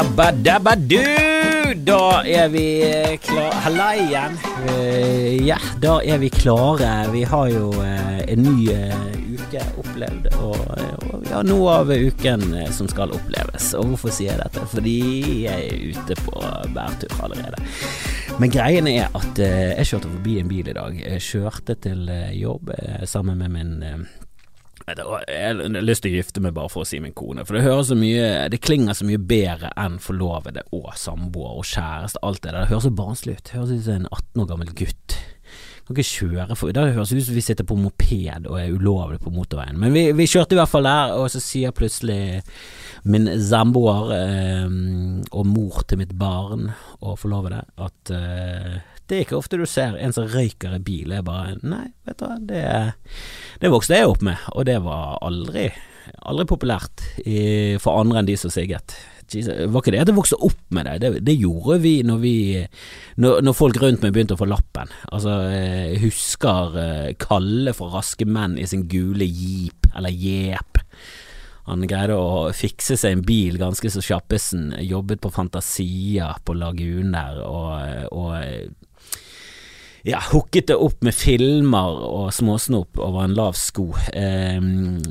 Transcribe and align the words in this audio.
Dabba 0.00 0.32
dabba 0.32 0.72
du! 0.76 0.96
Da 1.84 2.22
er 2.24 2.46
vi 2.48 2.62
klare 3.20 3.58
Halla 3.66 3.88
igjen. 4.00 4.38
Uh, 4.64 5.44
ja, 5.44 5.58
da 5.76 5.98
er 6.00 6.22
vi 6.22 6.30
klare. 6.32 6.88
Vi 7.12 7.20
har 7.28 7.50
jo 7.52 7.66
uh, 7.76 8.16
en 8.24 8.40
ny 8.40 8.70
uh, 8.72 8.94
uke 9.34 9.60
opplevd, 9.82 10.30
og, 10.40 10.56
og 11.10 11.28
har 11.28 11.44
noe 11.44 11.74
av 11.82 11.92
uken 11.92 12.46
eh, 12.62 12.70
som 12.72 12.88
skal 12.88 13.12
oppleves. 13.12 13.74
Og 13.76 13.92
hvorfor 13.92 14.14
sier 14.16 14.32
jeg 14.32 14.40
dette? 14.40 14.64
Fordi 14.72 14.96
jeg 15.44 15.68
er 15.68 15.84
ute 15.92 16.16
på 16.24 16.48
bærtur 16.72 17.12
allerede. 17.20 17.60
Men 18.40 18.56
greien 18.56 18.88
er 18.88 19.12
at 19.12 19.44
eh, 19.44 19.74
jeg 19.82 19.92
kjørte 19.92 20.14
forbi 20.16 20.38
en 20.40 20.48
bil 20.48 20.72
i 20.72 20.78
dag. 20.80 20.96
Jeg 20.96 21.26
kjørte 21.28 21.76
til 21.84 22.08
eh, 22.08 22.32
jobb 22.40 22.72
eh, 22.78 23.04
sammen 23.04 23.36
med 23.44 23.52
min 23.52 23.76
eh, 23.84 24.00
Vet 24.00 24.79
du 24.79 24.79
hva, 24.79 24.79
Jeg 24.98 25.56
har 25.56 25.84
lyst 25.84 26.04
til 26.04 26.12
å 26.12 26.20
gifte 26.20 26.42
meg 26.44 26.54
bare 26.56 26.72
for 26.72 26.84
å 26.84 26.88
si 26.88 27.00
min 27.02 27.14
kone, 27.16 27.44
for 27.46 27.56
det 27.56 27.64
høres 27.66 27.90
så 27.90 27.98
mye 27.98 28.48
Det 28.52 28.62
klinger 28.64 28.96
så 28.96 29.06
mye 29.08 29.20
bedre 29.20 29.72
enn 29.80 29.98
forlovede 30.02 30.64
og 30.76 30.92
samboer 30.98 31.60
og 31.60 31.68
kjæreste, 31.68 32.22
alt 32.26 32.42
det 32.42 32.52
der. 32.52 32.64
Det 32.64 32.72
høres 32.72 32.88
så 32.88 32.94
barnslig 33.02 33.36
ut. 33.38 33.44
Det 33.46 33.58
høres 33.58 33.74
ut 33.74 33.84
som 33.86 34.00
en 34.00 34.10
18 34.10 34.44
år 34.44 34.50
gammel 34.54 34.72
gutt. 34.82 35.18
Kan 35.90 35.98
ikke 35.98 36.06
kjøre 36.06 36.54
for 36.54 36.70
Det 36.70 36.84
høres 36.94 37.10
ut 37.10 37.24
som 37.26 37.34
vi 37.34 37.42
sitter 37.42 37.66
på 37.66 37.74
moped 37.74 38.46
og 38.46 38.60
er 38.60 38.70
ulovlig 38.70 39.18
på 39.24 39.32
motorveien. 39.34 39.78
Men 39.80 39.94
vi, 39.96 40.04
vi 40.14 40.28
kjørte 40.30 40.54
i 40.54 40.60
hvert 40.60 40.70
fall 40.70 40.86
der, 40.86 41.16
og 41.18 41.26
så 41.32 41.42
sier 41.42 41.74
plutselig 41.74 42.44
min 43.10 43.26
samboer 43.42 44.12
eh, 44.14 44.68
og 45.32 45.48
mor 45.50 45.82
til 45.88 46.02
mitt 46.02 46.12
barn 46.18 46.68
og 47.00 47.18
forlovede 47.18 47.64
at 47.80 48.12
eh, 48.14 48.78
det 49.10 49.18
er 49.18 49.24
ikke 49.26 49.38
ofte 49.40 49.58
du 49.58 49.66
ser 49.66 49.96
en 49.98 50.14
som 50.14 50.28
røyker 50.30 50.76
i 50.76 50.82
bil. 50.86 51.14
Jeg 51.16 51.26
bare 51.26 51.56
Nei, 51.66 51.88
vet 52.06 52.20
du 52.20 52.26
hva, 52.26 52.36
det, 52.46 52.64
det 53.62 53.72
vokste 53.72 53.98
jeg 53.98 54.10
opp 54.10 54.22
med, 54.26 54.38
og 54.54 54.66
det 54.68 54.78
var 54.84 55.18
aldri, 55.26 55.68
aldri 56.22 56.46
populært 56.52 57.02
i, 57.24 57.40
for 57.82 57.98
andre 57.98 58.22
enn 58.22 58.30
de 58.30 58.38
som 58.38 58.52
sigget. 58.54 58.94
Jesus, 59.30 59.54
var 59.70 59.82
ikke 59.82 59.92
det 59.94 60.00
at 60.02 60.10
jeg 60.10 60.16
vokste 60.16 60.38
opp 60.42 60.62
med 60.74 60.88
det, 60.88 60.94
det, 61.02 61.10
det 61.26 61.36
gjorde 61.38 61.76
vi 61.84 61.92
når 62.02 62.18
vi 62.18 62.34
når, 63.22 63.44
når, 63.46 63.54
folk 63.54 63.78
rundt 63.78 64.02
meg 64.02 64.14
begynte 64.14 64.34
å 64.34 64.40
få 64.40 64.48
lappen. 64.50 64.90
Altså, 65.14 65.36
jeg 65.52 66.00
husker 66.02 66.78
eh, 66.82 67.10
Kalle 67.20 67.74
fra 67.76 67.92
Raske 67.94 68.26
menn 68.26 68.58
i 68.58 68.66
sin 68.66 68.88
gule 68.90 69.26
jeep, 69.26 69.86
eller 69.94 70.14
jeep. 70.14 70.82
Han 71.70 71.86
greide 71.86 72.16
å 72.18 72.50
fikse 72.56 72.96
seg 72.98 73.14
en 73.14 73.26
bil 73.26 73.58
ganske 73.60 73.92
så 73.92 74.02
kjappesen, 74.02 74.72
jobbet 74.82 75.22
på 75.22 75.30
Fantasia 75.30 76.32
på 76.42 76.56
Lagunen 76.58 77.14
der, 77.14 77.42
og, 77.46 78.10
og 78.10 78.88
ja, 80.06 80.20
hooket 80.30 80.70
det 80.70 80.76
opp 80.80 81.02
med 81.04 81.14
filmer 81.16 81.98
og 82.06 82.30
småsnop 82.32 82.98
over 83.00 83.26
en 83.26 83.36
lav 83.36 83.56
sko. 83.58 83.90
Eh, 84.16 84.60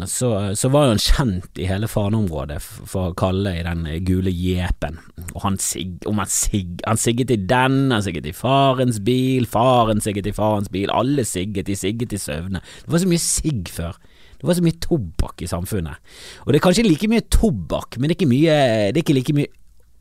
så, 0.09 0.31
så, 0.57 0.71
var 0.73 0.89
han 0.89 1.01
kjent 1.03 1.61
i 1.61 1.67
hele 1.69 1.89
faneområdet 1.89 2.59
for 2.63 3.13
kalle 3.19 3.53
i 3.59 3.65
den 3.65 3.85
gule 4.07 4.33
jepen. 4.33 4.99
Og 5.35 5.43
han, 5.45 5.59
sig, 5.61 5.99
han, 6.07 6.23
sig, 6.25 6.65
han 6.87 7.01
sigget 7.01 7.35
i 7.35 7.39
den, 7.49 7.91
han 7.93 8.05
sigget 8.05 8.29
i 8.31 8.35
farens 8.35 9.01
bil, 9.05 9.45
faren 9.49 10.01
sigget 10.01 10.31
i 10.31 10.35
farens 10.35 10.71
bil, 10.73 10.89
alle 10.93 11.25
sigget, 11.27 11.67
de 11.67 11.77
sigget 11.77 12.15
i 12.15 12.21
søvne. 12.21 12.63
Det 12.85 12.93
var 12.93 13.03
så 13.03 13.11
mye 13.11 13.23
sigg 13.23 13.69
før. 13.73 13.99
Det 14.39 14.47
var 14.47 14.55
så 14.55 14.63
mye 14.63 14.79
tobakk 14.79 15.41
i 15.43 15.49
samfunnet. 15.51 15.99
Og 16.45 16.53
det 16.53 16.59
er 16.59 16.63
kanskje 16.63 16.85
like 16.87 17.09
mye 17.11 17.25
tobakk, 17.27 17.97
men 17.97 18.07
det 18.07 18.15
er 18.15 18.19
ikke, 18.21 18.31
mye, 18.31 18.59
det 18.89 19.01
er 19.01 19.03
ikke 19.03 19.17
like 19.17 19.35
mye 19.35 19.51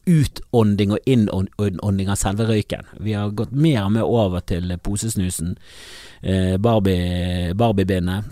utånding 0.09 0.95
og 0.97 1.05
innånding 1.09 2.09
av 2.09 2.19
selve 2.20 2.47
røyken. 2.48 2.87
Vi 3.05 3.14
har 3.17 3.34
gått 3.37 3.53
mer 3.53 3.84
og 3.84 3.92
mer 3.98 4.09
over 4.09 4.45
til 4.48 4.73
posesnusen, 4.83 5.56
eh, 6.23 6.56
Barbie, 6.56 7.53
Barbie-bindet, 7.55 8.31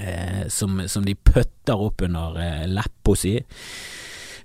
eh, 0.00 0.42
som, 0.48 0.80
som, 0.88 1.06
de 1.06 1.14
pøtter 1.14 1.78
opp 1.78 2.02
under 2.02 2.36
eh, 2.42 2.66
leppa 2.70 3.16
si. 3.16 3.36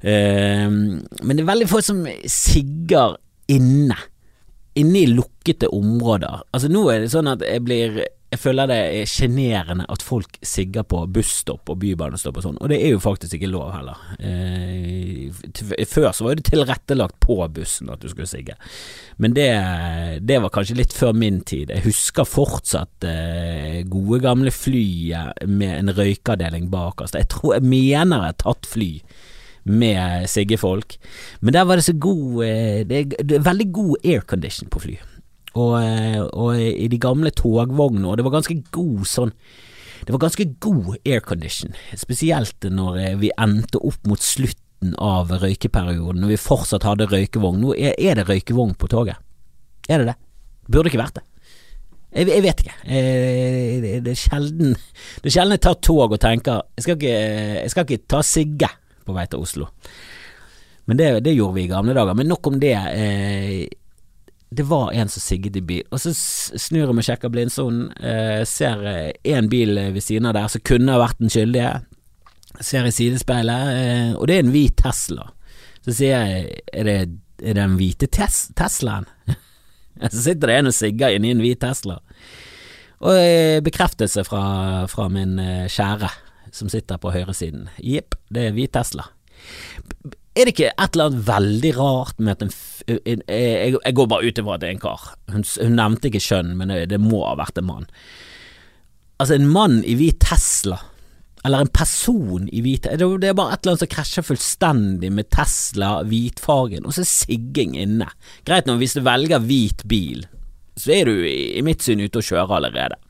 Eh, 0.02 0.70
men 0.70 1.34
det 1.36 1.44
er 1.44 1.52
veldig 1.52 1.70
få 1.72 1.82
som 1.86 2.06
sigger 2.30 3.18
inne. 3.52 3.98
Inne 4.80 5.02
i 5.02 5.10
lukkede 5.10 5.68
områder. 5.76 6.46
Altså 6.54 6.70
Nå 6.72 6.86
er 6.94 7.04
det 7.04 7.12
sånn 7.12 7.28
at 7.32 7.44
jeg 7.44 7.66
blir 7.66 8.04
jeg 8.32 8.40
føler 8.40 8.70
det 8.70 8.78
er 8.80 9.10
sjenerende 9.12 9.84
at 9.92 10.04
folk 10.06 10.38
sigger 10.46 10.86
på 10.88 11.02
busstopp 11.12 11.68
og 11.74 11.82
bybanestopp 11.82 12.38
og 12.40 12.46
sånn, 12.46 12.60
og 12.64 12.70
det 12.72 12.78
er 12.80 12.94
jo 12.94 13.02
faktisk 13.04 13.36
ikke 13.36 13.50
lov 13.52 13.74
heller. 13.76 14.00
Eh, 14.24 15.84
før 15.90 16.14
så 16.16 16.28
var 16.30 16.40
det 16.40 16.46
tilrettelagt 16.48 17.18
på 17.24 17.36
bussen 17.52 17.92
at 17.92 18.00
du 18.00 18.08
skulle 18.08 18.30
sigge, 18.32 18.56
men 19.20 19.36
det, 19.36 19.50
det 20.24 20.40
var 20.46 20.54
kanskje 20.56 20.80
litt 20.80 20.96
før 20.96 21.12
min 21.18 21.42
tid. 21.44 21.76
Jeg 21.76 21.84
husker 21.90 22.30
fortsatt 22.30 23.04
eh, 23.10 23.82
gode 23.92 24.22
gamle 24.24 24.56
flyet 24.56 25.44
med 25.52 25.76
en 25.82 25.96
røykeavdeling 26.00 26.72
bakerst. 26.72 27.20
Jeg 27.20 27.34
tror 27.36 27.58
jeg 27.58 27.68
mener 27.68 28.30
jeg 28.30 28.32
har 28.32 28.42
tatt 28.46 28.72
fly 28.72 28.92
med 29.68 30.30
siggefolk, 30.32 30.96
men 31.44 31.54
der 31.54 31.68
var 31.68 31.78
det 31.78 31.90
så 31.90 32.00
god 32.00 32.46
eh, 32.48 32.82
det, 32.88 33.10
det 33.20 33.42
er 33.42 33.50
veldig 33.52 33.74
god 33.76 34.06
aircondition 34.08 34.72
på 34.72 34.88
fly. 34.88 35.02
Og, 35.60 35.74
eh, 35.82 36.22
og, 36.22 36.56
i 36.56 36.88
de 36.88 37.00
gamle 37.02 37.32
togvognene, 37.36 38.08
og 38.08 38.18
det 38.18 38.24
var 38.24 38.38
ganske 38.38 38.56
god 38.72 39.02
sånn 39.10 39.34
Det 40.02 40.14
var 40.16 40.22
ganske 40.24 40.46
god 40.64 40.94
aircondition, 41.06 41.76
spesielt 42.00 42.66
når 42.72 43.00
eh, 43.02 43.18
vi 43.20 43.34
endte 43.38 43.82
opp 43.84 44.08
mot 44.10 44.22
slutten 44.24 44.96
av 44.98 45.30
røykeperioden, 45.44 46.24
når 46.24 46.32
vi 46.32 46.40
fortsatt 46.42 46.88
hadde 46.88 47.06
røykevogn. 47.12 47.60
Nå 47.62 47.76
er, 47.76 47.94
er 48.02 48.18
det 48.18 48.26
røykevogn 48.26 48.74
på 48.82 48.90
toget. 48.90 49.20
Er 49.86 50.02
det 50.02 50.08
det? 50.10 50.16
Burde 50.72 50.90
ikke 50.90 51.04
vært 51.04 51.20
det. 51.20 51.26
Jeg, 52.12 52.28
jeg 52.32 52.44
vet 52.48 52.64
ikke. 52.64 52.78
Jeg, 52.88 53.76
det, 53.84 53.92
det, 54.08 54.16
er 54.16 54.20
sjelden 54.20 54.74
Det 54.74 55.30
er 55.30 55.36
sjelden 55.36 55.56
jeg 55.56 55.64
tar 55.64 55.78
tog 55.80 56.02
og 56.12 56.20
tenker 56.20 56.66
Jeg 56.76 56.84
skal 56.84 56.98
ikke, 56.98 57.14
jeg 57.62 57.72
skal 57.72 57.86
ikke 57.86 58.10
ta 58.12 58.24
sigge 58.26 58.72
på 59.06 59.16
vei 59.16 59.28
til 59.30 59.46
Oslo. 59.46 59.70
Men 60.90 61.00
det, 61.00 61.12
det, 61.28 61.36
gjorde 61.38 61.56
vi 61.56 61.68
i 61.68 61.72
gamle 61.72 61.94
dager. 61.96 62.18
Men 62.18 62.28
nok 62.30 62.50
om 62.52 62.58
det. 62.62 62.74
Eh, 64.52 64.56
det 64.56 64.64
var 64.68 64.92
en 64.92 65.10
som 65.10 65.22
sigget 65.22 65.56
i 65.56 65.62
bil, 65.62 65.84
og 65.92 66.00
så 66.00 66.12
snur 66.14 66.86
jeg 66.86 66.94
meg 66.94 67.04
og 67.04 67.08
sjekker 67.08 67.32
blindsonen, 67.32 67.92
eh, 68.04 68.44
ser 68.46 68.84
én 69.24 69.46
eh, 69.46 69.50
bil 69.50 69.80
ved 69.94 70.02
siden 70.02 70.28
av 70.28 70.34
der 70.34 70.48
som 70.48 70.62
kunne 70.62 70.92
ha 70.92 71.00
vært 71.00 71.20
den 71.20 71.32
skyldige, 71.32 71.82
ser 72.60 72.86
i 72.86 72.92
sidespeilet, 72.92 73.70
eh, 73.76 74.12
og 74.18 74.28
det 74.28 74.36
er 74.36 74.44
en 74.44 74.52
hvit 74.52 74.76
Tesla. 74.78 75.32
Så 75.86 75.96
sier 75.98 76.26
jeg, 76.26 76.60
er 76.74 76.84
det, 76.86 76.98
er 77.42 77.56
det 77.56 77.62
den 77.64 77.78
hvite 77.80 78.08
tes 78.12 78.52
Teslaen? 78.58 79.08
så 80.12 80.20
sitter 80.28 80.52
det 80.52 80.58
en 80.60 80.70
og 80.70 80.76
sigger 80.78 81.16
inni 81.16 81.32
en 81.34 81.42
hvit 81.42 81.62
Tesla. 81.62 81.98
Og 83.02 83.18
eh, 83.18 83.62
bekreftelse 83.66 84.26
fra, 84.28 84.44
fra 84.92 85.08
min 85.10 85.40
eh, 85.42 85.66
kjære 85.72 86.12
som 86.54 86.70
sitter 86.70 87.00
på 87.02 87.14
høyresiden. 87.16 87.70
Jepp, 87.82 88.20
det 88.30 88.50
er 88.50 88.56
hvit 88.58 88.74
Tesla. 88.76 89.08
Er 90.32 90.48
det 90.48 90.54
ikke 90.54 90.70
et 90.72 90.94
eller 90.96 91.10
annet 91.10 91.26
veldig 91.28 91.72
rart 91.76 92.22
med 92.24 92.38
at 92.38 92.46
en, 92.46 92.54
en 92.88 93.24
jeg, 93.28 93.74
jeg, 93.76 93.96
går 93.98 94.08
bare 94.14 94.30
ut 94.30 94.38
ifra 94.40 94.56
at 94.56 94.64
det 94.64 94.70
er 94.70 94.76
en 94.78 94.86
kar. 94.86 95.10
Hun, 95.34 95.44
hun 95.44 95.76
nevnte 95.76 96.08
ikke 96.08 96.24
kjønn, 96.24 96.54
men 96.60 96.72
det, 96.88 97.00
må 97.04 97.26
ha 97.26 97.34
vært 97.40 97.60
en 97.60 97.68
mann. 97.68 97.90
Altså, 99.20 99.36
en 99.36 99.50
mann 99.52 99.82
i 99.84 99.98
hvit 100.00 100.22
Tesla, 100.24 100.80
eller 101.44 101.66
en 101.66 101.72
person 101.74 102.46
i 102.54 102.62
hvit 102.62 102.86
Det 102.86 103.02
er 103.02 103.34
bare 103.38 103.56
et 103.56 103.64
eller 103.64 103.74
annet 103.74 103.84
som 103.84 103.90
krasjer 103.92 104.26
fullstendig 104.26 105.10
med 105.12 105.28
Tesla, 105.34 105.98
hvitfargen, 106.08 106.86
og 106.86 106.96
så 106.96 107.04
er 107.04 107.12
sigging 107.12 107.76
inne. 107.82 108.08
Greit 108.48 108.70
nå, 108.70 108.78
hvis 108.80 108.96
du 108.96 109.04
velger 109.04 109.44
hvit 109.44 109.84
bil, 109.90 110.24
så 110.80 110.96
er 110.96 111.12
du 111.12 111.26
i 111.28 111.64
mitt 111.66 111.84
syn 111.84 112.06
ute 112.06 112.22
og 112.22 112.28
kjører 112.30 112.56
allerede. 112.62 113.02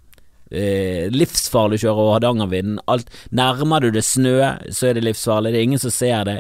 Eh, 0.52 1.06
livsfarlig 1.14 1.78
å 1.78 1.84
kjøre 1.86 2.02
over 2.02 2.18
Hardangervidda. 2.18 2.98
Nærmer 3.38 3.86
du 3.86 3.94
det 3.94 4.04
snø, 4.04 4.40
så 4.74 4.90
er 4.90 4.98
det 4.98 5.06
livsfarlig. 5.06 5.54
Det 5.54 5.62
er 5.62 5.70
ingen 5.70 5.84
som 5.84 5.94
ser 5.94 6.26
det. 6.28 6.40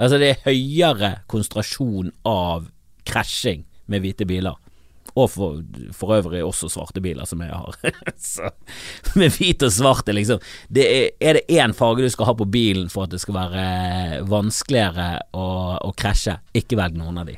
Altså, 0.00 0.16
det 0.20 0.32
er 0.32 0.44
høyere 0.46 1.10
konsentrasjon 1.30 2.10
av 2.28 2.70
krasjing 3.08 3.66
med 3.90 4.04
hvite 4.04 4.26
biler. 4.28 4.56
Og 5.18 5.26
for, 5.32 5.60
for, 5.96 6.14
øvrig 6.14 6.42
også 6.46 6.70
svarte 6.70 7.02
biler, 7.02 7.26
som 7.26 7.42
jeg 7.42 7.50
har. 7.50 7.76
Så, 8.30 8.48
med 9.18 9.34
hvit 9.34 9.62
og 9.66 9.72
svart 9.74 10.08
er 10.08 10.16
liksom 10.16 10.40
det 10.72 10.86
er, 10.86 11.06
er, 11.18 11.40
det 11.40 11.58
én 11.60 11.74
farge 11.76 12.06
du 12.06 12.12
skal 12.12 12.30
ha 12.30 12.36
på 12.38 12.46
bilen 12.48 12.88
for 12.92 13.04
at 13.04 13.14
det 13.14 13.20
skal 13.22 13.36
være 13.36 13.64
vanskeligere 14.30 15.10
å, 15.34 15.46
å 15.82 15.92
krasje, 15.98 16.38
ikke 16.56 16.78
velg 16.80 16.98
noen 17.00 17.20
av 17.22 17.30
de. 17.30 17.36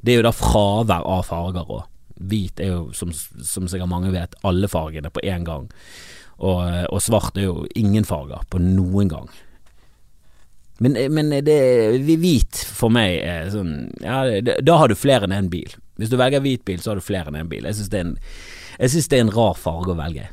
Det 0.00 0.12
er 0.12 0.20
jo 0.20 0.28
da 0.28 0.36
fravær 0.36 1.08
av 1.08 1.26
farger 1.28 1.74
òg. 1.78 1.86
Hvit 2.30 2.60
er 2.60 2.74
jo, 2.74 2.80
som, 2.92 3.12
som 3.16 3.68
sikkert 3.68 3.88
mange 3.88 4.12
vet, 4.12 4.36
alle 4.44 4.68
fargene 4.68 5.12
på 5.12 5.24
én 5.24 5.46
gang. 5.46 5.70
Og, 6.40 6.60
og 6.92 7.00
svart 7.04 7.38
er 7.40 7.48
jo 7.48 7.64
ingen 7.76 8.04
farger 8.08 8.44
på 8.52 8.60
noen 8.60 9.08
gang. 9.08 9.30
Men, 10.80 10.96
men 11.12 11.32
det, 11.44 11.58
hvit 12.08 12.62
for 12.64 12.92
meg 12.92 13.18
er 13.20 13.50
sånn 13.52 13.90
Ja, 14.00 14.22
da 14.40 14.78
har 14.80 14.88
du 14.88 14.96
flere 14.96 15.28
enn 15.28 15.36
én 15.36 15.50
bil. 15.52 15.74
Hvis 16.00 16.08
du 16.08 16.16
velger 16.16 16.40
hvit 16.40 16.64
bil, 16.64 16.80
så 16.80 16.94
har 16.94 17.00
du 17.00 17.04
flere 17.04 17.28
enn 17.28 17.42
én 17.42 17.50
bil. 17.50 17.66
Jeg 17.68 17.76
syns 17.76 17.90
det, 17.92 18.04
det, 18.80 19.18
er 19.18 19.24
en 19.26 19.34
rar 19.34 19.58
farge 19.60 19.92
å 19.92 19.98
velge. 19.98 20.30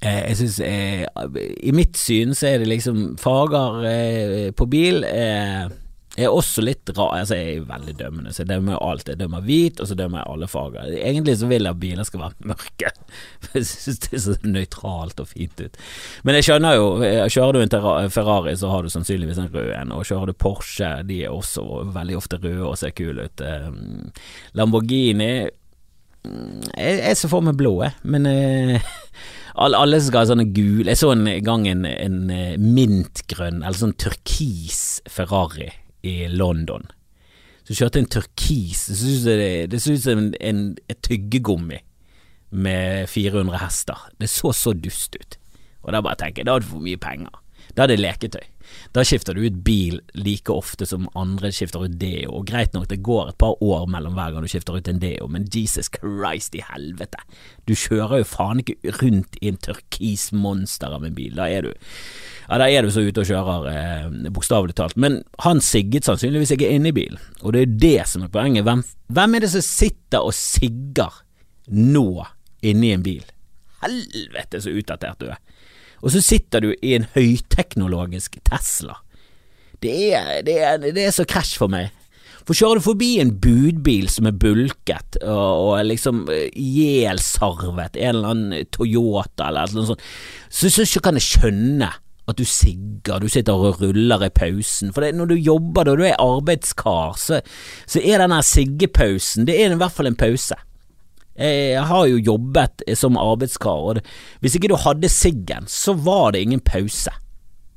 Eh, 0.00 0.22
jeg 0.30 0.38
synes 0.38 0.56
eh, 0.64 1.04
I 1.60 1.74
mitt 1.76 2.00
syn 2.00 2.32
så 2.32 2.54
er 2.54 2.62
det 2.62 2.70
liksom 2.70 3.18
farger 3.20 3.84
eh, 3.90 4.46
på 4.56 4.64
bil 4.72 5.04
eh, 5.04 5.68
Jeg 6.18 6.26
er 6.26 6.34
også 6.34 6.62
litt 6.64 6.90
rar, 6.96 7.12
altså 7.20 7.36
jeg 7.38 7.60
er 7.60 7.66
veldig 7.68 7.92
dømmende, 8.00 8.32
så 8.34 8.42
jeg 8.42 8.48
dømmer 8.50 8.80
alt. 8.82 9.06
Jeg 9.08 9.20
dømmer 9.20 9.44
hvit, 9.46 9.78
og 9.78 9.86
så 9.86 9.94
dømmer 9.94 10.18
jeg 10.18 10.32
alle 10.32 10.48
farger. 10.50 10.88
Egentlig 10.98 11.36
så 11.38 11.46
vil 11.46 11.62
jeg 11.62 11.70
at 11.70 11.80
biler 11.80 12.06
skal 12.08 12.22
være 12.24 12.48
mørke, 12.50 12.90
jeg 13.54 13.66
synes 13.68 14.00
det 14.02 14.16
er 14.18 14.22
så 14.24 14.34
nøytralt 14.42 15.22
og 15.22 15.28
fint 15.30 15.62
ut. 15.62 15.78
Men 16.26 16.38
jeg 16.38 16.48
skjønner 16.48 16.74
jo, 16.80 16.88
kjører 17.30 17.54
du 17.54 17.62
en 17.62 18.10
Ferrari 18.10 18.56
så 18.58 18.72
har 18.72 18.82
du 18.82 18.90
sannsynligvis 18.90 19.38
en 19.38 19.52
rød 19.54 19.70
en, 19.76 19.94
og 19.94 20.08
kjører 20.08 20.32
du 20.32 20.40
Porsche, 20.42 20.88
de 21.06 21.20
er 21.24 21.36
også 21.36 21.62
veldig 21.94 22.18
ofte 22.18 22.40
røde 22.42 22.66
og 22.66 22.78
ser 22.80 22.94
kule 22.98 23.28
ut. 23.30 23.44
Ehm, 23.46 24.10
Lamborghini 24.58 25.28
mm, 25.46 26.72
jeg, 26.74 26.96
jeg 27.04 27.20
ser 27.20 27.30
for 27.30 27.46
meg 27.46 27.54
blå, 27.60 27.76
jeg, 27.84 27.94
men 28.02 28.26
eh, 28.26 28.90
alle, 29.62 30.02
skal 30.02 30.24
ha 30.24 30.30
sånne 30.30 30.46
gule 30.54 30.90
Jeg 30.90 30.98
så 30.98 31.10
en 31.14 31.28
gang 31.44 31.68
en, 31.70 31.86
en 31.86 32.18
eh, 32.34 32.58
mintgrønn, 32.58 33.62
eller 33.62 33.78
sånn 33.78 33.94
turkis 34.00 35.04
Ferrari 35.06 35.70
i 36.02 36.26
London. 36.28 36.86
Så 37.64 37.76
kjørte 37.76 38.00
en 38.02 38.10
turkis. 38.10 38.86
Det 38.90 39.80
så 39.80 39.94
ut 39.94 40.02
som 40.02 40.18
en, 40.18 40.32
en, 40.40 40.62
et 40.90 41.00
tyggegummi 41.06 41.78
med 42.50 43.06
400 43.08 43.60
hester. 43.62 44.08
Det 44.18 44.30
så 44.30 44.52
så 44.56 44.74
dust 44.74 45.14
ut. 45.16 45.38
Og 45.82 45.92
da 45.94 46.02
bare 46.04 46.18
tenker 46.20 46.42
jeg, 46.42 46.48
da 46.48 46.56
hadde 46.56 46.66
du 46.66 46.72
for 46.72 46.84
mye 46.84 47.00
penger. 47.00 47.30
Da 47.76 47.84
hadde 47.84 47.96
jeg 47.96 48.04
leketøy. 48.04 48.48
Da 48.96 49.04
skifter 49.06 49.36
du 49.36 49.44
ut 49.44 49.60
bil 49.66 50.00
like 50.18 50.52
ofte 50.52 50.86
som 50.88 51.08
andre 51.18 51.52
skifter 51.54 51.84
ut 51.86 51.98
deo, 52.00 52.42
greit 52.46 52.74
nok, 52.74 52.88
det 52.90 53.02
går 53.06 53.30
et 53.30 53.38
par 53.40 53.60
år 53.62 53.86
mellom 53.90 54.16
hver 54.18 54.34
gang 54.34 54.46
du 54.46 54.50
skifter 54.50 54.78
ut 54.78 54.90
en 54.90 55.02
deo, 55.02 55.28
men 55.30 55.46
Jesus 55.52 55.90
Christ 55.94 56.56
i 56.58 56.64
helvete, 56.66 57.22
du 57.68 57.76
kjører 57.78 58.22
jo 58.22 58.28
faen 58.32 58.62
ikke 58.64 58.96
rundt 59.00 59.38
i 59.40 59.52
en 59.52 59.60
turkis 59.62 60.30
monster 60.36 60.92
av 60.96 61.06
en 61.06 61.16
bil, 61.16 61.36
da 61.38 61.48
er 61.50 61.68
du 61.68 61.72
ja, 62.50 62.58
da 62.58 62.66
er 62.66 62.82
du 62.82 62.90
så 62.90 63.04
ute 63.06 63.22
og 63.22 63.28
kjører, 63.28 63.66
eh, 63.70 64.30
bokstavelig 64.34 64.74
talt. 64.74 64.96
Men 64.98 65.20
han 65.44 65.60
sigget 65.62 66.08
sannsynligvis 66.08 66.50
ikke 66.56 66.70
inne 66.74 66.90
i 66.90 66.96
bilen, 66.96 67.20
og 67.44 67.54
det 67.54 67.62
er 67.62 67.76
det 67.84 68.08
som 68.10 68.24
er 68.26 68.32
poenget. 68.34 68.66
Hvem, 68.66 68.82
hvem 69.06 69.36
er 69.36 69.44
det 69.44 69.52
som 69.52 69.62
sitter 69.62 70.26
og 70.26 70.34
sigger 70.34 71.20
nå 71.70 72.24
inne 72.66 72.88
i 72.88 72.94
en 72.96 73.06
bil? 73.06 73.22
Helvete 73.84 74.58
så 74.64 74.74
utdatert 74.74 75.22
du 75.22 75.30
er. 75.30 75.38
Og 76.00 76.14
så 76.14 76.22
sitter 76.24 76.64
du 76.64 76.72
i 76.74 76.94
en 76.96 77.06
høyteknologisk 77.14 78.38
Tesla. 78.48 78.98
Det 79.80 79.96
er, 80.16 80.42
det 80.44 80.58
er, 80.60 80.78
det 80.80 81.06
er 81.06 81.14
så 81.14 81.26
krasj 81.28 81.56
for 81.60 81.72
meg. 81.72 81.90
For 82.48 82.56
kjører 82.56 82.80
du 82.80 82.84
forbi 82.84 83.10
en 83.22 83.32
budbil 83.38 84.08
som 84.10 84.26
er 84.28 84.36
bulket 84.40 85.20
og, 85.22 85.66
og 85.70 85.82
liksom 85.86 86.24
eh, 86.32 86.48
ihjelsarvet, 86.56 87.98
en 88.00 88.14
eller 88.14 88.32
annen 88.32 88.70
Toyota 88.72 89.50
eller 89.50 89.74
noe 89.76 89.90
sånt, 89.92 90.06
så, 90.48 90.70
så 90.72 91.02
kan 91.04 91.20
jeg 91.20 91.28
skjønne 91.28 91.90
at 92.30 92.38
du 92.38 92.46
sigger, 92.46 93.18
du 93.18 93.28
sitter 93.30 93.58
og 93.58 93.80
ruller 93.82 94.24
i 94.26 94.30
pausen. 94.34 94.92
For 94.94 95.04
det, 95.04 95.14
når 95.18 95.32
du 95.32 95.36
jobber 95.38 95.90
og 95.90 96.00
du 96.00 96.04
er 96.06 96.18
arbeidskar, 96.22 97.16
så, 97.18 97.40
så 97.90 98.02
er 98.02 98.22
denne 98.22 98.38
siggepausen 98.46 99.48
Det 99.48 99.56
er 99.58 99.74
i 99.74 99.80
hvert 99.80 99.94
fall 99.94 100.10
en 100.10 100.18
pause. 100.18 100.58
Jeg 101.40 101.86
har 101.88 102.06
jo 102.10 102.20
jobbet 102.20 102.84
som 103.00 103.16
arbeidskar, 103.16 103.80
og 103.80 104.00
hvis 104.44 104.58
ikke 104.58 104.68
du 104.72 104.76
hadde 104.76 105.08
siggen, 105.08 105.68
så 105.70 105.96
var 105.96 106.34
det 106.34 106.44
ingen 106.44 106.60
pause. 106.60 107.12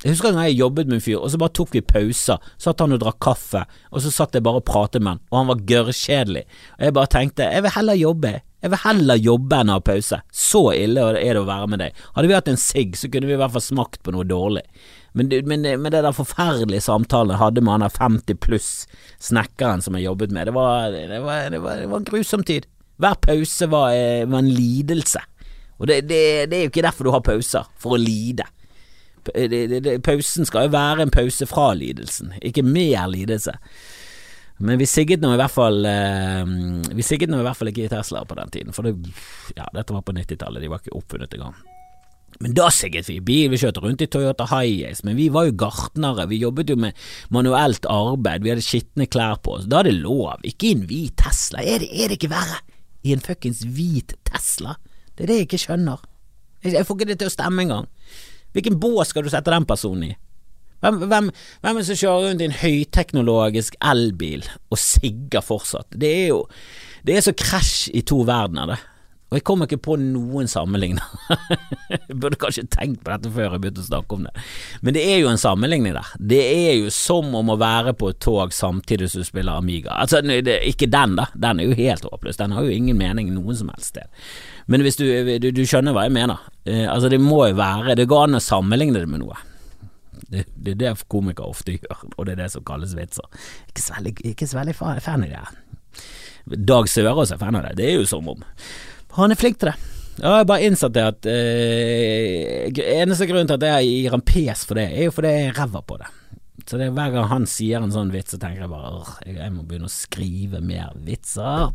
Jeg 0.03 0.11
husker 0.11 0.33
en 0.33 0.35
gang 0.35 0.49
jeg 0.49 0.59
jobbet 0.59 0.89
med 0.89 0.97
en 0.97 1.03
fyr, 1.03 1.21
og 1.23 1.29
så 1.31 1.39
bare 1.39 1.53
tok 1.55 1.69
vi 1.71 1.81
pauser. 1.87 2.41
Satt 2.59 2.81
han 2.83 2.91
og 2.91 2.99
drakk 2.99 3.21
kaffe, 3.23 3.61
og 3.87 4.03
så 4.03 4.09
satt 4.11 4.35
jeg 4.35 4.43
bare 4.43 4.59
og 4.59 4.65
pratet 4.67 4.99
med 4.99 5.15
han, 5.15 5.21
og 5.31 5.37
han 5.39 5.51
var 5.53 5.61
gørrkjedelig. 5.69 6.41
Og 6.75 6.83
jeg 6.83 6.95
bare 6.97 7.11
tenkte, 7.13 7.47
jeg 7.47 7.63
vil 7.63 7.75
heller 7.77 7.99
jobbe, 8.01 8.33
jeg 8.63 8.71
vil 8.73 8.81
heller 8.83 9.19
jobbe 9.19 9.61
enn 9.63 9.71
å 9.71 9.77
ha 9.77 9.83
pause. 9.83 10.19
Så 10.27 10.61
ille 10.75 11.07
er 11.13 11.37
det 11.37 11.39
å 11.39 11.47
være 11.47 11.71
med 11.71 11.83
deg. 11.85 12.03
Hadde 12.17 12.31
vi 12.31 12.35
hatt 12.35 12.51
en 12.51 12.59
sigg, 12.59 12.99
så 12.99 13.07
kunne 13.11 13.31
vi 13.31 13.37
i 13.37 13.39
hvert 13.39 13.55
fall 13.55 13.63
smakt 13.63 14.03
på 14.03 14.11
noe 14.15 14.27
dårlig. 14.27 14.65
Men, 15.15 15.31
men, 15.47 15.63
men 15.63 15.91
det 15.93 16.03
der 16.03 16.15
forferdelige 16.15 16.83
samtalen 16.83 17.35
jeg 17.35 17.43
hadde 17.43 17.63
med 17.63 17.77
han 17.77 17.85
der 17.85 17.95
50 17.95 18.39
pluss 18.43 18.69
snekkeren 19.23 19.83
som 19.85 19.95
jeg 19.95 20.07
jobbet 20.09 20.35
med, 20.35 20.49
det 20.49 20.55
var, 20.57 20.91
det 20.91 21.21
var, 21.23 21.47
det 21.53 21.63
var, 21.63 21.79
det 21.79 21.91
var 21.91 22.03
en 22.03 22.11
grusom 22.11 22.43
tid. 22.47 22.67
Hver 23.01 23.15
pause 23.21 23.69
var, 23.71 23.93
eh, 23.97 24.25
var 24.29 24.43
en 24.43 24.51
lidelse. 24.53 25.21
Og 25.79 25.89
det, 25.89 26.03
det, 26.07 26.49
det, 26.51 26.57
er 26.57 26.67
jo 26.67 26.71
ikke 26.71 26.85
derfor 26.85 27.07
du 27.07 27.13
har 27.15 27.25
pauser, 27.25 27.67
for 27.81 27.95
å 27.95 28.01
lide. 28.01 28.45
Pausen 30.03 30.47
skal 30.47 30.67
jo 30.67 30.75
være 30.75 31.05
en 31.05 31.13
pause 31.13 31.47
fra 31.47 31.71
lidelsen, 31.79 32.33
ikke 32.43 32.65
mer 32.67 33.07
lidelse. 33.11 33.55
Men 34.63 34.77
vi 34.79 34.87
sigget 34.87 35.23
nå 35.23 35.31
i 35.33 35.39
hvert 35.39 35.51
fall 35.51 35.79
eh, 35.89 36.43
Vi 36.93 37.03
sigget 37.03 37.31
nå 37.31 37.39
i 37.41 37.45
hvert 37.45 37.57
fall 37.57 37.71
ikke 37.71 37.87
i 37.87 37.91
Tesla 37.91 38.21
på 38.27 38.37
den 38.37 38.51
tiden, 38.53 38.75
for 38.75 38.85
det, 38.85 38.93
ja, 39.57 39.65
dette 39.73 39.95
var 39.95 40.05
på 40.05 40.15
90-tallet, 40.15 40.61
de 40.61 40.69
var 40.71 40.83
ikke 40.83 40.97
oppfunnet 40.99 41.33
engang. 41.35 41.57
Men 42.41 42.55
da 42.57 42.69
sigget 42.73 43.09
vi 43.09 43.19
bil, 43.21 43.49
vi 43.51 43.59
kjørte 43.61 43.83
rundt 43.83 44.01
i 44.01 44.09
Toyota 44.09 44.47
Hiace, 44.49 45.05
men 45.05 45.17
vi 45.19 45.27
var 45.33 45.47
jo 45.47 45.57
gartnere, 45.65 46.25
vi 46.29 46.41
jobbet 46.41 46.71
jo 46.71 46.77
med 46.79 46.97
manuelt 47.33 47.85
arbeid, 47.89 48.45
vi 48.45 48.53
hadde 48.53 48.65
skitne 48.65 49.09
klær 49.11 49.41
på 49.43 49.57
oss, 49.57 49.67
da 49.69 49.81
er 49.81 49.89
det 49.89 49.99
lov, 49.99 50.41
ikke 50.47 50.73
en 50.73 50.85
hvit 50.89 51.17
Tesla, 51.21 51.61
er 51.61 51.83
det, 51.83 51.91
er 51.93 52.09
det 52.09 52.21
ikke 52.21 52.33
verre? 52.33 52.61
I 53.03 53.15
en 53.15 53.23
fuckings 53.23 53.63
hvit 53.75 54.15
Tesla? 54.27 54.77
Det 55.13 55.25
er 55.25 55.31
det 55.31 55.39
jeg 55.39 55.49
ikke 55.49 55.63
skjønner. 55.65 56.03
Jeg, 56.63 56.85
får 56.87 56.97
ikke 56.97 57.09
det 57.11 57.19
til 57.21 57.29
å 57.29 57.33
stemme 57.33 57.65
engang. 57.65 57.89
Hvilken 58.55 58.77
bås 58.79 59.11
skal 59.11 59.25
du 59.25 59.31
sette 59.33 59.51
den 59.51 59.67
personen 59.67 60.11
i? 60.11 60.13
Hvem, 60.83 61.03
hvem, 61.07 61.29
hvem 61.63 61.77
er 61.77 61.79
det 61.79 61.87
som 61.87 61.99
kjører 61.99 62.25
rundt 62.27 62.43
i 62.43 62.47
en 62.49 62.57
høyteknologisk 62.59 63.77
elbil 63.91 64.43
og 64.71 64.79
sigger 64.79 65.43
fortsatt? 65.43 65.95
Det 65.95 66.09
er 66.23 66.25
jo 66.33 66.41
Det 67.03 67.17
er 67.17 67.23
så 67.23 67.33
krasj 67.35 67.91
i 67.91 68.01
to 68.07 68.21
verdener, 68.27 68.73
det. 68.73 68.79
Og 69.33 69.39
jeg 69.39 69.45
kommer 69.49 69.65
ikke 69.65 69.81
på 69.81 69.95
noen 69.97 70.45
sammenligner. 70.45 71.01
jeg 71.89 72.17
burde 72.21 72.37
kanskje 72.37 72.67
tenkt 72.69 72.99
på 73.01 73.09
dette 73.09 73.31
før 73.33 73.55
jeg 73.55 73.63
begynte 73.63 73.81
å 73.81 73.87
snakke 73.87 74.13
om 74.13 74.27
det. 74.27 74.33
Men 74.85 74.93
det 74.93 75.01
er 75.09 75.23
jo 75.23 75.31
en 75.31 75.41
sammenligning 75.41 75.95
der. 75.95 76.11
Det 76.21 76.41
er 76.43 76.75
jo 76.77 76.91
som 76.93 77.33
om 77.39 77.49
å 77.49 77.55
være 77.57 77.95
på 77.97 78.11
et 78.13 78.19
tog 78.21 78.53
samtidig 78.53 79.09
som 79.09 79.23
du 79.23 79.25
spiller 79.25 79.57
Amiga. 79.57 79.95
Altså, 80.03 80.21
ikke 80.21 80.85
den, 80.93 81.15
da. 81.17 81.25
Den 81.33 81.63
er 81.63 81.71
jo 81.71 81.79
helt 81.81 82.05
håpløs. 82.05 82.37
Den 82.37 82.53
har 82.53 82.67
jo 82.67 82.77
ingen 82.77 83.01
mening 83.01 83.33
noen 83.33 83.57
som 83.57 83.73
helst 83.73 83.95
sted. 83.95 84.21
Men 84.69 84.85
hvis 84.85 85.01
du, 85.01 85.07
du, 85.41 85.49
du 85.49 85.63
skjønner 85.65 85.97
hva 85.97 86.05
jeg 86.05 86.13
mener. 86.19 86.45
Eh, 86.69 86.85
altså, 86.85 87.09
det 87.09 87.17
må 87.19 87.41
jo 87.49 87.57
være 87.57 87.97
Det 87.97 88.05
går 88.13 88.27
an 88.27 88.37
å 88.37 88.43
sammenligne 88.43 89.01
det 89.01 89.09
med 89.09 89.25
noe. 89.25 89.41
Det, 90.29 90.45
det, 90.53 90.77
er 90.77 90.81
det 90.85 90.95
komikere 91.09 91.49
ofte 91.49 91.73
gjør, 91.73 92.05
og 92.13 92.29
det 92.29 92.37
er 92.37 92.45
det 92.45 92.53
som 92.53 92.69
kalles 92.69 92.93
vitser. 92.93 93.25
Ikke 93.73 93.81
så 93.81 93.97
veldig, 93.97 94.17
ikke 94.29 94.53
så 94.53 94.61
veldig 94.61 94.77
fan 94.77 95.25
av 95.25 95.33
det. 95.33 96.57
Dag 96.69 96.89
Sørås 96.89 97.33
er 97.33 97.41
fan 97.41 97.57
av 97.57 97.71
det. 97.71 97.77
Det 97.81 97.89
er 97.89 97.97
jo 97.97 98.09
som 98.09 98.29
om 98.29 98.45
Han 99.17 99.33
er 99.33 99.39
flink 99.39 99.59
til 99.61 99.71
det. 99.71 99.77
Ja, 100.19 100.27
jeg 100.27 100.43
har 100.43 100.49
bare 100.49 100.65
innsett 100.67 100.93
det 100.93 101.03
at 101.09 101.25
eh, 101.29 102.67
Eneste 102.99 103.25
grunn 103.25 103.47
til 103.49 103.57
at 103.57 103.65
jeg 103.65 103.87
gir 103.89 104.13
han 104.13 104.25
pes 104.25 104.61
for 104.69 104.77
det, 104.77 104.91
er 104.93 105.07
jo 105.07 105.13
fordi 105.15 105.31
jeg 105.33 105.47
er 105.49 105.57
ræva 105.57 105.81
på 105.85 105.97
det. 106.01 106.11
Så 106.69 106.77
det 106.79 106.87
er 106.87 106.93
hver 106.95 107.15
gang 107.15 107.25
han 107.31 107.47
sier 107.49 107.81
en 107.83 107.91
sånn 107.91 108.13
vits, 108.13 108.35
så 108.35 108.39
tenker 108.39 108.63
jeg 108.65 108.71
bare 108.71 109.01
jeg 109.25 109.55
må 109.55 109.65
begynne 109.67 109.89
å 109.89 109.93
skrive 109.93 110.61
mer 110.63 110.93
vitser. 111.03 111.73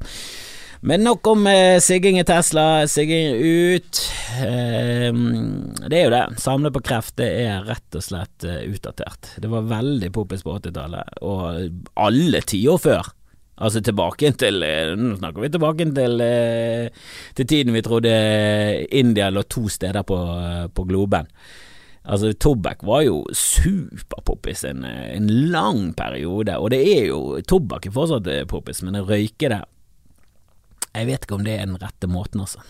Men 0.87 1.02
nok 1.02 1.27
om 1.27 1.46
eh, 1.51 1.81
sigging 1.82 2.20
i 2.20 2.24
Tesla, 2.27 2.86
sigging 2.86 3.34
ut. 3.43 4.01
Eh, 4.39 5.10
det 5.91 5.98
er 5.98 6.05
jo 6.05 6.12
det. 6.15 6.22
Samle 6.39 6.70
på 6.74 6.84
kreft, 6.86 7.17
det 7.19 7.27
er 7.43 7.67
rett 7.67 7.98
og 7.98 8.05
slett 8.06 8.46
eh, 8.46 8.62
utdatert. 8.70 9.32
Det 9.43 9.51
var 9.51 9.67
veldig 9.67 10.12
poppis 10.15 10.46
på 10.46 10.55
80-tallet, 10.60 11.19
og 11.27 11.98
alle 11.98 12.44
tiår 12.46 12.79
før. 12.84 13.10
Altså 13.58 13.82
tilbake 13.82 14.31
til 14.38 14.62
eh, 14.62 14.93
Nå 14.98 15.17
snakker 15.19 15.43
vi 15.43 15.53
tilbake 15.55 15.88
til, 15.96 16.20
eh, 16.22 17.06
til 17.34 17.48
tiden 17.50 17.74
vi 17.74 17.82
trodde 17.82 18.12
India 18.94 19.31
lå 19.34 19.43
to 19.50 19.67
steder 19.72 20.06
på, 20.06 20.19
på 20.74 20.84
globen. 20.86 21.27
Altså, 22.08 22.31
tobakk 22.32 22.86
var 22.88 23.03
jo 23.05 23.19
superpoppis 23.36 24.62
en, 24.65 24.86
en 24.86 25.27
lang 25.53 25.91
periode, 25.98 26.55
og 26.56 26.70
det 26.72 26.79
er 26.94 27.10
jo 27.10 27.43
Tobakk 27.44 27.91
er 27.91 27.93
fortsatt 27.93 28.31
poppis, 28.48 28.81
men 28.86 28.96
å 28.96 29.05
røyke 29.05 29.50
det 29.53 29.60
jeg 30.98 31.06
vet 31.06 31.24
ikke 31.24 31.36
om 31.36 31.44
det 31.46 31.55
er 31.55 31.67
den 31.67 31.79
rette 31.79 32.08
måten, 32.10 32.43
altså. 32.43 32.62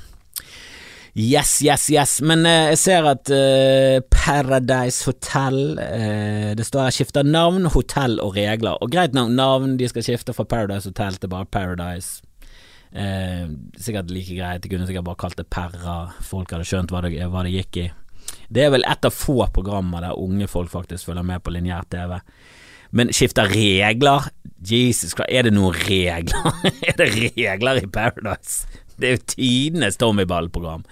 Yes, 1.19 1.59
yes, 1.65 1.89
yes. 1.91 2.21
Men 2.23 2.47
eh, 2.47 2.69
jeg 2.71 2.79
ser 2.79 3.07
at 3.11 3.31
eh, 3.35 3.99
Paradise 4.07 5.03
Hotel 5.09 5.75
eh, 5.83 6.53
Det 6.55 6.63
står 6.63 6.85
her 6.85 6.95
'skifter 6.95 7.27
navn, 7.27 7.67
hotell 7.75 8.21
og 8.23 8.37
regler'. 8.37 8.79
Og 8.79 8.93
greit 8.93 9.17
nok 9.19 9.33
navn, 9.35 9.75
de 9.81 9.89
skal 9.91 10.07
skifte 10.07 10.33
fra 10.33 10.47
Paradise 10.47 10.87
Hotel 10.87 11.19
til 11.19 11.29
bare 11.29 11.47
Paradise. 11.47 12.23
sikkert 13.77 14.11
like 14.11 14.35
greit, 14.35 14.63
de 14.63 14.69
kunne 14.69 14.87
sikkert 14.87 15.05
bare 15.05 15.19
kalt 15.19 15.37
det 15.37 15.51
Perra. 15.51 16.15
Folk 16.23 16.51
hadde 16.51 16.65
skjønt 16.65 16.91
hva 16.91 17.03
det, 17.03 17.19
hva 17.29 17.43
det 17.43 17.53
gikk 17.53 17.77
i. 17.77 17.91
Det 18.49 18.63
er 18.65 18.71
vel 18.71 18.87
et 18.87 19.05
av 19.05 19.13
få 19.13 19.47
programmer 19.53 20.01
der 20.01 20.17
unge 20.17 20.47
folk 20.47 20.71
faktisk 20.71 21.11
følger 21.11 21.23
med 21.23 21.43
på 21.43 21.51
lineær 21.51 21.85
TV. 21.91 22.21
Men 22.91 23.13
skifter 23.13 23.51
regler? 23.51 24.31
Jesus 24.65 25.13
hva 25.19 25.27
er 25.29 25.43
det 25.43 25.53
noen 25.53 25.75
regler? 25.75 26.63
er 26.89 26.97
det 26.97 27.11
regler 27.37 27.83
i 27.83 27.87
Paradise? 27.87 28.87
Det 28.99 29.09
er 29.09 29.17
jo 29.17 29.25
tidenes 29.35 29.99
Tommyball-program. 30.01 30.85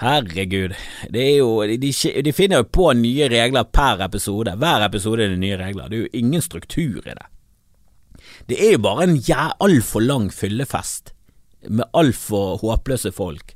Herregud. 0.00 0.74
Det 1.12 1.22
er 1.22 1.34
jo, 1.38 1.50
de, 1.64 1.92
de, 2.24 2.32
finner 2.36 2.60
jo 2.60 2.68
på 2.68 2.90
nye 2.96 3.28
regler 3.32 3.64
per 3.72 4.02
episode. 4.04 4.52
Hver 4.60 4.84
episode 4.84 5.24
er 5.24 5.32
det 5.32 5.40
nye 5.40 5.56
regler. 5.60 5.88
Det 5.88 5.98
er 5.98 6.04
jo 6.04 6.20
ingen 6.20 6.44
struktur 6.44 7.00
i 7.00 7.16
det. 7.16 7.28
Det 8.50 8.58
er 8.60 8.74
jo 8.76 8.82
bare 8.84 9.06
en 9.06 9.16
ja, 9.28 9.50
altfor 9.64 10.04
lang 10.04 10.28
fyllefest 10.32 11.14
med 11.66 11.88
altfor 11.96 12.60
håpløse 12.60 13.10
folk. 13.16 13.55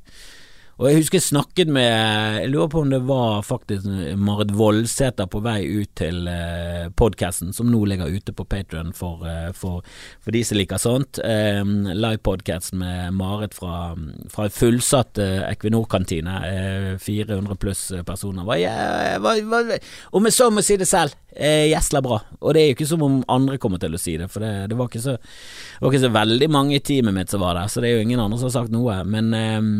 Og 0.81 0.87
jeg 0.89 0.97
husker 0.97 1.19
jeg 1.19 1.27
snakket 1.27 1.69
med 1.69 2.39
Jeg 2.41 2.49
lurer 2.49 2.69
på 2.73 2.81
om 2.81 2.89
det 2.89 3.03
var 3.05 3.43
faktisk 3.45 3.85
Marit 4.17 4.49
Voldsæter 4.57 5.27
på 5.29 5.41
vei 5.45 5.59
ut 5.69 5.91
til 5.99 6.25
eh, 6.25 6.87
podkasten, 6.97 7.51
som 7.53 7.69
nå 7.69 7.83
ligger 7.85 8.09
ute 8.09 8.33
på 8.33 8.47
Patrion 8.49 8.89
for, 8.97 9.21
eh, 9.29 9.51
for, 9.53 9.85
for, 10.17 10.33
de 10.33 10.41
som 10.41 10.57
liker 10.57 10.81
sånt. 10.81 11.19
Eh, 11.21 11.61
Livepodkast 11.93 12.73
med 12.81 13.13
Marit 13.13 13.53
fra, 13.53 13.93
fra 14.33 14.47
fullsatt 14.49 15.21
eh, 15.21 15.43
Equinor-kantine. 15.51 16.39
Eh, 16.49 16.89
400 16.97 17.61
pluss 17.61 17.85
personer. 18.07 18.47
Hva, 18.47 18.57
ja, 18.57 18.73
hva, 19.21 19.37
hva, 19.37 19.77
om 20.17 20.25
jeg 20.25 20.37
så 20.39 20.49
må 20.49 20.65
si 20.65 20.81
det 20.81 20.89
selv, 20.89 21.13
eh, 21.35 21.69
gjesla 21.69 22.01
bra. 22.01 22.23
Og 22.41 22.57
det 22.57 22.63
er 22.63 22.69
jo 22.71 22.79
ikke 22.79 22.89
som 22.95 23.05
om 23.05 23.21
andre 23.29 23.61
kommer 23.61 23.77
til 23.81 23.93
å 23.93 24.01
si 24.01 24.17
det, 24.17 24.33
for 24.33 24.41
det, 24.41 24.71
det, 24.73 24.81
var, 24.81 24.89
ikke 24.89 25.05
så, 25.05 25.19
det 25.21 25.85
var 25.85 25.93
ikke 25.93 26.07
så 26.09 26.15
veldig 26.17 26.53
mange 26.57 26.79
i 26.79 26.83
teamet 26.89 27.21
mitt 27.21 27.29
som 27.29 27.45
var 27.45 27.61
der, 27.61 27.69
så 27.69 27.85
det 27.85 27.91
er 27.91 27.99
jo 27.99 28.09
ingen 28.09 28.25
andre 28.25 28.41
som 28.41 28.49
har 28.49 28.57
sagt 28.63 28.73
noe. 28.73 29.03
Men 29.05 29.33
eh, 29.37 29.73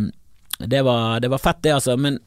det 0.68 0.84
var, 0.86 1.20
det 1.24 1.32
var 1.32 1.42
fett, 1.42 1.64
det, 1.64 1.74
altså. 1.78 1.98
Men 1.98 2.20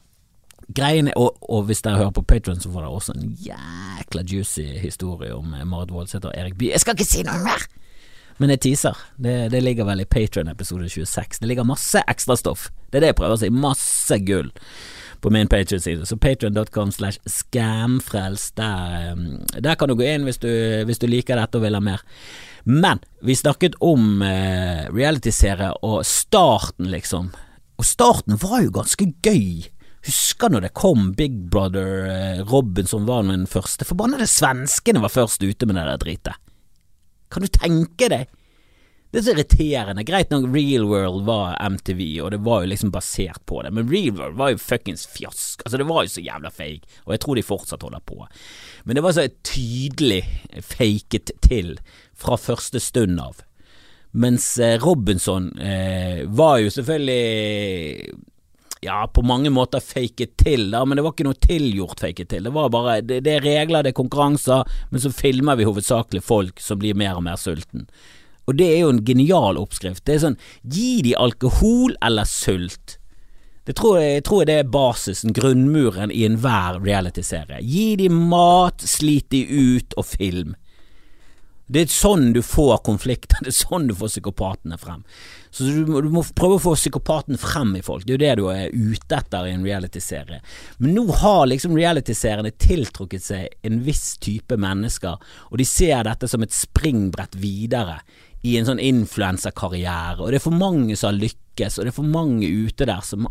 greiene 0.75 1.13
og, 1.19 1.37
og, 1.41 1.65
hvis 1.69 1.83
dere 1.85 2.01
hører 2.01 2.15
på 2.15 2.25
Patron, 2.25 2.59
så 2.59 2.71
får 2.73 2.85
dere 2.85 2.99
også 2.99 3.15
en 3.15 3.33
jækla 3.45 4.25
juicy 4.25 4.65
historie 4.81 5.35
om 5.35 5.55
Marit 5.65 5.93
Voldsæter 5.93 6.31
og 6.31 6.37
Erik 6.37 6.57
Bye. 6.57 6.73
Jeg 6.73 6.83
skal 6.83 6.97
ikke 6.97 7.11
si 7.11 7.25
noe 7.27 7.41
mer! 7.45 7.67
Men 8.41 8.51
jeg 8.51 8.65
teaser. 8.65 8.99
Det, 9.15 9.35
det 9.53 9.61
ligger 9.63 9.87
vel 9.87 10.03
i 10.03 10.09
Patron 10.11 10.49
episode 10.51 10.89
26. 10.91 11.39
Det 11.39 11.47
ligger 11.47 11.67
masse 11.67 12.01
ekstrastoff. 12.03 12.67
Det 12.91 12.99
er 12.99 13.05
det 13.05 13.13
jeg 13.13 13.19
prøver 13.21 13.37
å 13.37 13.39
si. 13.39 13.51
Masse 13.53 14.17
gull 14.27 14.51
på 15.23 15.31
min 15.31 15.47
Patron-side. 15.47 16.05
Så 16.05 16.17
patron.com 16.17 16.91
slash 16.91 17.19
skamfrels 17.25 18.51
Der, 18.51 19.13
um, 19.13 19.39
der, 19.55 19.75
kan 19.75 19.89
du 19.89 19.95
gå 19.95 20.03
inn 20.03 20.27
hvis 20.27 20.41
du, 20.43 20.51
hvis 20.85 20.99
du 20.99 21.07
liker 21.07 21.39
dette 21.39 21.57
og 21.57 21.63
vil 21.63 21.79
ha 21.79 21.81
mer. 21.81 22.03
Men 22.65 22.99
vi 23.23 23.37
snakket 23.37 23.77
om 23.79 24.21
eh, 24.25 24.87
realityserie 24.89 25.71
og 25.85 25.99
starten, 26.05 26.89
liksom. 26.91 27.31
Og 27.75 27.87
starten 27.87 28.39
var 28.41 28.63
jo 28.63 28.73
ganske 28.75 29.07
gøy. 29.25 29.67
Husker 30.05 30.51
når 30.53 30.67
det 30.67 30.75
kom 30.77 31.11
Big 31.17 31.37
Brother 31.51 32.05
eh, 32.11 32.41
Robinson 32.45 33.07
var 33.07 33.25
den 33.25 33.47
første. 33.49 33.87
Forbannede 33.87 34.27
svenskene 34.29 35.01
var 35.03 35.13
først 35.13 35.43
ute 35.43 35.65
med 35.65 35.79
det 35.79 35.85
der 35.89 36.01
dritet. 36.03 36.41
Kan 37.33 37.43
du 37.43 37.49
tenke 37.51 38.09
deg? 38.11 38.29
Det 39.15 39.21
er 39.21 39.25
så 39.25 39.33
irriterende. 39.33 40.03
Greit 40.03 40.31
nok 40.33 40.49
Real 40.51 40.85
World 40.89 41.23
var 41.23 41.55
MTV, 41.71 42.01
og 42.25 42.33
det 42.33 42.41
var 42.43 42.63
jo 42.63 42.71
liksom 42.73 42.91
basert 42.91 43.39
på 43.47 43.61
det, 43.63 43.71
men 43.71 43.87
Real 43.87 44.11
World 44.17 44.35
var 44.35 44.51
jo 44.51 44.59
fuckings 44.59 45.05
fjask. 45.07 45.63
Altså, 45.63 45.79
det 45.79 45.87
var 45.87 46.03
jo 46.03 46.11
så 46.11 46.23
jævla 46.25 46.51
fake, 46.51 46.89
og 47.05 47.13
jeg 47.15 47.21
tror 47.23 47.39
de 47.39 47.45
fortsatt 47.47 47.85
holder 47.87 48.03
på. 48.03 48.17
Men 48.83 48.99
det 48.99 49.03
var 49.05 49.15
så 49.15 49.23
tydelig 49.47 50.19
faket 50.67 51.31
til 51.47 51.77
fra 52.11 52.35
første 52.35 52.81
stund 52.83 53.21
av. 53.23 53.39
Mens 54.15 54.47
eh, 54.63 54.77
Robinson 54.79 55.51
eh, 55.59 56.23
var 56.31 56.61
jo 56.63 56.71
selvfølgelig 56.71 58.11
ja, 58.85 59.11
på 59.13 59.21
mange 59.21 59.49
måter 59.49 59.79
faket 59.83 60.37
til, 60.37 60.69
da, 60.71 60.85
men 60.85 60.95
det 60.95 61.03
var 61.03 61.15
ikke 61.15 61.27
noe 61.27 61.39
tilgjort 61.41 62.03
faket 62.05 62.29
til. 62.31 62.45
Det 62.47 62.53
var 62.55 62.71
bare 62.71 62.99
det, 63.01 63.21
det 63.25 63.37
er 63.37 63.45
regler, 63.45 63.83
det 63.83 63.91
er 63.91 63.97
konkurranser, 63.97 64.63
men 64.91 65.03
så 65.03 65.11
filmer 65.11 65.57
vi 65.59 65.67
hovedsakelig 65.67 66.23
folk 66.23 66.61
som 66.63 66.79
blir 66.79 66.97
mer 66.97 67.17
og 67.19 67.25
mer 67.27 67.39
sulten. 67.41 67.87
Og 68.45 68.59
det 68.59 68.67
er 68.71 68.83
jo 68.83 68.91
en 68.93 69.01
genial 69.05 69.57
oppskrift. 69.57 70.05
Det 70.05 70.15
er 70.15 70.21
sånn, 70.27 70.37
gi 70.61 71.01
de 71.05 71.15
alkohol 71.17 71.97
eller 72.05 72.29
sult. 72.29 72.99
Det 73.65 73.73
tror 73.79 73.97
jeg, 73.97 74.19
jeg 74.19 74.25
tror 74.27 74.45
det 74.45 74.59
er 74.61 74.69
basisen, 74.69 75.33
grunnmuren 75.33 76.13
i 76.13 76.21
enhver 76.27 76.77
realityserie. 76.85 77.63
Gi 77.65 77.95
de 77.97 78.11
mat, 78.13 78.85
slit 78.85 79.31
de 79.33 79.41
ut 79.49 79.97
og 79.97 80.05
film. 80.05 80.53
Det 81.65 81.81
er 81.81 81.89
sånn 81.89 82.27
du 82.35 82.41
får 82.45 82.77
konflikter, 82.85 83.39
det 83.45 83.49
er 83.49 83.57
sånn 83.57 83.87
du 83.89 83.95
får 83.97 84.11
psykopatene 84.13 84.77
frem. 84.81 85.01
Så 85.49 85.65
du 85.71 85.87
må, 85.89 86.01
du 86.03 86.11
må 86.13 86.21
prøve 86.37 86.59
å 86.59 86.63
få 86.65 86.75
psykopaten 86.77 87.39
frem 87.41 87.73
i 87.79 87.83
folk, 87.85 88.05
det 88.05 88.13
er 88.13 88.17
jo 88.17 88.23
det 88.23 88.33
du 88.41 88.45
er 88.51 88.75
ute 88.75 89.17
etter 89.17 89.47
i 89.47 89.55
en 89.55 89.65
realityserie. 89.65 90.41
Men 90.83 90.95
nå 90.97 91.05
har 91.23 91.45
liksom 91.49 91.77
realityseriene 91.79 92.53
tiltrukket 92.61 93.25
seg 93.25 93.57
en 93.65 93.81
viss 93.85 94.13
type 94.21 94.59
mennesker, 94.61 95.17
og 95.49 95.57
de 95.61 95.67
ser 95.69 96.05
dette 96.07 96.29
som 96.29 96.45
et 96.45 96.53
springbrett 96.55 97.39
videre 97.39 98.01
i 98.45 98.59
en 98.59 98.67
sånn 98.67 98.83
influenserkarriere, 98.83 100.19
og 100.21 100.29
det 100.29 100.39
er 100.39 100.45
for 100.45 100.53
mange 100.53 100.97
som 100.99 101.09
har 101.09 101.17
lykkes, 101.23 101.79
og 101.79 101.87
det 101.87 101.93
er 101.93 101.97
for 101.97 102.13
mange 102.13 102.45
ute 102.45 102.85
der 102.85 103.01
som 103.05 103.25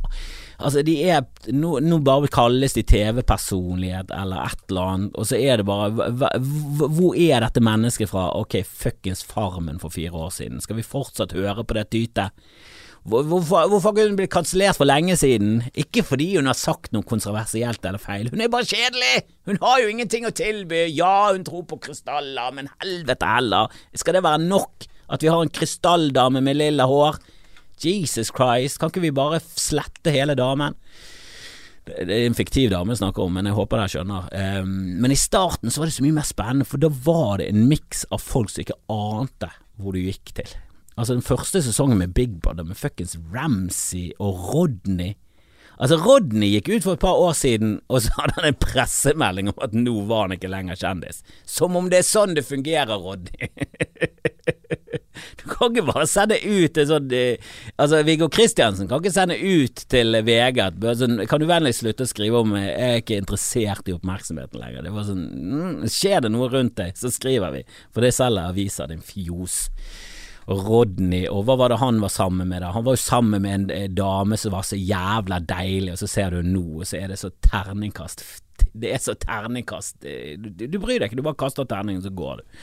Altså, 0.58 0.84
de 0.86 0.96
er 1.10 1.24
Nå, 1.54 1.78
nå 1.82 1.98
bare 2.06 2.30
kalles 2.32 2.76
de 2.76 2.84
TV-personlighet 2.86 4.12
eller 4.14 4.46
et 4.46 4.62
eller 4.70 4.92
annet, 4.94 5.18
og 5.18 5.28
så 5.28 5.40
er 5.40 5.60
det 5.60 5.66
bare 5.68 5.90
Hvor 6.38 7.16
er 7.18 7.44
dette 7.44 7.64
mennesket 7.64 8.12
fra? 8.12 8.28
Ok, 8.38 8.60
fuckings 8.64 9.24
Farmen 9.26 9.80
for 9.82 9.94
fire 9.94 10.14
år 10.26 10.32
siden. 10.34 10.62
Skal 10.64 10.78
vi 10.78 10.86
fortsatt 10.86 11.34
høre 11.36 11.66
på 11.66 11.76
det 11.76 11.88
tytet? 11.94 12.32
Hvorfor, 13.04 13.68
har 13.68 13.98
hun 14.00 14.16
blitt 14.16 14.32
kansellert 14.32 14.78
for 14.78 14.88
lenge 14.88 15.12
siden? 15.20 15.58
Ikke 15.76 16.00
fordi 16.06 16.30
hun 16.38 16.48
har 16.48 16.56
sagt 16.56 16.94
noe 16.96 17.04
kontroversielt 17.04 17.84
eller 17.84 18.00
feil, 18.00 18.30
hun 18.32 18.40
er 18.40 18.48
bare 18.48 18.64
kjedelig! 18.64 19.26
Hun 19.44 19.60
har 19.60 19.82
jo 19.82 19.90
ingenting 19.92 20.24
å 20.24 20.32
tilby, 20.32 20.86
ja, 20.96 21.34
hun 21.34 21.44
tror 21.44 21.66
på 21.68 21.82
krystaller, 21.84 22.54
men 22.56 22.70
helvete 22.80 23.28
heller, 23.28 23.76
skal 23.92 24.16
det 24.16 24.24
være 24.24 24.40
nok? 24.46 24.88
At 25.12 25.20
vi 25.20 25.28
har 25.28 25.44
en 25.44 25.52
krystalldame 25.52 26.40
med 26.40 26.56
lilla 26.56 26.88
hår. 26.88 27.20
Jesus 27.82 28.30
Christ, 28.34 28.78
kan 28.78 28.92
ikke 28.92 29.04
vi 29.04 29.14
bare 29.14 29.40
slette 29.42 30.12
hele 30.14 30.36
damen? 30.38 30.76
Det 31.84 32.08
er 32.08 32.24
en 32.24 32.36
fiktiv 32.36 32.70
dame 32.72 32.94
jeg 32.94 33.02
snakker 33.02 33.26
om, 33.26 33.34
men 33.36 33.50
jeg 33.50 33.56
håper 33.58 33.80
dere 33.80 33.92
skjønner. 33.92 34.28
Um, 34.62 34.70
men 35.04 35.12
i 35.12 35.18
starten 35.20 35.72
så 35.72 35.82
var 35.82 35.90
det 35.90 35.96
så 35.98 36.04
mye 36.06 36.16
mer 36.16 36.28
spennende, 36.28 36.68
for 36.68 36.80
da 36.80 36.88
var 36.88 37.42
det 37.42 37.50
en 37.50 37.66
miks 37.68 38.06
av 38.14 38.22
folk 38.24 38.52
som 38.52 38.64
ikke 38.64 38.78
ante 38.92 39.50
hvor 39.76 39.92
du 39.92 40.00
gikk 40.00 40.32
til. 40.38 40.54
Altså 40.94 41.16
Den 41.16 41.26
første 41.26 41.60
sesongen 41.62 41.98
med 41.98 42.14
Big 42.16 42.38
Brother 42.40 42.64
med 42.64 42.78
fuckings 42.78 43.18
Ramsey 43.34 44.12
og 44.22 44.54
Rodney 44.54 45.16
Altså, 45.78 45.98
Rodney 46.02 46.52
gikk 46.54 46.70
ut 46.70 46.86
for 46.86 46.98
et 46.98 47.02
par 47.02 47.18
år 47.18 47.34
siden, 47.38 47.78
og 47.88 48.04
så 48.04 48.14
hadde 48.18 48.38
han 48.38 48.50
en 48.50 48.60
pressemelding 48.62 49.50
om 49.52 49.64
at 49.66 49.74
nå 49.76 49.96
var 50.10 50.28
han 50.28 50.36
ikke 50.36 50.52
lenger 50.52 50.78
kjendis. 50.78 51.22
Som 51.48 51.78
om 51.78 51.90
det 51.90 52.02
er 52.02 52.08
sånn 52.08 52.36
det 52.36 52.46
fungerer, 52.46 52.94
Rodney. 52.94 53.50
Du 55.38 55.44
kan 55.46 55.70
ikke 55.70 55.86
bare 55.86 56.06
sende 56.10 56.36
ut 56.42 56.78
en 56.80 56.88
sånn 56.88 57.12
eh, 57.14 57.52
Altså, 57.78 58.00
Viggo 58.06 58.26
Kristiansen 58.32 58.88
kan 58.90 59.02
ikke 59.02 59.14
sende 59.14 59.36
ut 59.38 59.84
til 59.90 60.18
VG 60.26 60.58
at 60.64 60.80
sånn, 60.98 61.22
Kan 61.30 61.42
du 61.42 61.46
vennligst 61.48 61.84
slutte 61.84 62.06
å 62.06 62.10
skrive 62.10 62.40
om 62.42 62.56
Jeg 62.58 62.74
er 62.74 62.98
ikke 63.02 63.20
interessert 63.22 63.88
i 63.88 63.94
oppmerksomheten 63.94 64.60
lenger. 64.60 64.86
Det 64.86 64.94
var 64.94 65.06
sånn 65.08 65.22
mm, 65.30 65.86
Skjer 65.92 66.24
det 66.26 66.32
noe 66.34 66.50
rundt 66.52 66.76
deg, 66.80 66.98
så 66.98 67.12
skriver 67.14 67.54
vi. 67.54 67.62
For 67.94 68.04
det 68.04 68.14
selger 68.16 68.50
aviser, 68.50 68.90
din 68.90 69.04
fjos. 69.04 69.68
Rodney, 70.46 71.24
og 71.30 71.46
hva 71.48 71.56
var 71.56 71.72
det 71.72 71.80
han 71.80 72.00
var 72.02 72.12
sammen 72.12 72.50
med 72.50 72.60
da? 72.60 72.72
Han 72.74 72.84
var 72.84 72.98
jo 72.98 73.00
sammen 73.00 73.44
med 73.44 73.54
en 73.54 73.68
eh, 73.72 73.86
dame 73.88 74.36
som 74.40 74.52
var 74.52 74.66
så 74.68 74.76
jævla 74.76 75.40
deilig, 75.40 75.94
og 75.94 76.02
så 76.02 76.08
ser 76.10 76.34
du 76.34 76.44
nå, 76.44 76.64
og 76.82 76.88
så 76.88 77.00
er 77.00 77.14
det 77.14 77.20
så 77.20 77.32
terningkast 77.46 78.24
Det 78.74 78.90
er 78.92 79.00
så 79.00 79.14
terningkast 79.16 80.04
eh, 80.04 80.34
Du, 80.36 80.50
du, 80.66 80.78
bryr 80.82 80.98
deg 80.98 81.08
ikke, 81.08 81.22
du 81.22 81.24
bare 81.24 81.40
kaster 81.40 81.68
terningen, 81.68 82.04
så 82.04 82.12
går 82.12 82.42
du. 82.42 82.60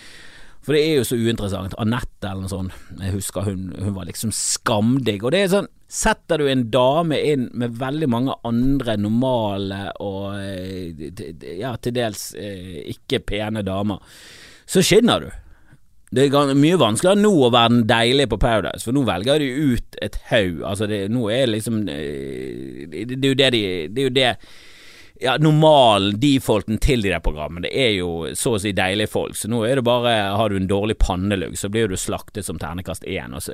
For 0.61 0.77
det 0.77 0.81
er 0.85 0.99
jo 0.99 1.05
så 1.09 1.17
uinteressant. 1.17 1.73
Anette 1.81 2.29
eller 2.29 2.43
noe 2.43 2.51
sånt, 2.51 2.75
jeg 3.01 3.15
husker 3.15 3.47
hun, 3.47 3.71
hun 3.73 3.95
var 3.95 4.05
liksom 4.05 4.29
skamdigg. 4.35 5.23
Og 5.25 5.33
det 5.33 5.39
er 5.41 5.53
sånn, 5.55 5.69
setter 5.89 6.37
du 6.37 6.51
en 6.51 6.67
dame 6.69 7.17
inn 7.17 7.47
med 7.57 7.79
veldig 7.81 8.09
mange 8.13 8.35
andre 8.45 8.93
normale 9.01 9.87
og 10.05 10.37
eh, 10.37 11.57
ja, 11.57 11.73
til 11.81 11.97
dels 11.97 12.29
ikke 12.37 13.23
pene 13.25 13.65
damer, 13.65 14.05
så 14.69 14.85
skinner 14.85 15.25
du. 15.25 15.31
Det 16.11 16.25
er 16.27 16.57
mye 16.59 16.79
vanskeligere 16.79 17.23
nå 17.23 17.31
å 17.45 17.51
være 17.53 17.71
den 17.71 17.85
deilige 17.87 18.33
på 18.33 18.41
Paradise, 18.41 18.83
for 18.83 18.95
nå 18.95 19.05
velger 19.07 19.39
de 19.39 19.47
ut 19.71 20.01
et 20.03 20.17
haug. 20.27 20.59
Altså, 20.67 20.89
det, 20.91 21.05
nå 21.13 21.29
er 21.31 21.53
liksom 21.53 21.85
eh, 21.87 22.83
Det, 22.91 23.05
det 23.15 23.21
er 23.23 23.31
jo 23.31 23.39
det 23.39 23.49
de 23.55 23.63
Det 23.87 24.03
er 24.03 24.09
jo 24.09 24.17
det 24.19 24.33
ja, 25.21 25.35
normalen, 25.37 26.15
defaulten 26.19 26.79
til 26.81 27.03
de 27.05 27.11
der 27.11 27.21
programmene, 27.21 27.67
det 27.67 27.71
er 27.77 27.91
jo 27.93 28.31
så 28.37 28.55
å 28.55 28.61
si 28.61 28.71
deilige 28.73 29.11
folk. 29.11 29.35
Så 29.37 29.51
nå 29.51 29.59
er 29.67 29.77
det 29.77 29.85
bare 29.85 30.15
Har 30.33 30.49
du 30.49 30.57
en 30.57 30.69
dårlig 30.69 30.97
pannelugg, 30.97 31.53
så 31.59 31.69
blir 31.69 31.91
du 31.91 31.97
slaktet 31.99 32.47
som 32.47 32.57
ternekast 32.59 33.05
én. 33.05 33.35
Og, 33.37 33.45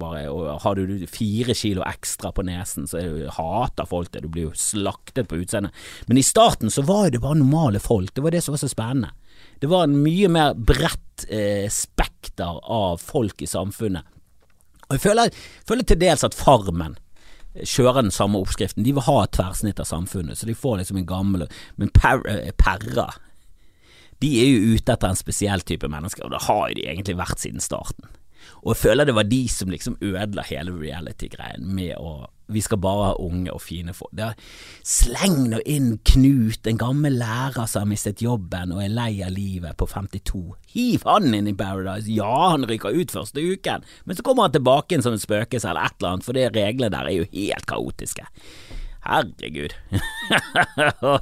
bare, 0.00 0.26
og 0.32 0.58
har 0.64 0.74
du 0.74 1.06
fire 1.06 1.54
kilo 1.54 1.84
ekstra 1.86 2.32
på 2.34 2.42
nesen, 2.46 2.88
så 2.90 2.98
du, 2.98 3.28
hater 3.30 3.86
folk 3.86 4.10
det. 4.10 4.24
Du 4.26 4.28
blir 4.28 4.48
jo 4.48 4.58
slaktet 4.58 5.30
på 5.30 5.38
utseendet. 5.44 5.86
Men 6.10 6.18
i 6.18 6.26
starten 6.26 6.72
så 6.74 6.82
var 6.82 7.12
det 7.14 7.22
bare 7.22 7.38
normale 7.38 7.78
folk. 7.78 8.10
Det 8.14 8.24
var 8.24 8.34
det 8.34 8.42
som 8.42 8.56
var 8.56 8.64
så 8.64 8.72
spennende. 8.72 9.14
Det 9.60 9.70
var 9.70 9.86
en 9.86 10.00
mye 10.02 10.30
mer 10.32 10.54
bredt 10.54 11.26
eh, 11.28 11.68
spekter 11.72 12.60
av 12.62 13.02
folk 13.02 13.42
i 13.42 13.48
samfunnet. 13.50 14.06
Og 14.88 14.96
jeg 14.96 15.04
føler, 15.06 15.42
føler 15.68 15.88
til 15.88 16.00
dels 16.02 16.24
at 16.26 16.36
Farmen 16.36 16.98
kjører 17.54 18.02
den 18.02 18.14
samme 18.14 18.40
oppskriften. 18.42 18.84
De 18.84 18.92
vil 18.96 19.06
ha 19.06 19.20
et 19.22 19.32
tverrsnitt 19.36 19.80
av 19.80 19.88
samfunnet, 19.88 20.36
så 20.36 20.48
de 20.48 20.56
får 20.58 20.80
liksom 20.80 20.98
en 21.00 21.06
gammel 21.08 21.46
Men 21.80 21.92
per, 21.94 22.24
eh, 22.28 22.50
Perra 22.58 23.12
de 24.22 24.30
er 24.40 24.46
jo 24.48 24.76
ute 24.76 24.94
etter 24.94 25.10
en 25.10 25.18
spesiell 25.18 25.64
type 25.66 25.88
mennesker, 25.90 26.24
og 26.24 26.32
det 26.32 26.44
har 26.46 26.68
jo 26.70 26.76
de 26.78 26.86
egentlig 26.88 27.16
vært 27.18 27.42
siden 27.42 27.62
starten. 27.62 28.06
Og 28.62 28.72
jeg 28.72 28.80
føler 28.84 29.08
det 29.08 29.16
var 29.16 29.28
de 29.28 29.42
som 29.50 29.72
liksom 29.72 29.98
ødela 30.00 30.44
hele 30.48 30.74
reality-greien 30.78 31.66
med 31.76 31.96
å 31.98 32.28
vi 32.46 32.60
skal 32.64 32.80
bare 32.82 33.10
ha 33.10 33.14
unge 33.22 33.52
og 33.52 33.62
fine 33.64 33.94
folk. 33.96 34.12
Det 34.16 34.26
er, 34.26 34.38
sleng 34.84 35.38
nå 35.52 35.60
inn 35.70 35.94
Knut, 36.04 36.66
en 36.68 36.80
gammel 36.80 37.18
lærer 37.20 37.68
som 37.70 37.84
har 37.84 37.90
mistet 37.90 38.22
jobben 38.24 38.74
og 38.74 38.82
er 38.84 38.92
lei 38.92 39.12
av 39.24 39.32
livet 39.34 39.76
på 39.80 39.88
52. 39.90 40.42
Hiv 40.74 41.08
han 41.08 41.32
inn 41.36 41.50
i 41.50 41.56
Paradise. 41.56 42.10
Ja, 42.12 42.50
han 42.52 42.66
ryker 42.68 42.94
ut 42.94 43.14
første 43.14 43.40
uken, 43.40 43.84
men 44.04 44.18
så 44.18 44.26
kommer 44.26 44.48
han 44.48 44.56
tilbake 44.56 44.96
inn 44.96 45.04
som 45.04 45.16
et 45.16 45.24
spøkelse 45.24 45.70
eller 45.70 45.88
et 45.88 45.98
eller 46.00 46.14
annet, 46.14 46.28
for 46.28 46.36
de 46.36 46.48
reglene 46.52 46.92
der 46.94 47.10
er 47.10 47.18
jo 47.22 47.28
helt 47.32 47.68
kaotiske. 47.70 48.28
Herregud. 49.04 49.74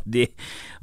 de, 0.15 0.27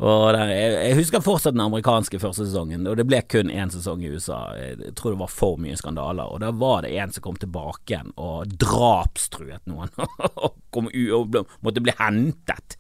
og 0.03 0.25
der, 0.36 0.51
jeg 0.51 0.98
husker 1.00 1.24
fortsatt 1.24 1.56
den 1.56 1.63
amerikanske 1.63 2.20
første 2.20 2.48
sesongen, 2.48 2.88
og 2.89 2.98
det 3.00 3.08
ble 3.08 3.22
kun 3.32 3.51
én 3.53 3.72
sesong 3.72 4.03
i 4.03 4.12
USA. 4.12 4.41
Jeg 4.60 4.96
tror 5.00 5.15
det 5.15 5.22
var 5.22 5.32
for 5.32 5.62
mye 5.62 5.79
skandaler, 5.79 6.27
og 6.27 6.44
da 6.44 6.51
var 6.51 6.84
det 6.84 6.96
en 7.00 7.15
som 7.15 7.24
kom 7.24 7.39
tilbake 7.39 7.94
igjen 7.94 8.12
og 8.20 8.51
drapstruet 8.60 9.63
noen, 9.72 9.94
og 10.44 11.39
måtte 11.63 11.86
bli 11.86 11.96
hentet. 12.01 12.79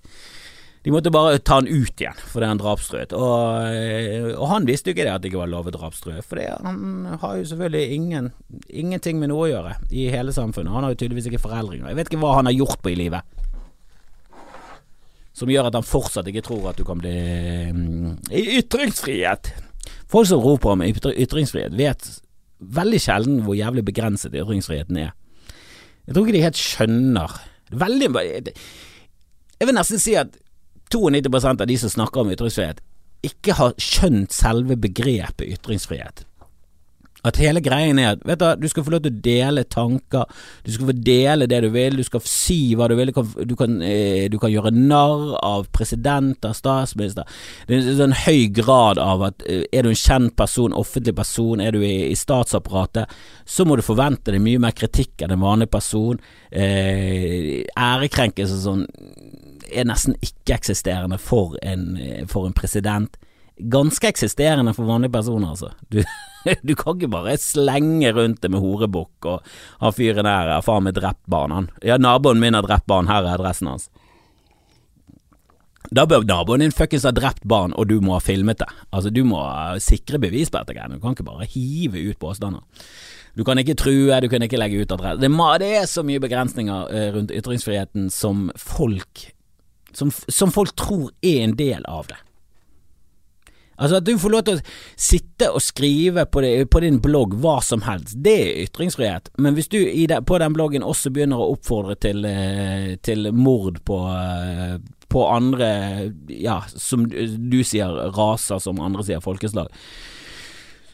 De 0.83 0.93
måtte 0.95 1.11
bare 1.11 1.41
ta 1.43 1.57
han 1.57 1.67
ut 1.67 1.99
igjen 1.99 2.21
fordi 2.31 2.47
han 2.47 2.59
drapstruet, 2.59 3.11
og, 3.15 3.65
og, 4.37 4.45
han 4.51 4.67
visste 4.67 4.91
jo 4.91 4.95
ikke 4.95 5.07
det 5.07 5.15
at 5.15 5.23
det 5.23 5.31
ikke 5.31 5.41
var 5.41 5.51
lov 5.51 5.67
å 5.67 5.73
drapstrue, 5.75 6.23
for 6.23 6.39
han 6.39 7.17
har 7.19 7.39
jo 7.39 7.49
selvfølgelig 7.51 7.97
ingen, 7.97 8.31
ingenting 8.67 9.19
med 9.19 9.31
noe 9.31 9.47
å 9.47 9.51
gjøre 9.51 9.75
i 9.91 10.07
hele 10.11 10.35
samfunnet. 10.35 10.71
Han 10.71 10.87
har 10.87 10.95
jo 10.95 11.01
tydeligvis 11.01 11.27
ikke 11.31 11.43
foreldringer. 11.43 11.91
Jeg 11.91 11.99
vet 11.99 12.11
ikke 12.11 12.21
hva 12.23 12.37
han 12.39 12.47
har 12.47 12.55
gjort 12.55 12.79
på 12.83 12.93
i 12.93 12.99
livet 12.99 13.38
som 15.39 15.49
gjør 15.51 15.69
at 15.69 15.77
han 15.77 15.87
fortsatt 15.87 16.27
ikke 16.29 16.43
tror 16.45 16.71
at 16.71 16.79
du 16.79 16.85
kan 16.87 16.99
bli 16.99 17.15
mm, 17.71 18.17
i 18.35 18.43
ytringsfrihet. 18.59 19.53
Folk 20.09 20.27
som 20.29 20.41
roper 20.43 20.73
om 20.73 20.83
ytringsfrihet, 20.83 21.77
vet 21.77 22.09
veldig 22.59 22.99
sjelden 22.99 23.41
hvor 23.45 23.57
jævlig 23.57 23.85
begrenset 23.87 24.35
ytringsfriheten 24.35 24.99
er. 24.99 25.13
Jeg 26.07 26.15
tror 26.15 26.25
ikke 26.25 26.37
de 26.39 26.45
helt 26.47 26.59
skjønner 26.59 27.39
Veldig 27.69 28.07
Jeg 28.49 29.67
vil 29.69 29.75
nesten 29.77 30.01
si 30.01 30.15
at 30.17 30.33
92 30.89 31.43
av 31.51 31.67
de 31.69 31.75
som 31.77 31.91
snakker 31.93 32.23
om 32.23 32.31
ytringsfrihet, 32.33 32.79
ikke 33.21 33.53
har 33.59 33.75
skjønt 33.77 34.33
selve 34.33 34.73
begrepet 34.79 35.51
ytringsfrihet. 35.53 36.23
At 37.27 37.35
hele 37.41 37.59
greien 37.59 37.99
er 37.99 38.13
at 38.13 38.21
vet 38.23 38.39
du, 38.39 38.45
du 38.63 38.69
skal 38.71 38.85
få 38.85 38.93
lov 38.93 39.01
til 39.03 39.11
å 39.11 39.21
dele 39.25 39.65
tanker, 39.67 40.29
du 40.63 40.71
skal 40.71 40.87
få 40.87 40.95
dele 40.95 41.49
det 41.51 41.59
du 41.65 41.67
vil, 41.73 41.97
du 41.99 42.05
skal 42.07 42.23
si 42.23 42.59
hva 42.79 42.87
du 42.87 42.95
vil, 42.95 43.11
du 43.11 43.17
kan, 43.17 43.33
du 43.49 43.55
kan, 43.59 43.75
eh, 43.83 44.29
du 44.31 44.37
kan 44.39 44.53
gjøre 44.53 44.71
narr 44.71 45.35
av 45.43 45.67
presidenter, 45.75 46.55
statsminister. 46.55 47.27
Det 47.67 47.75
er 47.75 47.91
en 47.91 47.99
sånn 47.99 48.17
høy 48.23 48.47
grad 48.55 49.03
av 49.03 49.27
at 49.27 49.43
eh, 49.51 49.65
er 49.75 49.83
du 49.83 49.91
en 49.91 49.99
kjent 49.99 50.35
person, 50.39 50.75
offentlig 50.75 51.17
person, 51.19 51.59
er 51.59 51.75
du 51.75 51.83
i, 51.83 52.07
i 52.07 52.15
statsapparatet, 52.15 53.11
så 53.43 53.67
må 53.67 53.75
du 53.75 53.83
forvente 53.83 54.31
deg 54.31 54.43
mye 54.45 54.63
mer 54.63 54.77
kritikk 54.77 55.25
enn 55.25 55.35
en 55.35 55.43
vanlig 55.43 55.67
person. 55.75 56.21
Eh, 56.55 57.65
ærekrenkelse 57.75 58.63
sånn 58.63 58.87
er 59.69 59.85
nesten 59.85 60.15
ikke-eksisterende 60.23 61.19
for, 61.21 61.59
for 62.31 62.47
en 62.47 62.55
president 62.57 63.19
ganske 63.59 64.07
eksisterende 64.07 64.73
for 64.73 64.87
vanlige 64.89 65.13
personer, 65.13 65.53
altså. 65.53 65.71
Du, 65.89 66.01
du, 66.67 66.75
kan 66.75 66.97
ikke 66.97 67.11
bare 67.11 67.37
slenge 67.41 68.11
rundt 68.15 68.41
det 68.43 68.51
med 68.53 68.63
horebukk 68.63 69.29
og 69.29 69.55
ha 69.83 69.91
fyren 69.95 70.27
der 70.27 70.53
har 70.55 70.65
faen 70.65 70.87
meg 70.87 70.97
drept 70.97 71.25
barn. 71.29 71.69
Ja, 71.85 71.99
naboen 72.01 72.41
min 72.41 72.57
har 72.57 72.67
drept 72.67 72.87
barn, 72.89 73.11
her 73.11 73.25
er 73.25 73.35
adressen 73.37 73.71
hans. 73.71 73.89
Da 75.95 76.05
bør 76.05 76.25
naboen 76.27 76.61
din 76.61 76.75
fuckings 76.75 77.07
ha 77.07 77.13
drept 77.15 77.47
barn, 77.49 77.73
og 77.73 77.89
du 77.89 77.97
må 78.03 78.17
ha 78.17 78.21
filmet 78.23 78.61
det. 78.61 78.69
Altså, 78.91 79.09
du 79.13 79.23
må 79.25 79.41
sikre 79.81 80.21
bevis 80.21 80.51
på 80.51 80.61
dette 80.61 80.75
greiene. 80.77 80.99
Du 80.99 81.03
kan 81.03 81.17
ikke 81.17 81.27
bare 81.27 81.47
hive 81.49 82.03
ut 82.11 82.19
påstander. 82.21 82.61
Du 83.37 83.45
kan 83.47 83.59
ikke 83.61 83.77
true, 83.77 84.19
du 84.21 84.27
kan 84.29 84.43
ikke 84.43 84.59
legge 84.59 84.83
ut 84.83 84.93
adresse. 84.93 85.21
Det, 85.21 85.31
det 85.61 85.73
er 85.79 85.89
så 85.89 86.03
mye 86.05 86.21
begrensninger 86.21 86.93
eh, 86.93 87.11
rundt 87.15 87.33
ytringsfriheten 87.33 88.09
som 88.13 88.49
folk 88.57 89.29
som, 89.93 90.11
som 90.11 90.51
folk 90.53 90.75
tror 90.77 91.11
er 91.25 91.43
en 91.43 91.55
del 91.57 91.85
av 91.89 92.09
det. 92.09 92.19
Altså 93.79 93.99
At 93.99 94.07
du 94.07 94.13
får 94.19 94.33
lov 94.33 94.45
til 94.47 94.59
å 94.59 94.63
sitte 94.99 95.49
og 95.55 95.63
skrive 95.63 96.25
på, 96.27 96.43
det, 96.43 96.53
på 96.71 96.81
din 96.83 96.99
blogg 97.03 97.37
hva 97.39 97.59
som 97.63 97.85
helst, 97.87 98.17
det 98.25 98.35
er 98.43 98.61
ytringsfrihet. 98.65 99.31
Men 99.39 99.55
hvis 99.57 99.71
du 99.71 99.79
det, 99.79 100.19
på 100.27 100.39
den 100.41 100.55
bloggen 100.55 100.85
også 100.85 101.11
begynner 101.15 101.39
å 101.39 101.53
oppfordre 101.55 101.95
til, 102.01 102.25
eh, 102.27 102.97
til 103.05 103.31
mord 103.35 103.79
på, 103.87 103.99
eh, 104.11 104.75
på 105.09 105.25
andre, 105.31 105.69
ja, 106.27 106.59
som 106.75 107.07
du 107.07 107.59
sier 107.63 108.11
raser, 108.15 108.59
som 108.59 108.81
andre 108.83 109.05
sier 109.07 109.23
folkeslag, 109.23 109.71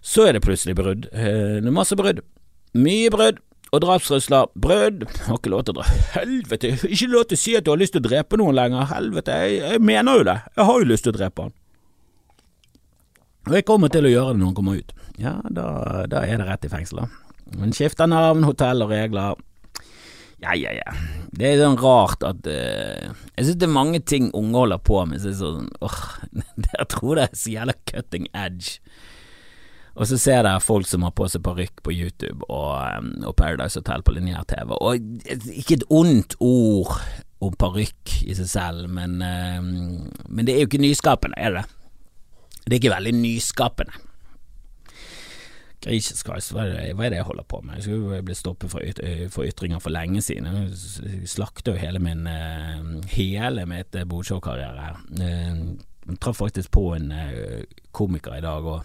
så 0.06 0.28
er 0.28 0.38
det 0.38 0.46
plutselig 0.46 0.78
brudd. 0.78 1.10
Eh, 1.12 1.60
det 1.60 1.66
er 1.66 1.76
masse 1.76 1.98
brudd. 1.98 2.22
Mye 2.78 3.10
brudd. 3.10 3.42
Og 3.74 3.82
drapstrusler. 3.82 4.52
Brudd. 4.62 5.08
Har 5.26 5.40
ikke 5.40 5.52
lov 5.52 5.66
til 5.66 5.74
å 5.74 5.82
dra 5.82 5.88
Helvete, 6.14 6.76
ikke 6.86 7.10
lov 7.12 7.26
til 7.28 7.36
å 7.36 7.42
si 7.42 7.56
at 7.58 7.66
du 7.66 7.74
har 7.74 7.82
lyst 7.82 7.96
til 7.98 8.04
å 8.04 8.08
drepe 8.08 8.38
noen 8.40 8.56
lenger. 8.56 8.86
Helvete, 8.94 9.40
jeg, 9.42 9.58
jeg 9.66 9.82
mener 9.84 10.22
jo 10.22 10.28
det. 10.30 10.38
Jeg 10.54 10.70
har 10.70 10.80
jo 10.80 10.92
lyst 10.94 11.08
til 11.08 11.16
å 11.16 11.18
drepe 11.18 11.48
han. 11.48 11.56
Og 13.46 13.54
jeg 13.54 13.66
kommer 13.68 13.92
til 13.94 14.08
å 14.08 14.12
gjøre 14.12 14.34
det 14.34 14.42
når 14.42 14.50
han 14.50 14.58
kommer 14.58 14.80
ut. 14.82 14.96
Ja, 15.22 15.36
da, 15.54 15.68
da 16.10 16.24
er 16.26 16.42
det 16.42 16.48
rett 16.48 16.66
i 16.66 16.72
fengsel. 16.72 17.04
Men 17.56 17.76
skifter 17.76 18.10
navn, 18.10 18.46
hotell 18.48 18.82
og 18.86 18.94
regler. 18.94 19.38
Ja, 20.42 20.56
ja, 20.58 20.74
ja. 20.76 20.94
Det 21.36 21.48
er 21.48 21.62
sånn 21.62 21.78
rart 21.80 22.24
at 22.28 22.48
uh, 22.48 23.12
Jeg 23.36 23.46
synes 23.46 23.60
det 23.60 23.68
er 23.68 23.76
mange 23.76 24.02
ting 24.04 24.28
unge 24.36 24.60
holder 24.60 24.82
på 24.84 25.00
med 25.08 25.22
så 25.24 25.32
er 25.32 25.38
sånn 25.40 25.70
åh, 25.84 26.02
Jeg 26.76 26.88
tror 26.92 27.18
det 27.18 27.28
er 27.28 27.38
så 27.40 27.54
jævla 27.54 27.76
cutting 27.88 28.28
edge. 28.34 28.80
Og 29.96 30.10
så 30.10 30.20
ser 30.20 30.44
jeg 30.44 30.64
folk 30.66 30.90
som 30.90 31.06
har 31.08 31.14
på 31.16 31.28
seg 31.32 31.46
parykk 31.46 31.80
på 31.86 31.94
YouTube 31.96 32.44
og, 32.50 32.74
um, 33.00 33.14
og 33.30 33.38
Paradise 33.40 33.80
Hotel 33.80 34.04
på 34.04 34.18
lineær-TV. 34.18 34.76
Og 34.76 35.00
ikke 35.56 35.80
et 35.80 35.88
ondt 35.88 36.36
ord 36.44 36.98
om 37.46 37.56
parykk 37.62 38.18
i 38.26 38.36
seg 38.36 38.50
selv, 38.52 38.90
men, 38.92 39.22
uh, 39.24 39.64
men 39.64 40.48
det 40.48 40.56
er 40.56 40.66
jo 40.66 40.72
ikke 40.72 40.84
nyskapende, 40.84 41.40
er 41.40 41.62
det? 41.62 41.66
Det 42.66 42.74
er 42.74 42.82
ikke 42.82 42.96
veldig 42.96 43.14
nyskapende. 43.20 44.02
Jesus 45.86 46.24
Christ, 46.26 46.50
hva 46.56 46.64
er, 46.66 46.72
det, 46.74 46.94
hva 46.98 47.06
er 47.06 47.14
det 47.14 47.20
jeg 47.20 47.28
holder 47.28 47.46
på 47.46 47.60
med? 47.62 47.78
Jeg 47.78 47.86
skulle 47.86 48.22
blitt 48.26 48.40
stoppet 48.40 48.72
for, 48.72 48.82
yt 48.82 49.02
for 49.34 49.46
ytringer 49.46 49.82
for 49.84 49.94
lenge 49.94 50.24
siden. 50.26 50.48
Jeg 50.50 51.30
slakter 51.30 51.76
jo 51.76 51.82
hele 51.84 52.02
min 52.02 52.26
uh, 52.26 53.06
hele 53.12 53.68
mitt 53.70 53.94
bordshow-karriere 54.10 54.88
her. 54.88 54.98
Uh, 55.20 55.76
jeg 56.06 56.18
traff 56.22 56.42
faktisk 56.42 56.72
på 56.74 56.88
en 56.96 57.14
komiker 57.96 58.38
i 58.38 58.42
dag, 58.42 58.66
òg. 58.66 58.84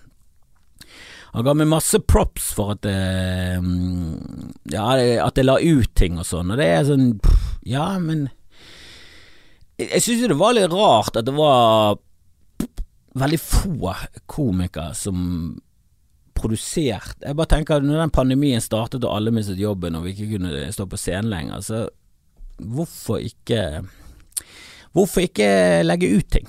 han 1.35 1.45
ga 1.45 1.53
meg 1.57 1.69
masse 1.69 1.99
props 2.09 2.47
for 2.57 2.73
at 2.73 2.87
Ja, 4.73 4.87
at 4.97 5.37
jeg 5.37 5.45
la 5.45 5.59
ut 5.61 5.93
ting 5.95 6.17
og 6.17 6.25
sånn, 6.25 6.53
og 6.53 6.57
det 6.57 6.69
er 6.73 6.87
sånn 6.89 7.11
Ja, 7.69 7.99
men 8.01 8.31
Jeg 9.77 10.01
syns 10.01 10.25
jo 10.25 10.31
det 10.33 10.41
var 10.41 10.57
litt 10.57 10.73
rart 10.73 11.21
at 11.21 11.29
det 11.29 11.37
var 11.37 12.01
veldig 13.19 13.41
få 13.43 13.95
komikere 14.31 14.95
som 14.95 15.21
produsert 16.41 17.21
Jeg 17.21 17.37
bare 17.37 17.51
tenker 17.51 17.83
når 17.85 18.05
den 18.05 18.13
pandemien 18.15 18.63
startet 18.65 19.05
og 19.05 19.13
alle 19.17 19.33
mistet 19.35 19.61
jobben 19.61 19.99
og 19.99 20.07
vi 20.07 20.15
ikke 20.15 20.37
kunne 20.37 20.71
stå 20.73 20.87
på 20.89 21.01
scenen 21.01 21.31
lenger, 21.33 21.65
så 21.65 21.81
hvorfor 22.61 23.21
ikke 23.25 23.83
Hvorfor 24.91 25.23
ikke 25.23 25.47
legge 25.85 26.09
ut 26.19 26.27
ting? 26.35 26.49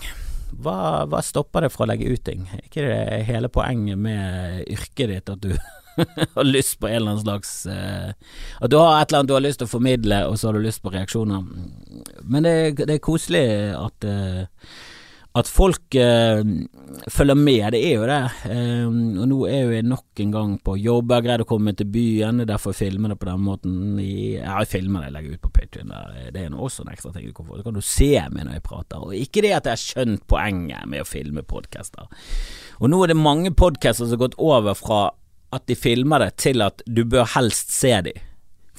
Hva, 0.61 1.05
hva 1.05 1.19
stopper 1.21 1.65
det 1.65 1.69
fra 1.73 1.85
å 1.85 1.89
legge 1.91 2.09
ut 2.09 2.23
ting? 2.25 2.47
Er 2.49 2.63
ikke 2.65 2.87
det 2.87 3.19
hele 3.27 3.51
poenget 3.53 3.99
med 4.01 4.63
yrket 4.65 5.11
ditt 5.11 5.29
at 5.29 5.43
du 5.43 5.53
har 6.35 6.47
lyst 6.47 6.79
på 6.81 6.89
en 6.89 6.95
eller 6.95 7.11
annen 7.11 7.21
slags 7.21 7.51
uh, 7.69 8.09
At 8.57 8.71
du 8.71 8.79
har 8.79 8.97
et 8.97 9.11
eller 9.11 9.21
annet 9.21 9.29
du 9.29 9.35
har 9.35 9.45
lyst 9.45 9.61
til 9.61 9.69
å 9.69 9.73
formidle, 9.75 10.23
og 10.25 10.39
så 10.39 10.49
har 10.49 10.57
du 10.57 10.65
lyst 10.65 10.81
på 10.81 10.93
reaksjoner. 10.93 11.45
Men 12.23 12.47
det, 12.47 12.55
det 12.81 12.95
er 12.95 13.03
koselig 13.05 13.45
at 13.77 14.09
uh, 14.09 14.73
at 15.31 15.47
folk 15.47 15.95
eh, 15.95 16.41
følger 17.07 17.37
med, 17.39 17.69
det 17.71 17.79
er 17.87 17.93
jo 17.95 18.07
det. 18.09 18.19
Eh, 18.51 18.83
og 18.83 19.27
nå 19.31 19.37
er 19.47 19.61
jo 19.61 19.75
jeg 19.77 19.85
nok 19.87 20.21
en 20.25 20.33
gang 20.33 20.55
på 20.59 20.75
jobb. 20.75 21.13
Jeg 21.13 21.21
har 21.21 21.27
greid 21.27 21.43
å 21.45 21.47
komme 21.47 21.73
til 21.77 21.87
byen, 21.93 22.43
derfor 22.49 22.75
filmer 22.75 23.13
det 23.13 23.17
på 23.21 23.29
den 23.29 23.45
måten. 23.45 23.77
ja, 24.01 24.57
jeg 24.59 24.71
filmer 24.73 25.05
det, 25.05 25.07
jeg 25.07 25.15
legger 25.15 25.37
ut 25.37 25.45
på 25.45 25.53
Patrion. 25.55 25.93
Det 26.35 26.43
er 26.43 26.57
også 26.57 26.83
en 26.83 26.91
ekstra 26.91 27.13
ting 27.15 27.29
du 27.29 27.35
kan 27.37 27.47
få. 27.47 27.61
Så 27.61 27.67
kan 27.67 27.79
du 27.79 27.85
se 27.85 28.11
meg 28.27 28.43
når 28.43 28.57
jeg 28.57 28.65
prater. 28.67 29.05
Og 29.05 29.15
ikke 29.15 29.45
det 29.45 29.53
at 29.55 29.69
jeg 29.69 29.77
har 29.77 29.85
skjønt 29.85 30.27
poenget 30.27 30.91
med 30.91 31.05
å 31.05 31.07
filme 31.07 31.45
podcaster. 31.47 32.11
Og 32.81 32.91
nå 32.91 32.99
er 33.05 33.13
det 33.13 33.21
mange 33.21 33.53
podcaster 33.55 34.03
som 34.03 34.17
har 34.17 34.25
gått 34.25 34.39
over 34.41 34.75
fra 34.75 35.01
at 35.55 35.63
de 35.67 35.75
filmer 35.75 36.25
det, 36.25 36.35
til 36.39 36.63
at 36.63 36.83
du 36.87 37.05
bør 37.07 37.27
helst 37.37 37.71
se 37.75 37.95
dem 38.03 38.19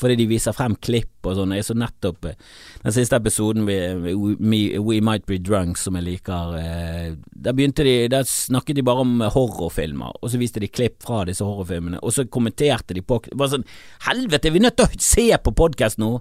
fordi 0.03 0.19
de 0.19 0.29
viser 0.31 0.57
frem 0.57 0.75
klipp 0.83 1.29
og 1.29 1.37
sånn. 1.39 1.55
Jeg 1.55 1.67
så 1.69 1.77
nettopp 1.79 2.27
eh, 2.31 2.39
den 2.83 2.97
siste 2.97 3.19
episoden 3.19 3.67
med 3.67 4.09
We, 4.11 4.99
Might 5.05 5.29
Be 5.31 5.39
Drunk, 5.39 5.79
som 5.81 5.99
jeg 5.99 6.09
liker. 6.09 6.57
Eh, 6.59 7.15
der 7.47 7.57
begynte 7.57 7.87
de 7.87 7.95
Der 8.13 8.27
snakket 8.29 8.79
de 8.79 8.87
bare 8.87 9.07
om 9.07 9.23
horrorfilmer, 9.23 10.19
og 10.21 10.33
så 10.33 10.41
viste 10.41 10.63
de 10.63 10.71
klipp 10.73 11.01
fra 11.07 11.23
disse 11.29 11.47
horrorfilmene, 11.47 12.03
og 12.03 12.15
så 12.15 12.27
kommenterte 12.27 12.97
de 12.97 13.05
på 13.07 13.21
Bare 13.33 13.55
sånn 13.55 13.69
Helvete, 14.09 14.49
er 14.49 14.57
vi 14.57 14.63
nødt 14.65 14.77
til 14.81 14.89
å 14.89 15.03
se 15.03 15.29
på 15.45 15.55
podkast 15.57 16.01
nå? 16.03 16.17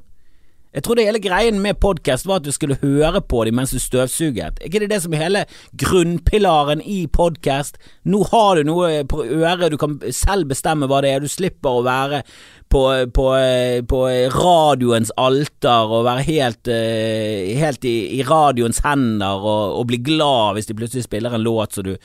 Jeg 0.71 0.85
trodde 0.85 1.03
hele 1.03 1.19
greien 1.19 1.57
med 1.59 1.81
podkast 1.83 2.23
var 2.29 2.39
at 2.39 2.45
du 2.45 2.53
skulle 2.55 2.77
høre 2.79 3.19
på 3.19 3.41
dem 3.43 3.57
mens 3.59 3.73
du 3.75 3.79
støvsuget. 3.83 4.61
Er 4.61 4.69
ikke 4.69 4.79
det 4.79 4.87
det 4.93 5.01
som 5.03 5.11
er 5.11 5.19
hele 5.25 5.41
grunnpilaren 5.75 6.79
i 6.87 7.09
podkast? 7.11 7.75
Nå 8.07 8.21
har 8.31 8.55
du 8.55 8.69
noe 8.69 9.01
på 9.03 9.19
øret, 9.25 9.67
du 9.73 9.75
kan 9.81 9.97
selv 10.15 10.47
bestemme 10.53 10.87
hva 10.87 11.01
det 11.03 11.11
er. 11.11 11.19
Du 11.19 11.27
slipper 11.27 11.75
å 11.75 11.83
være 11.83 12.21
på, 12.71 12.85
på, 13.11 13.27
på 13.91 13.99
radioens 14.37 15.11
alter 15.19 15.91
og 15.91 16.07
være 16.07 16.23
helt, 16.29 16.71
eh, 16.71 17.51
helt 17.59 17.83
i, 17.83 17.97
i, 18.15 18.23
radioens 18.23 18.79
hender 18.85 19.43
og, 19.43 19.75
og 19.75 19.89
bli 19.91 19.99
glad 20.07 20.55
hvis 20.55 20.71
de 20.71 20.77
plutselig 20.79 21.03
spiller 21.09 21.35
en 21.35 21.43
låt 21.43 21.75
som 21.75 21.89
du 21.89 21.97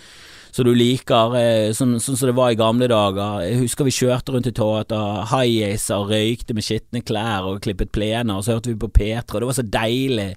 som 0.56 0.64
du 0.64 0.72
liker, 0.72 1.34
eh, 1.36 1.72
sånn, 1.76 1.98
sånn 2.00 2.16
som 2.16 2.30
det 2.30 2.36
var 2.36 2.52
i 2.52 2.58
gamle 2.58 2.88
dager. 2.88 3.42
Jeg 3.44 3.60
husker 3.60 3.84
vi 3.84 3.92
kjørte 3.92 4.32
rundt 4.32 4.48
i 4.48 4.54
Toyota 4.56 5.00
Hiacer 5.28 6.00
og 6.00 6.14
røykte 6.14 6.56
med 6.56 6.64
skitne 6.64 7.02
klær 7.04 7.50
og 7.50 7.60
klippet 7.66 7.92
plener, 7.92 8.38
og 8.38 8.46
så 8.46 8.56
hørte 8.56 8.72
vi 8.72 8.80
på 8.80 8.88
Petra, 8.88 9.36
og 9.36 9.44
det 9.44 9.50
var 9.50 9.58
så 9.60 9.66
deilig. 9.76 10.30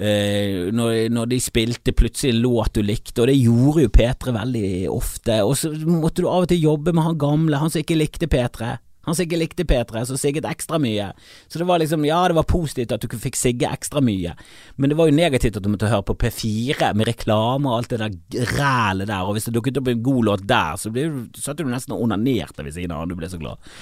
Uh, 0.00 0.70
når, 0.72 1.10
når, 1.12 1.26
de 1.28 1.38
spilte 1.42 1.92
plutselig 1.92 2.30
en 2.30 2.44
låt 2.44 2.78
du 2.78 2.80
likte, 2.86 3.18
og 3.20 3.26
det 3.28 3.34
gjorde 3.34 3.82
jo 3.82 3.90
P3 3.92 4.32
veldig 4.36 4.70
ofte. 4.88 5.40
Og 5.44 5.56
så 5.58 5.72
måtte 5.82 6.22
du 6.22 6.28
av 6.30 6.46
og 6.46 6.48
til 6.48 6.62
jobbe 6.62 6.94
med 6.94 7.04
han 7.04 7.18
gamle, 7.20 7.58
han 7.60 7.74
som 7.74 7.82
ikke 7.82 7.98
likte 7.98 8.30
P3. 8.30 8.78
Han 9.08 9.16
sikkert 9.16 9.40
likte 9.40 9.64
P3, 9.64 10.02
så 10.04 10.18
sigget 10.20 10.44
ekstra 10.48 10.76
mye. 10.82 11.06
Så 11.48 11.60
det 11.60 11.68
var 11.68 11.80
liksom, 11.80 12.04
ja, 12.04 12.20
det 12.28 12.36
var 12.36 12.48
positivt 12.48 12.92
at 12.92 13.00
du 13.00 13.16
fikk 13.20 13.38
sigge 13.38 13.70
ekstra 13.70 14.02
mye, 14.04 14.34
men 14.76 14.92
det 14.92 14.98
var 14.98 15.08
jo 15.08 15.16
negativt 15.16 15.56
at 15.56 15.64
du 15.64 15.70
måtte 15.72 15.88
høre 15.88 16.04
på 16.10 16.18
P4 16.20 16.92
med 16.98 17.08
reklame 17.08 17.70
og 17.70 17.78
alt 17.78 17.94
det 17.94 18.02
der 18.02 18.52
rælet 18.58 19.08
der, 19.08 19.24
og 19.24 19.36
hvis 19.36 19.48
det 19.48 19.56
dukket 19.56 19.80
opp 19.80 19.88
en 19.88 20.04
god 20.04 20.28
låt 20.28 20.46
der, 20.48 20.76
så 20.80 20.92
ble, 20.92 21.08
satt 21.40 21.62
du 21.62 21.68
nesten 21.68 21.96
og 21.96 22.04
onanerte 22.04 22.66
ved 22.66 22.76
siden 22.76 22.92
av, 22.96 23.08
du 23.08 23.16
ble 23.16 23.32
så 23.32 23.40
glad. 23.40 23.72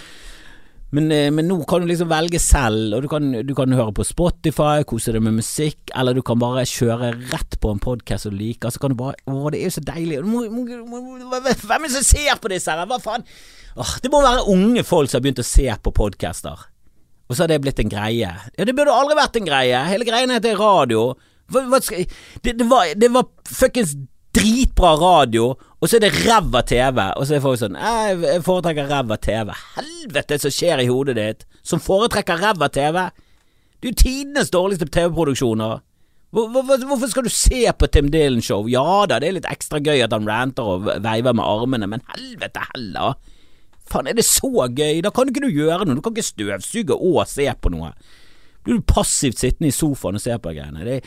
Men, 0.94 1.10
eh, 1.12 1.28
men, 1.28 1.44
nå 1.44 1.58
kan 1.68 1.82
du 1.82 1.90
liksom 1.90 2.08
velge 2.08 2.38
selv, 2.40 2.94
og 2.96 3.02
du 3.04 3.08
kan, 3.12 3.26
du 3.44 3.52
kan 3.56 3.74
høre 3.76 3.92
på 3.92 4.06
Spotify, 4.08 4.86
kose 4.88 5.12
deg 5.12 5.20
med 5.24 5.36
musikk, 5.36 5.90
eller 5.92 6.16
du 6.16 6.22
kan 6.24 6.40
bare 6.40 6.64
kjøre 6.68 7.12
rett 7.34 7.58
på 7.60 7.74
en 7.74 7.82
podkast 7.82 8.30
du 8.30 8.32
liker. 8.32 8.72
Så 8.72 8.80
kan 8.80 8.94
du 8.94 9.00
bare 9.02 9.18
Å, 9.28 9.50
det 9.52 9.60
er 9.60 9.68
jo 9.68 9.76
så 9.76 9.84
deilig. 9.84 10.22
Hvem 10.24 11.84
er 11.84 11.84
det 11.84 11.92
som 11.98 12.06
ser 12.08 12.40
på 12.40 12.52
disse 12.54 12.72
her? 12.72 12.88
Hva 12.88 13.00
faen? 13.04 13.26
Åh, 13.78 13.94
det 14.02 14.10
må 14.10 14.20
være 14.24 14.46
unge 14.50 14.82
folk 14.86 15.10
som 15.10 15.20
har 15.20 15.28
begynt 15.28 15.42
å 15.42 15.46
se 15.46 15.68
på 15.82 15.94
podcaster. 15.94 16.66
Og 17.28 17.36
så 17.36 17.44
har 17.44 17.52
det 17.52 17.60
blitt 17.62 17.80
en 17.82 17.92
greie. 17.92 18.30
Ja, 18.56 18.66
det 18.66 18.74
burde 18.74 18.94
aldri 18.94 19.16
vært 19.18 19.36
en 19.38 19.46
greie. 19.46 19.82
Hele 19.90 20.06
greien 20.08 20.32
heter 20.32 20.58
radio. 20.58 21.12
Hva, 21.52 21.62
hva 21.68 21.80
skal, 21.84 22.08
det, 22.44 22.56
det, 22.58 22.66
var, 22.68 22.90
det 22.98 23.10
var 23.14 23.28
fuckings 23.46 23.94
dritbra 24.36 24.94
radio, 25.00 25.52
og 25.78 25.88
så 25.88 25.98
er 25.98 26.06
det 26.06 26.24
ræva 26.24 26.62
TV. 26.66 27.00
Og 27.16 27.28
så 27.28 27.36
er 27.36 27.44
folk 27.44 27.60
sånn 27.60 27.78
Jeg 27.78 28.42
foretrekker 28.46 28.90
ræva 28.90 29.18
TV. 29.22 29.54
Helvete 29.76 30.40
som 30.42 30.54
skjer 30.54 30.82
i 30.84 30.88
hodet 30.90 31.16
ditt, 31.18 31.46
som 31.66 31.82
foretrekker 31.82 32.40
ræva 32.42 32.70
TV. 32.72 33.06
Det 33.78 33.86
er 33.86 33.92
jo 33.92 34.00
tidenes 34.02 34.50
dårligste 34.54 34.88
TV-produksjoner. 34.90 35.84
Hvor, 36.34 36.50
hvor, 36.52 36.82
hvorfor 36.90 37.08
skal 37.08 37.24
du 37.24 37.32
se 37.32 37.62
på 37.78 37.88
Tim 37.88 38.10
Dylan-show? 38.12 38.66
Ja 38.68 39.06
da, 39.08 39.16
det 39.20 39.30
er 39.30 39.38
litt 39.38 39.48
ekstra 39.48 39.80
gøy 39.80 40.02
at 40.04 40.12
han 40.12 40.28
ranter 40.28 40.74
og 40.74 40.88
veiver 41.04 41.36
med 41.36 41.46
armene, 41.46 41.88
men 41.88 42.04
helvete 42.10 42.66
heller. 42.74 43.16
Faen, 43.88 44.08
er 44.10 44.16
det 44.18 44.26
så 44.28 44.50
gøy? 44.68 45.02
Da 45.04 45.12
kan 45.14 45.30
ikke 45.30 45.46
du 45.46 45.52
gjøre 45.52 45.86
noe. 45.86 45.98
Du 45.98 46.04
kan 46.04 46.16
ikke 46.16 46.30
støvsuge 46.30 46.96
og 46.96 47.22
se 47.28 47.48
på 47.60 47.72
noe. 47.72 47.92
Blir 48.66 48.80
du 48.82 48.84
passivt 48.84 49.38
sittende 49.40 49.70
i 49.70 49.74
sofaen 49.74 50.18
og 50.18 50.22
se 50.22 50.34
på 50.42 50.52
greiene. 50.52 50.84
Det, 50.84 50.98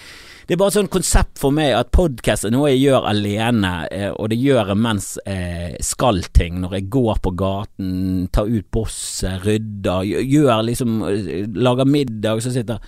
det, 0.48 0.56
er 0.56 0.60
bare 0.62 0.74
sånn 0.74 0.90
konsept 0.92 1.38
for 1.38 1.54
meg 1.54 1.76
at 1.78 1.92
podkast 1.94 2.48
er 2.48 2.54
noe 2.56 2.72
jeg 2.72 2.88
gjør 2.88 3.06
alene, 3.12 3.74
eh, 3.94 4.10
og 4.10 4.32
det 4.32 4.40
gjør 4.42 4.72
jeg 4.72 4.82
mens 4.82 5.12
jeg 5.28 5.86
skal 5.86 6.24
ting. 6.34 6.62
Når 6.64 6.78
jeg 6.80 6.90
går 6.96 7.22
på 7.22 7.34
gaten, 7.38 7.96
tar 8.34 8.50
ut 8.50 8.70
bosset, 8.74 9.44
rydder, 9.46 10.08
gjør 10.26 10.64
liksom 10.72 11.02
eh, 11.12 11.44
Lager 11.62 11.90
middag, 11.90 12.42
så 12.42 12.54
sitter 12.54 12.82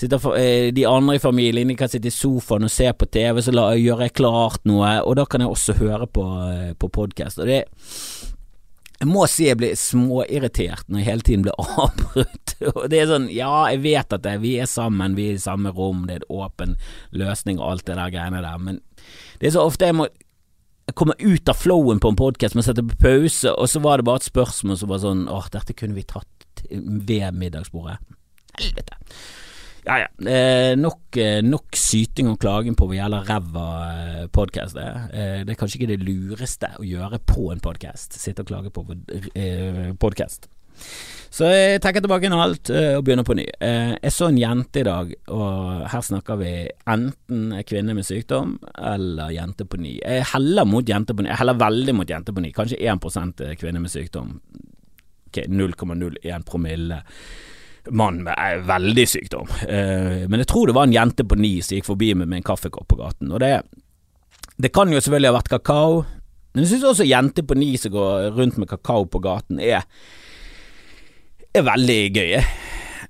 Sitter 0.00 0.22
eh, 0.32 0.70
de 0.72 0.86
andre 0.88 1.18
i 1.18 1.20
familien 1.20 1.68
de 1.68 1.74
kan 1.76 1.90
sitte 1.92 2.08
i 2.08 2.14
sofaen 2.14 2.64
og 2.64 2.72
se 2.72 2.86
på 2.96 3.04
TV, 3.12 3.42
så 3.44 3.52
la, 3.52 3.66
gjør 3.76 4.06
jeg 4.06 4.14
klart 4.16 4.62
noe, 4.64 4.94
og 5.04 5.18
da 5.18 5.26
kan 5.28 5.44
jeg 5.44 5.52
også 5.52 5.76
høre 5.76 6.08
på, 6.08 6.24
på 6.80 6.88
podkast. 6.94 7.42
Og 7.44 7.50
det 7.50 7.66
jeg 9.00 9.08
må 9.08 9.24
si 9.32 9.46
jeg 9.46 9.56
blir 9.56 9.76
småirritert 9.80 10.84
når 10.88 11.00
jeg 11.00 11.08
hele 11.08 11.24
tiden 11.24 11.44
blir 11.46 11.56
avbrutt. 11.84 12.54
Og 12.74 12.82
det 12.92 12.98
er 13.00 13.08
sånn, 13.08 13.30
ja, 13.32 13.52
jeg 13.72 13.82
vet 13.86 14.16
at 14.16 14.24
det, 14.26 14.34
vi 14.42 14.56
er 14.60 14.68
sammen, 14.68 15.16
vi 15.16 15.30
er 15.30 15.38
i 15.38 15.42
samme 15.42 15.72
rom, 15.76 16.04
det 16.08 16.18
er 16.18 16.24
en 16.26 16.42
åpen 16.44 16.74
løsning 17.16 17.62
og 17.62 17.70
alt 17.70 17.86
det 17.88 17.96
der 17.96 18.12
greiene 18.12 18.42
der, 18.44 18.60
men 18.60 18.82
det 19.40 19.48
er 19.48 19.56
så 19.56 19.64
ofte 19.64 19.88
jeg 19.88 19.96
må 19.96 20.10
jeg 20.90 20.96
kommer 20.98 21.20
ut 21.22 21.46
av 21.48 21.54
flowen 21.54 22.00
på 22.02 22.10
en 22.10 22.18
podkast, 22.18 22.56
men 22.58 22.64
setter 22.66 22.82
på 22.82 22.96
pause, 22.98 23.52
og 23.52 23.68
så 23.70 23.78
var 23.84 24.00
det 24.00 24.08
bare 24.08 24.18
et 24.18 24.26
spørsmål 24.26 24.78
som 24.80 24.90
var 24.90 24.98
sånn 25.04 25.20
åh, 25.30 25.46
dette 25.54 25.76
kunne 25.78 25.94
vi 25.94 26.02
tatt 26.02 26.64
ved 26.66 27.36
middagsbordet. 27.38 28.00
Helvete. 28.58 28.98
Ja 29.90 29.96
ja. 30.04 30.10
Eh, 30.30 30.76
nok, 30.78 31.16
eh, 31.18 31.40
nok, 31.42 31.74
syting 31.74 32.28
og 32.30 32.38
klaging 32.38 32.76
på 32.78 32.86
hva 32.86 32.94
gjelder 32.94 33.24
ræva 33.26 33.64
eh, 33.90 34.26
podkast. 34.30 34.78
Eh, 34.78 35.40
det 35.42 35.50
er 35.50 35.58
kanskje 35.58 35.80
ikke 35.80 35.90
det 35.90 36.04
lureste 36.06 36.70
å 36.78 36.86
gjøre 36.86 37.18
på 37.26 37.48
en 37.50 37.62
podkast. 37.64 38.14
Sitte 38.14 38.44
og 38.44 38.52
klage 38.52 38.70
på 38.70 38.84
eh, 39.34 39.90
podkast. 39.98 40.46
Så 41.34 41.50
jeg 41.50 41.82
trekker 41.82 42.04
tilbake 42.04 42.30
en 42.30 42.38
alt 42.38 42.70
eh, 42.70 42.94
og 43.00 43.02
begynner 43.08 43.26
på 43.26 43.34
ny. 43.40 43.48
Jeg 43.50 44.14
så 44.14 44.30
en 44.30 44.38
jente 44.38 44.84
i 44.84 44.86
dag, 44.86 45.10
og 45.34 45.84
her 45.90 46.06
snakker 46.06 46.38
vi 46.38 46.54
enten 46.94 47.58
kvinne 47.66 47.98
med 47.98 48.06
sykdom 48.06 48.60
eller 48.78 49.34
jente 49.34 49.66
på 49.66 49.82
ny. 49.82 49.96
Jeg 49.98 50.30
heller 50.36 50.70
mot 50.70 50.86
jente 50.86 51.18
på 51.18 51.26
ny. 51.26 51.32
Jeg 51.32 51.42
heller 51.42 51.62
veldig 51.66 51.98
mot 51.98 52.14
jente 52.14 52.36
på 52.36 52.46
ny. 52.46 52.54
Kanskje 52.54 52.78
1 52.78 53.58
kvinne 53.58 53.82
med 53.82 53.90
sykdom. 53.90 54.36
Ok, 55.30 55.48
0,01 55.50 56.46
promille 56.46 57.02
mann 57.88 58.22
med 58.24 58.34
eh, 58.36 58.62
veldig 58.66 59.06
sykdom. 59.08 59.50
Eh, 59.66 60.26
men 60.28 60.42
jeg 60.42 60.50
tror 60.50 60.68
det 60.68 60.76
var 60.76 60.88
en 60.88 60.96
jente 60.96 61.26
på 61.26 61.38
ni 61.40 61.56
som 61.64 61.78
gikk 61.78 61.90
forbi 61.90 62.12
meg 62.14 62.28
med 62.28 62.42
en 62.42 62.48
kaffekopp 62.50 62.88
på 62.90 63.00
gaten. 63.00 63.32
Og 63.32 63.42
det, 63.42 63.54
det 64.60 64.72
kan 64.74 64.92
jo 64.92 65.00
selvfølgelig 65.00 65.32
ha 65.32 65.38
vært 65.40 65.52
kakao, 65.56 66.00
men 66.52 66.64
jeg 66.64 66.74
syns 66.74 66.88
også 66.92 67.06
jenter 67.06 67.46
på 67.46 67.58
ni 67.58 67.76
som 67.78 67.94
går 67.94 68.32
rundt 68.36 68.58
med 68.58 68.70
kakao 68.70 69.06
på 69.06 69.22
gaten, 69.22 69.62
er, 69.62 69.86
er 71.54 71.66
veldig 71.66 72.00
gøye. 72.18 72.42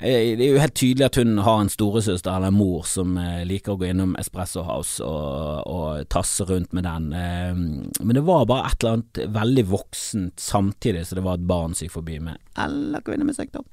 Eh, 0.00 0.30
det 0.38 0.46
er 0.46 0.54
jo 0.54 0.62
helt 0.62 0.76
tydelig 0.80 1.08
at 1.08 1.18
hun 1.20 1.42
har 1.44 1.60
en 1.60 1.72
storesøster 1.72 2.32
eller 2.32 2.52
en 2.52 2.56
mor 2.56 2.86
som 2.88 3.18
liker 3.48 3.74
å 3.74 3.80
gå 3.80 3.90
innom 3.90 4.14
Espresso 4.20 4.64
House 4.64 5.04
og, 5.04 5.66
og 5.68 6.08
tasse 6.12 6.46
rundt 6.48 6.72
med 6.76 6.86
den. 6.88 7.10
Men 7.10 8.16
det 8.16 8.24
var 8.28 8.48
bare 8.48 8.70
et 8.70 8.80
eller 8.80 9.00
annet 9.00 9.22
veldig 9.40 9.66
voksent 9.74 10.40
samtidig 10.40 11.04
så 11.08 11.18
det 11.18 11.26
var 11.26 11.40
et 11.40 11.48
barn 11.48 11.76
som 11.76 11.88
gikk 11.88 11.98
forbi 11.98 12.20
med 12.30 12.40
eller 12.60 13.04
kvinne 13.04 13.28
med 13.28 13.36
sykdom. 13.36 13.66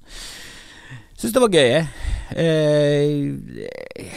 Syns 1.18 1.34
det 1.34 1.42
var 1.42 1.54
gøy, 1.54 1.68
jeg. 1.72 1.88
Eh, 2.38 4.14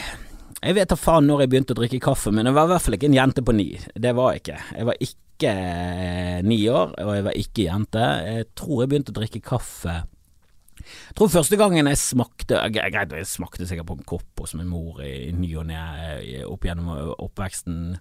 jeg 0.61 0.77
vet 0.77 0.91
da 0.93 0.99
faen 1.01 1.25
når 1.31 1.45
jeg 1.45 1.53
begynte 1.55 1.73
å 1.73 1.81
drikke 1.81 2.03
kaffe, 2.05 2.33
men 2.35 2.49
jeg 2.51 2.57
var 2.59 2.69
i 2.69 2.73
hvert 2.75 2.85
fall 2.85 2.99
ikke 2.99 3.09
en 3.09 3.17
jente 3.17 3.45
på 3.47 3.57
ni. 3.57 3.71
Det 3.97 4.13
var 4.19 4.35
jeg 4.35 4.43
ikke. 4.43 4.59
Jeg 4.77 4.89
var 4.91 5.05
ikke 5.07 5.55
eh, 5.57 6.39
ni 6.45 6.61
år, 6.69 6.93
og 7.01 7.13
jeg 7.17 7.27
var 7.31 7.39
ikke 7.41 7.67
jente. 7.67 8.09
Jeg 8.29 8.51
tror 8.61 8.83
jeg 8.83 8.93
begynte 8.93 9.15
å 9.15 9.21
drikke 9.21 9.45
kaffe 9.45 10.03
jeg 10.81 11.17
tror 11.19 11.31
første 11.33 11.59
gangen 11.61 11.89
jeg 11.91 12.01
smakte 12.01 12.59
Greit, 12.73 13.15
jeg 13.15 13.29
smakte 13.29 13.67
sikkert 13.69 13.89
på 13.91 13.97
en 13.99 14.07
kopp 14.09 14.43
hos 14.43 14.55
min 14.59 14.71
mor 14.71 15.01
i 15.05 15.31
ny 15.37 15.53
og 15.61 15.69
ne 15.71 15.81
eh, 16.21 16.45
opp 16.47 16.65
gjennom 16.67 16.93
oppveksten 17.17 17.97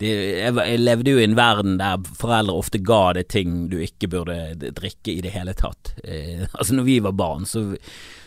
det, 0.00 0.10
jeg, 0.40 0.54
jeg, 0.56 0.80
levde 0.80 1.12
jo 1.12 1.20
i 1.20 1.26
en 1.26 1.36
verden 1.36 1.76
der 1.80 2.00
foreldre 2.16 2.54
ofte 2.56 2.80
ga 2.80 3.02
deg 3.18 3.28
ting 3.28 3.66
du 3.68 3.76
ikke 3.84 4.08
burde 4.14 4.38
drikke 4.56 5.12
i 5.12 5.20
det 5.24 5.34
hele 5.34 5.52
tatt. 5.58 5.92
Eh, 6.04 6.46
altså 6.58 6.78
når 6.78 6.88
vi 6.88 6.96
var 7.04 7.16
barn, 7.18 7.44
så, 7.48 7.66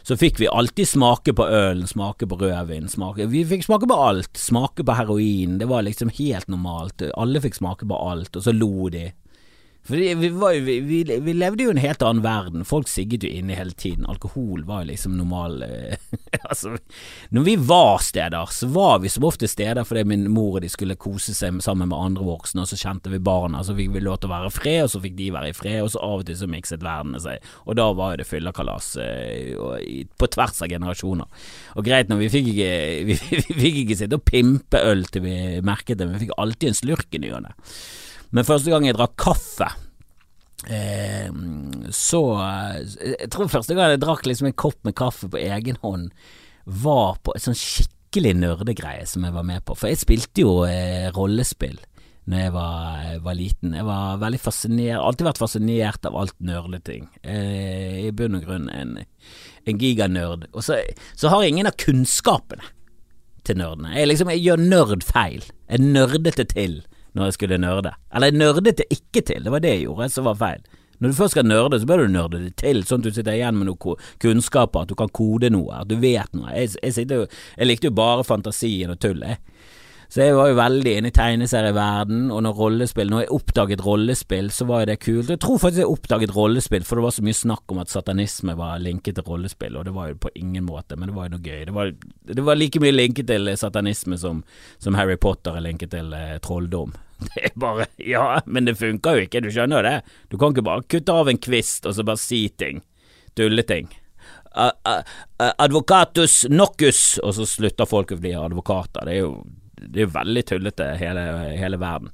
så 0.06 0.18
fikk 0.20 0.38
vi 0.44 0.52
alltid 0.52 0.92
smake 0.92 1.34
på 1.34 1.48
ølen, 1.50 1.88
smake 1.90 2.30
på 2.30 2.38
rødvin, 2.44 2.92
smake 2.92 3.26
Vi 3.32 3.42
fikk 3.50 3.66
smake 3.66 3.90
på 3.90 3.98
alt. 3.98 4.38
Smake 4.38 4.86
på 4.86 4.98
heroin. 5.00 5.58
Det 5.62 5.70
var 5.72 5.86
liksom 5.88 6.14
helt 6.14 6.52
normalt. 6.52 7.02
Alle 7.18 7.42
fikk 7.42 7.58
smake 7.58 7.90
på 7.90 8.02
alt, 8.12 8.36
og 8.38 8.46
så 8.46 8.54
lo 8.54 8.90
de. 8.94 9.10
For 9.84 10.00
vi, 10.00 10.14
vi, 10.16 10.30
vi, 10.82 11.20
vi, 11.20 11.34
levde 11.34 11.66
jo 11.66 11.72
i 11.72 11.74
en 11.76 11.82
helt 11.84 12.04
annen 12.08 12.24
verden. 12.24 12.64
Folk 12.64 12.88
sigget 12.88 13.26
jo 13.26 13.32
inne 13.32 13.58
hele 13.58 13.76
tiden. 13.76 14.06
Alkohol 14.08 14.62
var 14.64 14.86
jo 14.86 14.94
liksom 14.94 15.18
normal 15.18 15.58
eh, 15.66 15.98
Altså, 16.50 16.78
når 17.36 17.44
vi 17.44 17.56
var 17.60 18.00
steder, 18.04 18.46
så 18.52 18.68
var 18.72 19.02
vi 19.04 19.12
som 19.12 19.26
ofte 19.28 19.48
steder 19.48 19.84
fordi 19.88 20.04
min 20.08 20.26
mor 20.32 20.58
og 20.58 20.64
de 20.64 20.70
skulle 20.72 20.96
kose 21.00 21.36
seg 21.36 21.60
sammen 21.64 21.92
med 21.92 21.98
andre 21.98 22.26
voksne, 22.28 22.64
og 22.64 22.70
så 22.70 22.80
kjente 22.80 23.12
vi 23.12 23.20
barna, 23.24 23.64
så 23.64 23.76
fikk 23.78 23.94
vi 23.96 24.04
lov 24.04 24.20
til 24.22 24.32
å 24.32 24.34
være 24.34 24.52
i 24.52 24.56
fred, 24.56 24.80
og 24.86 24.92
så 24.92 25.02
fikk 25.04 25.16
de 25.20 25.30
være 25.36 25.52
i 25.52 25.56
fred, 25.56 25.80
og 25.86 25.92
så 25.94 26.04
av 26.04 26.24
og 26.24 26.28
til 26.28 26.40
så 26.40 26.50
mikset 26.52 26.84
verdene 26.84 27.22
seg, 27.24 27.48
og 27.64 27.80
da 27.80 27.88
var 27.96 28.14
jo 28.14 28.22
det 28.22 28.28
fyllekalas 28.28 28.90
eh, 29.04 30.04
på 30.20 30.32
tvers 30.36 30.64
av 30.66 30.72
generasjoner. 30.74 31.50
Og 31.80 31.88
greit 31.88 32.12
nå, 32.12 32.20
vi 32.22 32.32
fikk 32.34 32.54
ikke 32.54 32.72
vi, 33.10 33.20
fikk 33.20 33.84
ikke 33.84 34.00
sitte 34.04 34.20
og 34.20 34.28
pimpe 34.28 34.84
øl 34.84 35.06
til 35.12 35.28
vi 35.28 35.38
merket 35.66 36.02
det, 36.02 36.10
men 36.10 36.18
vi 36.18 36.28
fikk 36.28 36.40
alltid 36.40 36.72
en 36.74 36.82
slurk 36.84 37.16
i 37.16 37.24
ny 37.24 37.34
og 37.38 37.46
ne. 37.48 37.56
Men 38.34 38.48
første 38.48 38.74
gang 38.74 38.88
jeg 38.88 38.98
drakk 38.98 39.14
kaffe 39.22 39.70
eh, 40.66 41.30
så 41.94 42.22
Jeg 42.98 43.30
tror 43.34 43.52
første 43.52 43.78
gang 43.78 43.94
jeg 43.94 44.04
drakk 44.04 44.26
liksom 44.30 44.50
en 44.50 44.58
kopp 44.58 44.80
med 44.88 44.98
kaffe 44.98 45.30
på 45.30 45.42
egen 45.42 45.78
hånd, 45.84 46.12
var 46.66 47.20
på 47.24 47.36
et 47.36 47.46
sånn 47.46 47.58
skikkelig 47.58 48.36
nerdegreie 48.40 49.06
som 49.10 49.26
jeg 49.26 49.36
var 49.36 49.46
med 49.46 49.66
på. 49.68 49.76
For 49.78 49.92
jeg 49.92 50.02
spilte 50.02 50.46
jo 50.46 50.62
eh, 50.68 51.10
rollespill 51.14 51.78
Når 52.30 52.40
jeg 52.40 52.54
var, 52.56 53.08
var 53.26 53.36
liten. 53.36 53.74
Jeg 53.76 53.86
var 53.86 54.22
veldig 54.22 54.40
fascinert, 54.40 55.02
alltid 55.02 55.28
vært 55.28 55.42
fascinert 55.44 56.08
av 56.08 56.16
alt 56.22 56.38
nerdeting. 56.40 57.10
Eh, 57.22 58.06
I 58.08 58.14
bunn 58.16 58.40
og 58.40 58.46
grunn 58.48 58.70
en, 58.72 58.96
en 59.68 59.82
giganerd. 59.82 60.48
Og 60.54 60.64
så, 60.64 60.80
så 61.20 61.34
har 61.34 61.44
jeg 61.44 61.58
ingen 61.58 61.68
av 61.68 61.76
kunnskapene 61.84 62.64
til 63.44 63.60
nerdene. 63.60 63.92
Jeg, 63.98 64.08
liksom, 64.08 64.32
jeg 64.32 64.46
gjør 64.46 64.64
nerd 64.64 65.04
feil. 65.04 65.44
Jeg 65.68 65.84
nerdete 65.84 66.48
til 66.54 66.80
når 67.14 67.30
jeg 67.30 67.38
skulle 67.38 67.60
nerde. 67.62 67.94
Eller 68.14 68.32
jeg 68.32 68.40
nørdet 68.42 68.78
det 68.80 68.88
ikke 68.94 69.22
til, 69.26 69.44
det 69.46 69.54
var 69.54 69.64
det 69.64 69.76
jeg 69.76 69.86
gjorde 69.88 70.10
som 70.14 70.30
var 70.30 70.40
feil. 70.40 70.64
Når 71.04 71.12
du 71.12 71.18
først 71.18 71.36
skal 71.36 71.46
nerde, 71.46 71.80
så 71.82 71.88
bør 71.90 72.06
du 72.06 72.12
nerde 72.14 72.40
det 72.40 72.54
til, 72.62 72.84
sånn 72.88 73.02
at 73.02 73.08
du 73.10 73.16
sitter 73.16 73.36
igjen 73.36 73.58
med 73.60 73.68
noe 73.68 73.96
kunnskaper, 74.24 74.86
at 74.86 74.92
du 74.94 74.96
kan 74.96 75.12
kode 75.12 75.50
noe, 75.52 75.82
at 75.82 75.90
du 75.90 75.98
vet 76.00 76.30
noe. 76.38 76.54
Jeg, 76.56 76.78
jeg, 76.80 77.08
jo, 77.12 77.26
jeg 77.58 77.68
likte 77.68 77.90
jo 77.90 77.98
bare 77.98 78.24
fantasien 78.24 78.94
og 78.94 79.02
tullet, 79.04 79.42
så 80.14 80.22
jeg 80.22 80.34
var 80.38 80.52
jo 80.52 80.58
veldig 80.60 80.92
inne 80.94 81.10
i 81.10 81.14
tegneserieverden, 81.16 82.28
og 82.30 82.44
når 82.46 82.58
rollespill 82.60 83.10
Når 83.10 83.24
jeg 83.24 83.30
oppdaget 83.34 83.82
rollespill, 83.82 84.52
så 84.54 84.68
var 84.70 84.84
jo 84.84 84.90
det 84.92 84.98
kult. 85.02 85.32
Jeg 85.34 85.40
tror 85.42 85.58
faktisk 85.58 85.82
jeg 85.82 85.90
oppdaget 85.90 86.36
rollespill, 86.36 86.84
for 86.86 87.00
det 87.00 87.06
var 87.08 87.16
så 87.16 87.24
mye 87.26 87.38
snakk 87.40 87.74
om 87.74 87.80
at 87.82 87.90
satanisme 87.90 88.54
var 88.60 88.84
linket 88.84 89.18
til 89.18 89.26
rollespill, 89.26 89.80
og 89.80 89.88
det 89.88 89.94
var 89.96 90.12
jo 90.12 90.20
på 90.22 90.30
ingen 90.38 90.68
måte, 90.68 91.00
men 91.00 91.10
det 91.10 91.16
var 91.16 91.26
jo 91.26 91.34
noe 91.34 91.48
gøy. 91.48 91.64
Det 91.66 91.74
var, 91.74 91.90
det 92.30 92.46
var 92.46 92.60
like 92.60 92.82
mye 92.84 92.94
linket 92.94 93.32
til 93.32 93.50
satanisme 93.58 94.20
som, 94.22 94.44
som 94.78 95.00
Harry 95.00 95.18
Potter 95.18 95.58
er 95.58 95.66
linket 95.66 95.96
til 95.96 96.14
eh, 96.14 96.38
trolldom. 96.46 96.94
Det 97.24 97.48
er 97.48 97.58
bare 97.58 97.90
Ja, 98.04 98.28
men 98.46 98.70
det 98.70 98.76
funker 98.76 99.18
jo 99.18 99.26
ikke, 99.26 99.42
du 99.42 99.50
skjønner 99.50 99.82
jo 99.82 99.88
det. 99.88 100.14
Du 100.30 100.38
kan 100.38 100.54
ikke 100.54 100.66
bare 100.68 100.86
kutte 100.94 101.18
av 101.24 101.32
en 101.32 101.42
kvist 101.42 101.90
og 101.90 101.98
så 101.98 102.06
bare 102.06 102.22
si 102.22 102.44
ting. 102.54 102.84
Tulleting. 103.34 103.90
Advocatus 105.58 106.44
nocus, 106.54 107.18
og 107.24 107.34
så 107.40 107.50
slutter 107.50 107.90
folk 107.90 108.14
å 108.14 108.22
bli 108.22 108.38
advokater. 108.38 109.08
Det 109.08 109.18
er 109.18 109.24
jo 109.24 109.36
det 109.90 110.06
er 110.06 110.16
veldig 110.16 110.46
tullete, 110.50 110.94
hele, 111.02 111.28
hele 111.60 111.80
verden. 111.82 112.12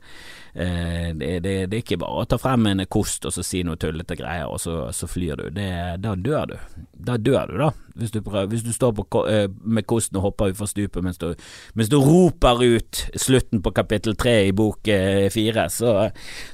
Eh, 0.53 1.15
det, 1.15 1.39
det, 1.39 1.65
det, 1.69 1.77
er 1.77 1.83
ikke 1.83 1.99
bare 2.01 2.23
å 2.23 2.27
ta 2.27 2.39
frem 2.41 2.65
en 2.71 2.81
kost 2.89 3.27
og 3.29 3.33
så 3.35 3.43
si 3.45 3.61
noe 3.63 3.77
tullete 3.79 4.17
greier, 4.17 4.49
og 4.49 4.59
så, 4.61 4.89
så 4.95 5.07
flyr 5.09 5.39
du. 5.39 5.45
Det, 5.55 5.69
da 6.01 6.15
dør 6.17 6.53
du. 6.53 6.55
Da 6.97 7.17
dør 7.21 7.51
du, 7.51 7.55
da. 7.61 7.69
Hvis 7.99 8.13
du, 8.15 8.21
prøver, 8.25 8.49
hvis 8.51 8.65
du 8.65 8.71
står 8.73 8.95
på, 8.97 9.23
eh, 9.29 9.45
med 9.61 9.87
kosten 9.89 10.19
og 10.19 10.29
hopper 10.29 10.53
utfor 10.53 10.69
stupet 10.71 11.05
mens 11.05 11.21
du, 11.21 11.29
mens 11.77 11.91
du 11.91 11.99
roper 12.01 12.63
ut 12.63 13.03
slutten 13.19 13.63
på 13.63 13.75
kapittel 13.75 14.17
tre 14.19 14.35
i 14.49 14.55
bok 14.55 14.89
eh, 14.91 15.27
fire, 15.33 15.69
så, 15.73 15.95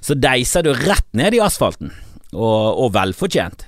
så 0.04 0.18
deiser 0.18 0.66
du 0.66 0.74
rett 0.76 1.08
ned 1.18 1.38
i 1.38 1.44
asfalten. 1.44 1.94
Og, 2.36 2.82
og 2.84 2.90
velfortjent. 2.92 3.62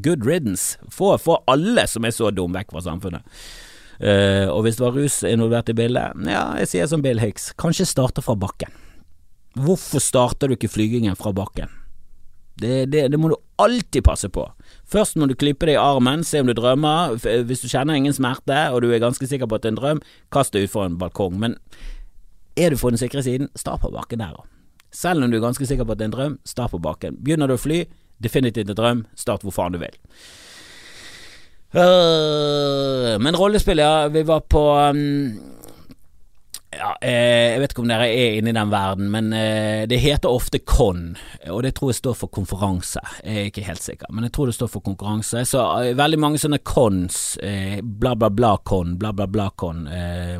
Good 0.00 0.24
riddance. 0.24 0.78
Få, 0.88 1.18
alle 1.50 1.84
som 1.90 2.06
er 2.08 2.14
så 2.16 2.30
dum 2.32 2.54
vekk 2.56 2.72
fra 2.72 2.80
samfunnet. 2.86 3.26
Uh, 4.00 4.48
og 4.48 4.64
hvis 4.64 4.78
det 4.78 4.84
var 4.86 4.96
rus 4.96 5.18
involvert 5.28 5.68
i 5.68 5.76
bildet, 5.76 6.16
ja, 6.24 6.44
jeg 6.62 6.70
sier 6.70 6.88
som 6.88 7.02
Bill 7.04 7.20
Hicks, 7.20 7.50
kanskje 7.60 7.88
starte 7.88 8.24
fra 8.24 8.36
bakken. 8.38 8.72
Hvorfor 9.60 10.00
starter 10.00 10.48
du 10.48 10.56
ikke 10.56 10.70
flygingen 10.72 11.18
fra 11.18 11.34
bakken? 11.36 11.68
Det, 12.60 12.90
det, 12.92 13.06
det, 13.12 13.18
må 13.20 13.30
du 13.32 13.36
alltid 13.56 14.04
passe 14.04 14.28
på. 14.28 14.44
Først 14.88 15.16
må 15.16 15.26
du 15.28 15.34
klippe 15.38 15.68
deg 15.68 15.78
i 15.78 15.80
armen, 15.80 16.24
se 16.26 16.42
om 16.42 16.48
du 16.48 16.52
drømmer. 16.56 17.16
Hvis 17.48 17.64
du 17.64 17.70
kjenner 17.70 17.96
ingen 17.96 18.12
smerte, 18.12 18.56
og 18.72 18.82
du 18.84 18.90
er 18.92 19.00
ganske 19.00 19.26
sikker 19.26 19.48
på 19.48 19.56
at 19.56 19.64
det 19.64 19.70
er 19.70 19.76
en 19.76 19.80
drøm, 19.80 20.02
kast 20.32 20.52
deg 20.52 20.68
utfor 20.68 20.84
en 20.84 20.98
balkong. 21.00 21.38
Men 21.40 21.56
er 22.60 22.72
du 22.72 22.80
på 22.80 22.92
den 22.92 23.00
sikre 23.00 23.24
siden, 23.24 23.48
start 23.56 23.80
på 23.84 23.92
bakken 23.94 24.20
der 24.20 24.36
òg. 24.36 24.44
Selv 24.92 25.24
om 25.24 25.30
du 25.30 25.38
er 25.38 25.44
ganske 25.44 25.66
sikker 25.66 25.86
på 25.86 25.94
at 25.94 26.00
det 26.00 26.08
er 26.08 26.10
en 26.10 26.16
drøm, 26.18 26.38
start 26.44 26.74
på 26.74 26.82
bakken. 26.82 27.16
Begynner 27.22 27.48
du 27.48 27.56
å 27.56 27.62
fly, 27.62 27.84
definitivt 28.20 28.72
en 28.72 28.78
drøm, 28.78 29.02
start 29.16 29.46
hvor 29.46 29.54
faen 29.56 29.76
du 29.76 29.80
vil. 29.80 29.96
Uh, 31.70 33.14
men 33.22 33.36
rollespill, 33.38 33.78
ja. 33.78 34.08
Vi 34.08 34.22
var 34.26 34.40
på 34.50 34.62
um, 34.74 35.38
ja, 36.70 36.92
eh, 37.02 37.52
jeg 37.52 37.60
vet 37.60 37.72
ikke 37.74 37.82
om 37.82 37.90
dere 37.90 38.06
er 38.08 38.36
inne 38.38 38.52
i 38.52 38.56
den 38.56 38.70
verden, 38.72 39.08
men 39.12 39.32
eh, 39.36 39.86
det 39.90 39.98
heter 40.00 40.30
ofte 40.30 40.60
KON, 40.62 41.16
og 41.50 41.64
det 41.66 41.74
tror 41.76 41.90
jeg 41.90 41.98
står 41.98 42.16
for 42.20 42.32
konferanse. 42.32 43.02
Jeg 43.24 43.36
er 43.36 43.50
ikke 43.50 43.66
helt 43.66 43.82
sikker, 43.82 44.12
men 44.14 44.26
jeg 44.26 44.34
tror 44.36 44.50
det 44.50 44.56
står 44.56 44.70
for 44.70 44.86
konkurranse. 44.86 45.42
Så 45.50 45.64
eh, 45.82 45.96
veldig 45.98 46.20
mange 46.22 46.40
sånne 46.42 46.62
KONs, 46.62 47.20
bla 47.82 48.14
bla 48.14 48.30
bla 48.30 48.54
KON, 48.64 48.94
bla 49.02 49.12
bla 49.12 49.26
bla 49.30 49.50
KON. 49.50 49.84
Eh, 49.90 50.38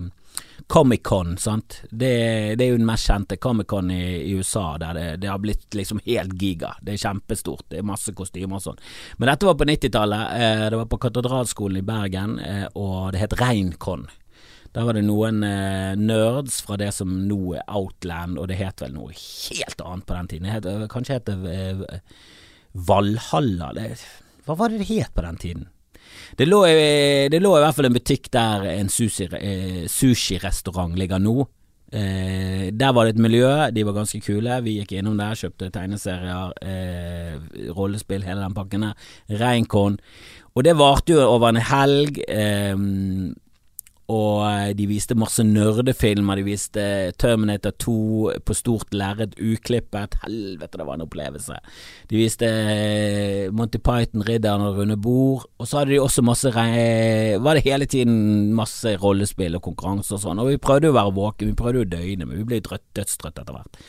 Comic-Con, 0.71 1.35
sant. 1.43 1.81
Det, 1.91 2.11
det, 2.55 2.63
er 2.63 2.69
jo 2.71 2.79
den 2.79 2.87
mest 2.87 3.09
kjente 3.11 3.41
Comic-Con 3.43 3.91
i, 3.91 4.03
i, 4.23 4.37
USA, 4.39 4.77
der 4.79 4.95
det, 4.95 5.07
det, 5.25 5.31
har 5.33 5.41
blitt 5.43 5.75
liksom 5.75 5.99
helt 6.05 6.37
giga. 6.39 6.77
Det 6.79 6.95
er 6.95 7.01
kjempestort, 7.03 7.65
det 7.73 7.81
er 7.81 7.89
masse 7.89 8.15
kostymer 8.15 8.61
og 8.61 8.63
sånn. 8.69 8.79
Men 9.19 9.33
dette 9.33 9.49
var 9.49 9.59
på 9.59 9.67
90-tallet. 9.67 10.37
Eh, 10.37 10.63
det 10.71 10.79
var 10.79 10.87
på 10.93 11.01
Katedralskolen 11.03 11.81
i 11.81 11.85
Bergen, 11.89 12.39
eh, 12.39 12.69
og 12.79 13.11
det 13.17 13.25
het 13.25 13.35
Reincon. 13.43 14.07
Der 14.71 14.87
var 14.87 14.95
det 14.95 15.03
noen 15.09 15.43
eh, 15.43 15.99
nerds 15.99 16.61
fra 16.63 16.79
det 16.79 16.93
som 16.95 17.19
nå 17.27 17.41
er 17.59 17.67
Outland, 17.67 18.39
og 18.39 18.47
det 18.53 18.61
het 18.61 18.85
vel 18.85 18.95
noe 18.95 19.11
helt 19.11 19.83
annet 19.83 20.07
på 20.07 20.21
den 20.21 20.31
tiden. 20.31 20.53
Det 20.63 20.77
het, 20.79 20.89
kanskje 20.95 21.19
het 21.19 21.27
det 21.33 21.59
eh, 21.59 22.25
Valhalla? 22.87 23.73
Det, 23.75 23.91
hva 24.47 24.55
var 24.63 24.71
det 24.71 24.85
det 24.85 24.93
het 24.93 25.11
på 25.19 25.27
den 25.27 25.43
tiden? 25.43 25.69
Det 26.37 26.47
lå, 26.49 26.65
det 27.33 27.41
lå, 27.43 27.55
i 27.57 27.63
hvert 27.65 27.77
fall 27.77 27.91
en 27.91 27.97
butikk 27.97 28.31
der 28.33 28.67
en 28.73 28.89
eh, 28.91 29.87
sushirestaurant 29.89 30.95
sushi 30.95 31.03
ligger 31.03 31.23
nå. 31.23 31.49
Eh, 31.91 32.71
der 32.71 32.93
var 32.95 33.05
det 33.05 33.17
et 33.17 33.23
miljø, 33.23 33.51
de 33.75 33.85
var 33.87 33.97
ganske 33.97 34.21
kule. 34.23 34.61
Vi 34.63 34.77
gikk 34.79 34.95
innom 34.95 35.19
der, 35.19 35.35
kjøpte 35.35 35.71
tegneserier, 35.75 36.53
eh, 36.63 37.71
rollespill, 37.75 38.23
hele 38.23 38.45
den 38.45 38.55
pakken 38.55 38.87
der. 38.87 38.95
Reinkon. 39.41 39.99
Og 40.55 40.65
det 40.65 40.79
varte 40.79 41.15
jo 41.15 41.27
over 41.27 41.49
en 41.49 41.63
helg. 41.63 42.23
Eh, 42.29 42.77
og 44.11 44.43
eh, 44.49 44.73
de 44.77 44.87
viste 44.91 45.17
masse 45.19 45.45
nerdefilmer. 45.47 46.41
De 46.41 46.47
viste 46.47 46.85
Terminator 47.21 47.75
2 47.79 47.95
på 48.47 48.57
stort 48.59 48.95
lerret, 48.97 49.37
uklippet. 49.39 50.19
Helvete, 50.25 50.81
det 50.81 50.87
var 50.89 50.99
en 50.99 51.07
opplevelse. 51.07 51.59
De 52.11 52.19
viste 52.19 52.49
eh, 52.51 53.49
Monty 53.55 53.79
Python, 53.79 54.27
Ridderen 54.27 54.67
og 54.67 54.81
Runde 54.81 54.99
bord. 55.01 55.47
Og 55.61 55.71
så 55.71 55.81
hadde 55.81 55.95
de 55.95 56.01
også 56.03 56.27
masse 56.27 56.51
Var 56.51 57.55
det 57.55 57.67
hele 57.67 57.87
tiden 57.87 58.53
masse 58.57 58.97
rollespill 58.99 59.59
og 59.59 59.67
konkurranse 59.71 60.17
og 60.17 60.25
sånn. 60.25 60.43
Og 60.43 60.55
vi 60.55 60.63
prøvde 60.63 60.91
å 60.91 60.97
være 60.97 61.17
våkne, 61.17 61.53
vi 61.53 61.59
prøvde 61.59 61.85
å 61.85 61.93
døgne, 61.97 62.27
men 62.27 62.43
vi 62.43 62.49
ble 62.49 62.65
dødstrøtte 62.65 63.45
etter 63.45 63.55
hvert. 63.57 63.85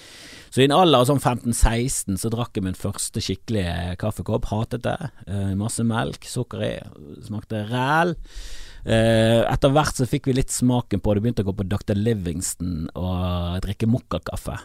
Så 0.51 0.59
i 0.59 0.65
en 0.67 0.73
alder 0.75 0.99
av 0.99 1.07
sånn 1.07 1.21
15-16 1.21 2.17
så 2.19 2.29
drakk 2.31 2.57
jeg 2.59 2.65
min 2.65 2.75
første 2.75 3.21
skikkelige 3.23 3.95
kaffekopp. 4.01 4.49
Hatet 4.51 4.83
det. 4.83 4.97
Eh, 5.23 5.53
masse 5.55 5.85
melk, 5.87 6.27
sukker 6.27 6.65
i. 6.67 6.73
Smakte 7.23 7.63
ræl. 7.69 8.17
Eh, 8.81 9.41
etter 9.45 9.73
hvert 9.73 9.97
så 9.97 10.07
fikk 10.09 10.29
vi 10.29 10.37
litt 10.39 10.53
smaken 10.53 11.01
på 11.03 11.13
det, 11.13 11.23
begynte 11.23 11.45
å 11.45 11.51
gå 11.51 11.57
på 11.59 11.67
Dr. 11.69 11.97
Livingston 11.97 12.87
og 12.97 13.59
drikke 13.65 13.89
mokkakaffe. 13.89 14.57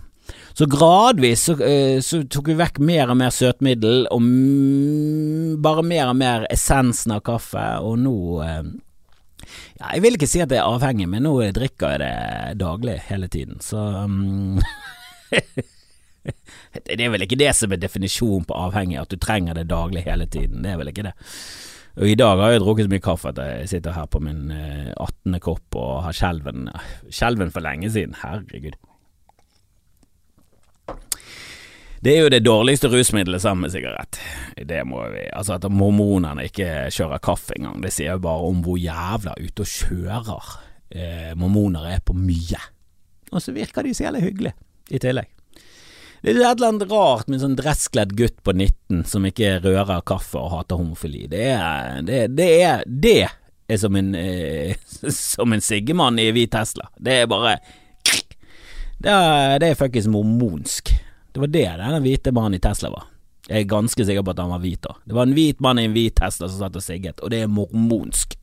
Så 0.57 0.66
gradvis 0.66 1.44
så, 1.46 1.55
eh, 1.62 2.00
så, 2.00 2.22
tok 2.24 2.48
vi 2.50 2.57
vekk 2.59 2.81
mer 2.83 3.12
og 3.12 3.20
mer 3.20 3.31
søtmiddel, 3.31 4.09
og 4.11 4.24
bare 5.62 5.85
mer 5.87 6.11
og 6.11 6.16
mer 6.18 6.48
essensen 6.50 7.14
av 7.14 7.22
kaffe, 7.26 7.66
og 7.85 8.00
nå 8.02 8.16
eh, 8.42 8.64
ja, 9.79 9.92
Jeg 9.92 10.02
vil 10.02 10.18
ikke 10.18 10.31
si 10.31 10.42
at 10.42 10.50
jeg 10.50 10.59
er 10.59 10.66
avhengig, 10.66 11.07
men 11.12 11.26
nå 11.29 11.37
drikker 11.55 11.94
jeg 11.94 12.02
det 12.02 12.59
daglig 12.64 12.98
hele 13.07 13.29
tiden, 13.29 13.61
så 13.62 13.85
um, 14.09 14.59
Det 16.87 16.98
er 16.98 17.12
vel 17.12 17.22
ikke 17.22 17.38
det 17.38 17.52
som 17.55 17.72
er 17.72 17.79
definisjonen 17.79 18.48
på 18.48 18.57
avhengig, 18.59 18.98
at 18.98 19.12
du 19.12 19.20
trenger 19.22 19.55
det 19.55 19.68
daglig 19.70 20.02
hele 20.09 20.26
tiden. 20.26 20.64
Det 20.64 20.72
er 20.72 20.81
vel 20.81 20.90
ikke 20.90 21.07
det. 21.07 21.12
Og 21.97 22.11
i 22.11 22.17
dag 22.19 22.37
har 22.37 22.53
jeg 22.53 22.61
drukket 22.61 22.87
så 22.87 22.93
mye 22.93 23.05
kaffe 23.05 23.31
at 23.33 23.39
jeg 23.41 23.69
sitter 23.71 23.95
her 23.97 24.09
på 24.13 24.21
min 24.21 24.51
18. 24.53 25.33
Eh, 25.33 25.41
kopp 25.41 25.79
og 25.81 26.03
har 26.05 26.17
skjelven 26.17 26.69
Skjelven 27.09 27.53
for 27.55 27.65
lenge 27.65 27.89
siden. 27.93 28.19
Herregud. 28.21 28.77
Det 32.05 32.13
er 32.13 32.21
jo 32.21 32.31
det 32.31 32.43
dårligste 32.45 32.91
rusmiddelet 32.93 33.43
sammen 33.43 33.65
med 33.65 33.73
sigarett. 33.73 34.21
Det 34.69 34.83
må 34.87 35.01
vi 35.15 35.25
Altså 35.33 35.57
at 35.57 35.65
mormonene 35.73 36.45
ikke 36.47 36.91
kjører 36.93 37.23
kaffe 37.25 37.57
engang, 37.57 37.81
det 37.83 37.95
sier 37.97 38.19
jo 38.19 38.25
bare 38.29 38.51
om 38.51 38.61
hvor 38.63 38.77
jævla 38.79 39.33
ute 39.41 39.65
og 39.65 39.73
kjører 39.73 40.53
eh, 40.93 41.33
mormoner 41.35 41.89
er 41.97 42.05
på 42.05 42.15
mye. 42.15 42.61
Og 43.33 43.43
så 43.43 43.57
virker 43.57 43.83
de 43.83 43.97
så 43.97 44.07
jævlig 44.07 44.27
hyggelige 44.29 44.55
i 44.93 45.01
tillegg. 45.03 45.33
Det 46.22 46.33
er 46.33 46.40
et 46.40 46.57
eller 46.57 46.68
annet 46.72 46.90
rart 46.90 47.29
med 47.29 47.38
en 47.38 47.44
sånn 47.44 47.59
dresskledd 47.59 48.14
gutt 48.18 48.38
på 48.46 48.55
19 48.55 49.05
som 49.09 49.26
ikke 49.29 49.59
rører 49.64 50.05
kaffe 50.09 50.40
og 50.40 50.52
hater 50.55 50.81
homofili. 50.81 51.26
Det 51.31 51.42
er, 51.55 52.00
det, 52.07 52.20
det 52.38 52.48
er, 52.64 52.87
det 52.87 53.18
er 53.68 53.81
som 53.81 53.96
en, 53.98 54.14
eh, 54.18 54.76
som 55.12 55.52
en 55.52 55.64
siggemann 55.64 56.18
i 56.22 56.31
hvit 56.35 56.55
Tesla. 56.55 56.88
Det 56.96 57.22
er 57.22 57.29
bare 57.31 57.59
Det 58.96 59.12
er, 59.12 59.59
det 59.61 59.68
er 59.70 59.79
fuckings 59.79 60.09
mormonsk. 60.09 60.94
Det 61.33 61.42
var 61.42 61.52
det 61.52 61.68
den 61.83 62.02
hvite 62.02 62.33
mannen 62.33 62.57
i 62.57 62.62
Tesla 62.64 62.90
var. 62.94 63.11
Jeg 63.46 63.62
er 63.62 63.68
ganske 63.70 64.05
sikker 64.09 64.24
på 64.26 64.33
at 64.33 64.40
han 64.42 64.50
var 64.50 64.62
hvit 64.64 64.81
da. 64.83 64.96
Det 65.05 65.14
var 65.14 65.29
en 65.29 65.37
hvit 65.37 65.61
mann 65.62 65.79
i 65.79 65.85
en 65.87 65.94
hvit 65.94 66.16
Tesla 66.16 66.48
som 66.48 66.59
satt 66.59 66.79
og 66.79 66.83
sigget, 66.83 67.20
og 67.20 67.31
det 67.31 67.44
er 67.44 67.52
mormonsk. 67.52 68.35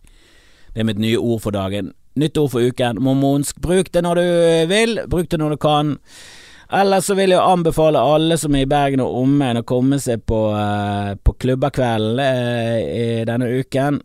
Det 0.74 0.82
er 0.82 0.88
mitt 0.88 1.02
nye 1.02 1.18
ord 1.20 1.42
for 1.44 1.56
dagen. 1.56 1.92
Nytt 2.16 2.38
ord 2.38 2.54
for 2.54 2.64
uken. 2.64 3.02
Mormonsk. 3.04 3.60
Bruk 3.62 3.92
det 3.94 4.04
når 4.06 4.22
du 4.22 4.28
vil, 4.70 5.02
bruk 5.10 5.30
det 5.30 5.40
når 5.42 5.56
du 5.56 5.60
kan. 5.62 5.98
Ellers 6.74 7.06
så 7.06 7.18
vil 7.18 7.36
jeg 7.36 7.42
anbefale 7.44 8.02
alle 8.02 8.38
som 8.42 8.56
er 8.58 8.66
i 8.66 8.70
Bergen 8.70 9.04
og 9.04 9.20
omegn 9.22 9.62
å 9.62 9.68
komme 9.68 10.00
seg 10.02 10.24
på, 10.26 10.40
uh, 10.56 11.14
på 11.16 11.36
klubberkvelden 11.46 12.22
uh, 12.24 13.24
denne 13.30 13.50
uken. 13.60 14.02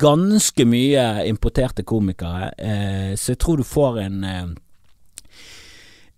Ganske 0.00 0.64
mye 0.66 1.26
importerte 1.28 1.84
komikere, 1.86 2.52
uh, 2.56 3.10
så 3.14 3.34
jeg 3.34 3.42
tror 3.42 3.60
du 3.60 3.68
får 3.68 4.00
en 4.06 4.24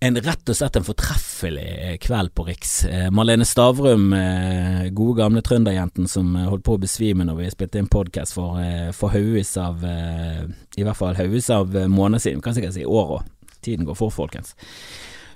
en 0.00 0.18
rett 0.22 0.50
og 0.50 0.54
slett 0.54 0.76
en 0.78 0.86
fortreffelig 0.86 1.98
kveld 2.04 2.30
på 2.38 2.44
Riks. 2.46 2.84
Eh, 2.86 3.08
Marlene 3.10 3.46
Stavrum, 3.48 4.12
eh, 4.14 4.84
gode 4.94 5.18
gamle 5.18 5.42
trønderjenten 5.42 6.06
som 6.08 6.36
eh, 6.36 6.46
holdt 6.46 6.64
på 6.66 6.76
å 6.76 6.82
besvime 6.82 7.26
når 7.26 7.40
vi 7.40 7.50
spilte 7.50 7.82
inn 7.82 7.90
podkast 7.90 8.36
for, 8.36 8.60
for 8.94 9.14
haugevis 9.14 9.56
av 9.58 9.82
I 9.82 10.84
hvert 10.86 10.98
fall 10.98 11.18
haugevis 11.18 11.50
av 11.50 11.74
måneder 11.90 12.22
siden, 12.22 12.42
kan 12.44 12.54
sikkert 12.54 12.76
si 12.78 12.86
år 12.86 13.18
òg. 13.18 13.28
Tiden 13.64 13.88
går 13.88 13.98
for, 13.98 14.14
folkens. 14.14 14.54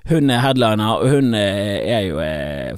Hun 0.09 0.29
er 0.33 0.41
headliner, 0.43 0.99
og 0.99 1.09
hun 1.13 1.31
er 1.37 2.01
jo 2.09 2.23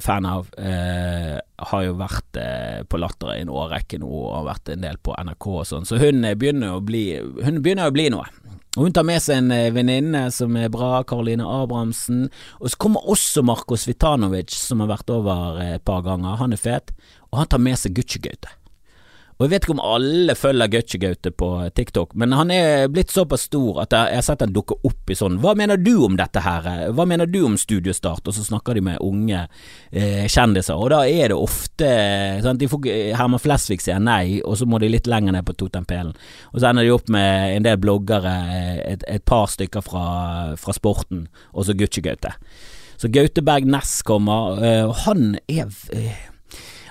fan 0.04 0.28
av. 0.30 0.46
Eh, 0.62 1.34
har 1.70 1.82
jo 1.82 1.96
vært 1.98 2.38
eh, 2.38 2.82
på 2.86 3.00
Latter 3.00 3.32
i 3.34 3.40
en 3.42 3.50
årrekke 3.50 3.98
nå, 3.98 4.06
og 4.06 4.34
har 4.36 4.50
vært 4.52 4.74
en 4.74 4.84
del 4.84 4.98
på 5.02 5.16
NRK 5.16 5.46
og 5.50 5.64
sånn, 5.66 5.88
så 5.88 5.98
hun 5.98 6.22
begynner 6.38 6.76
å 6.76 6.82
bli 6.84 7.06
Hun 7.16 7.62
begynner 7.64 7.90
å 7.90 7.94
bli 7.96 8.10
noe. 8.12 8.28
Og 8.76 8.84
Hun 8.84 8.92
tar 8.92 9.06
med 9.08 9.22
seg 9.24 9.40
en 9.40 9.54
eh, 9.54 9.72
venninne 9.72 10.26
som 10.36 10.56
er 10.60 10.68
bra, 10.72 11.00
Karoline 11.08 11.46
Abrahamsen. 11.48 12.26
Og 12.60 12.68
så 12.72 12.80
kommer 12.84 13.08
også 13.08 13.44
Marko 13.46 13.78
Svitanovic, 13.80 14.52
som 14.52 14.84
har 14.84 14.90
vært 14.92 15.12
over 15.14 15.62
eh, 15.64 15.74
et 15.78 15.84
par 15.88 16.04
ganger. 16.04 16.36
Han 16.42 16.52
er 16.52 16.60
fet. 16.60 16.92
Og 17.30 17.40
han 17.40 17.48
tar 17.48 17.62
med 17.64 17.80
seg 17.80 17.96
Gucci-Gaute. 17.96 18.52
Og 19.36 19.44
Jeg 19.44 19.50
vet 19.52 19.66
ikke 19.66 19.74
om 19.74 19.82
alle 19.84 20.32
følger 20.32 20.70
Gutche-Gaute 20.72 21.30
på 21.36 21.48
TikTok, 21.76 22.14
men 22.16 22.32
han 22.32 22.48
er 22.54 22.86
blitt 22.88 23.12
såpass 23.12 23.42
stor 23.50 23.82
at 23.82 23.92
jeg 23.92 24.16
har 24.16 24.24
sett 24.24 24.40
han 24.40 24.54
dukke 24.54 24.78
opp 24.88 25.12
i 25.12 25.16
sånn 25.18 25.36
Hva 25.42 25.52
mener 25.58 25.76
du 25.76 25.92
om 26.06 26.14
dette 26.16 26.40
her? 26.40 26.86
Hva 26.96 27.04
mener 27.08 27.28
du 27.28 27.42
om 27.44 27.58
studiostart? 27.60 28.24
Og 28.24 28.32
så 28.32 28.46
snakker 28.46 28.78
de 28.78 28.84
med 28.86 29.02
unge 29.04 29.42
eh, 29.92 30.24
kjendiser, 30.24 30.80
og 30.80 30.88
da 30.94 31.02
er 31.04 31.34
det 31.34 31.36
ofte 31.36 31.90
sant? 32.46 32.62
De 32.62 32.68
får, 32.72 32.88
Herman 33.18 33.42
Flesvig 33.42 33.84
sier 33.84 34.00
nei, 34.00 34.38
og 34.40 34.56
så 34.56 34.68
må 34.68 34.80
de 34.80 34.88
litt 34.88 35.10
lenger 35.10 35.36
ned 35.36 35.44
på 35.44 35.56
totempælen. 35.60 36.14
Og 36.54 36.62
så 36.62 36.70
ender 36.70 36.88
de 36.88 36.94
opp 36.96 37.12
med 37.12 37.58
en 37.58 37.66
del 37.66 37.76
bloggere, 37.82 38.32
et, 38.86 39.04
et 39.04 39.26
par 39.28 39.50
stykker 39.52 39.84
fra, 39.84 40.06
fra 40.56 40.76
sporten, 40.76 41.26
og 41.52 41.68
så 41.68 41.76
Gutche-Gaute. 41.76 42.32
Så 42.96 43.12
Gauteberg 43.12 43.68
Næss 43.68 44.00
kommer, 44.08 44.56
eh, 44.64 44.86
og 44.88 44.96
han 45.04 45.36
er 45.44 45.68
eh, 45.92 46.24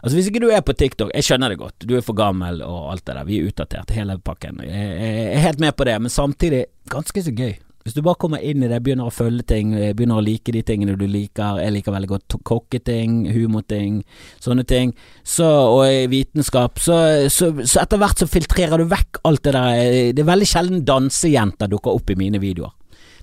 Altså 0.06 0.20
Hvis 0.20 0.28
ikke 0.30 0.44
du 0.44 0.52
er 0.54 0.62
på 0.62 0.76
TikTok, 0.78 1.10
jeg 1.18 1.26
skjønner 1.26 1.50
det 1.50 1.58
godt, 1.58 1.82
du 1.82 1.96
er 1.98 2.04
for 2.06 2.14
gammel 2.14 2.60
og 2.62 2.92
alt 2.92 3.08
det 3.08 3.16
der, 3.18 3.26
vi 3.26 3.40
er 3.42 3.48
utdatert, 3.50 3.94
hele 3.98 4.20
pakken. 4.22 4.60
Jeg 4.62 5.32
er 5.34 5.42
helt 5.42 5.64
med 5.64 5.74
på 5.74 5.88
det, 5.90 5.96
men 5.98 6.14
samtidig 6.14 6.68
ganske 6.94 7.24
så 7.26 7.34
gøy. 7.34 7.56
Hvis 7.86 7.94
du 7.98 8.04
bare 8.06 8.18
kommer 8.22 8.42
inn 8.42 8.62
i 8.62 8.70
det, 8.70 8.80
begynner 8.86 9.10
å 9.10 9.14
følge 9.14 9.44
ting, 9.50 9.74
begynner 9.98 10.22
å 10.22 10.26
like 10.26 10.54
de 10.54 10.62
tingene 10.66 10.94
du 10.98 11.08
liker, 11.10 11.58
jeg 11.62 11.74
liker 11.74 11.94
veldig 11.94 12.12
godt 12.12 12.38
kokketing, 12.46 13.18
humorting, 13.34 14.00
sånne 14.42 14.66
ting, 14.70 14.94
så, 15.22 15.50
og 15.74 16.14
vitenskap, 16.14 16.82
så, 16.82 16.98
så, 17.34 17.52
så 17.66 17.82
etter 17.82 18.02
hvert 18.02 18.22
så 18.22 18.30
filtrerer 18.30 18.82
du 18.82 18.90
vekk 18.90 19.22
alt 19.26 19.42
det 19.46 19.54
der. 19.58 19.84
Det 20.18 20.22
er 20.22 20.32
veldig 20.32 20.50
sjelden 20.50 20.86
dansejenter 20.86 21.70
dukker 21.74 21.98
opp 21.98 22.14
i 22.14 22.18
mine 22.22 22.42
videoer. 22.42 22.74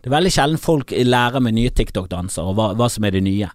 Det 0.02 0.10
er 0.10 0.18
veldig 0.18 0.34
sjelden 0.34 0.62
folk 0.62 0.94
lærer 0.98 1.42
med 1.42 1.58
nye 1.58 1.70
TikTok-danser 1.70 2.46
og 2.46 2.58
hva, 2.58 2.72
hva 2.78 2.90
som 2.90 3.06
er 3.06 3.14
det 3.14 3.22
nye. 3.22 3.50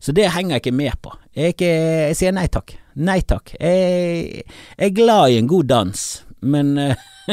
Så 0.00 0.14
det 0.14 0.30
henger 0.34 0.56
jeg 0.56 0.64
ikke 0.66 0.78
med 0.78 1.00
på. 1.02 1.14
Jeg, 1.36 1.56
ikke, 1.56 1.72
jeg 2.10 2.18
sier 2.18 2.36
nei 2.36 2.46
takk. 2.52 2.76
Nei 2.98 3.20
takk. 3.26 3.54
Jeg, 3.58 4.44
jeg, 4.44 4.90
er 4.90 4.94
glad 4.94 5.32
i 5.32 5.40
en 5.40 5.50
god 5.50 5.70
dans, 5.70 6.04
men 6.40 6.76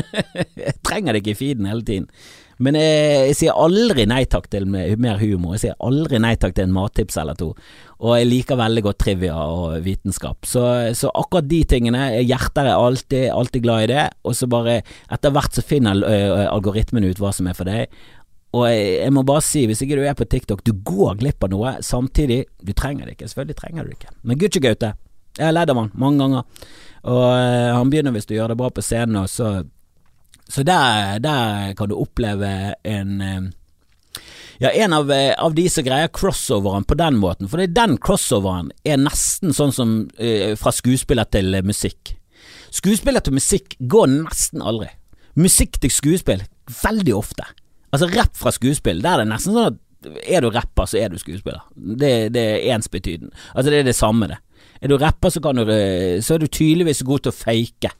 jeg 0.66 0.76
trenger 0.86 1.14
det 1.14 1.24
ikke 1.24 1.36
i 1.36 1.40
feeden 1.40 1.70
hele 1.70 1.86
tiden. 1.86 2.10
Men 2.64 2.78
jeg, 2.80 3.32
jeg, 3.32 3.36
sier 3.42 3.58
aldri 3.60 4.06
nei 4.08 4.22
takk 4.32 4.48
til 4.52 4.68
mer 4.70 5.20
humor. 5.20 5.56
Jeg 5.56 5.66
sier 5.66 5.80
aldri 5.84 6.22
nei 6.24 6.36
takk 6.40 6.56
til 6.56 6.70
en 6.70 6.76
mattips 6.76 7.18
eller 7.20 7.36
to. 7.40 7.50
Og 8.00 8.16
jeg 8.16 8.30
liker 8.30 8.60
veldig 8.60 8.84
godt 8.86 9.02
trivia 9.04 9.36
og 9.36 9.76
vitenskap. 9.84 10.48
Så, 10.48 10.64
så 10.96 11.12
akkurat 11.16 11.48
de 11.50 11.62
tingene 11.68 12.08
Hjertet 12.22 12.64
er 12.64 12.74
alltid, 12.76 13.26
alltid 13.34 13.66
glad 13.66 13.86
i 13.86 13.92
det. 13.92 14.06
Og 14.24 14.38
så 14.40 14.48
bare 14.52 14.80
etter 15.12 15.36
hvert 15.36 15.58
så 15.58 15.66
finner 15.66 16.00
algoritmen 16.48 17.08
ut 17.10 17.20
hva 17.20 17.34
som 17.36 17.52
er 17.52 17.58
for 17.58 17.68
deg. 17.68 17.92
Og 18.56 18.68
jeg, 18.70 18.84
jeg, 19.02 19.12
må 19.16 19.26
bare 19.28 19.44
si, 19.44 19.66
hvis 19.68 19.82
ikke 19.84 19.98
du 20.00 20.06
er 20.08 20.16
på 20.16 20.28
TikTok, 20.32 20.64
du 20.64 20.72
går 20.88 21.18
glipp 21.20 21.44
av 21.44 21.52
noe. 21.52 21.76
Samtidig, 21.84 22.46
du 22.64 22.72
trenger 22.78 23.08
det 23.08 23.18
ikke. 23.18 23.30
Selvfølgelig 23.32 23.60
trenger 23.60 23.84
du 23.84 23.92
det 23.92 23.98
ikke. 24.00 24.14
Men 24.24 24.40
Gucci 24.40 24.62
Gaute, 24.64 24.94
jeg 25.36 25.50
har 25.50 25.56
ledd 25.56 25.74
av 25.74 25.82
han 25.82 25.92
mange 26.00 26.24
ganger. 26.24 26.70
Og 27.06 27.26
uh, 27.26 27.76
han 27.76 27.92
begynner 27.92 28.16
hvis 28.16 28.30
du 28.30 28.36
gjør 28.38 28.54
det 28.54 28.60
bra 28.60 28.72
på 28.72 28.84
scenen, 28.86 29.24
og 29.26 29.30
så 29.30 29.66
Så 30.48 30.62
der, 30.62 31.18
der 31.20 31.74
kan 31.74 31.90
du 31.90 31.96
oppleve 31.98 32.76
en 32.86 33.22
uh, 33.22 33.50
ja, 34.60 34.70
en 34.70 34.94
av, 34.94 35.10
eh, 35.12 35.34
av, 35.34 35.56
de 35.56 35.66
som 35.70 35.84
greier 35.84 36.08
crossoveren 36.08 36.86
på 36.86 36.96
den 36.96 37.18
måten, 37.18 37.50
for 37.50 37.58
det 37.58 37.66
er 37.66 37.80
den 37.82 37.98
crossoveren 37.98 38.70
er 38.86 39.02
nesten 39.02 39.52
sånn 39.52 39.74
som 39.74 39.96
uh, 40.22 40.54
fra 40.56 40.72
skuespiller 40.72 41.26
til 41.34 41.58
musikk. 41.66 42.14
Skuespiller 42.72 43.26
til 43.26 43.36
musikk 43.36 43.76
går 43.80 44.08
nesten 44.14 44.62
aldri. 44.62 44.94
Musikk 45.36 45.82
til 45.82 45.92
skuespill 45.92 46.46
veldig 46.84 47.18
ofte. 47.18 47.50
Altså 47.96 48.12
rapp 48.12 48.36
fra 48.36 48.52
skuespill, 48.52 49.00
der 49.04 49.16
er 49.16 49.24
det 49.24 49.32
nesten 49.32 49.56
sånn 49.56 49.72
at 49.72 49.82
er 50.28 50.44
du 50.44 50.50
rapper, 50.54 50.86
så 50.86 51.00
er 51.02 51.10
du 51.10 51.18
skuespiller. 51.18 51.64
Det, 51.76 52.12
det 52.36 52.44
er 52.44 52.76
ensbetydende. 52.76 53.34
Altså 53.56 53.72
det 53.72 53.80
er 53.80 53.88
det 53.88 53.96
samme, 53.98 54.28
det. 54.30 54.38
Er 54.82 54.92
du 54.92 54.98
rapper, 55.02 55.32
så, 55.32 55.40
du, 55.40 55.64
så 56.22 56.36
er 56.36 56.44
du 56.44 56.48
tydeligvis 56.52 57.06
god 57.08 57.26
til 57.26 57.34
å 57.34 57.38
fake. 57.38 57.92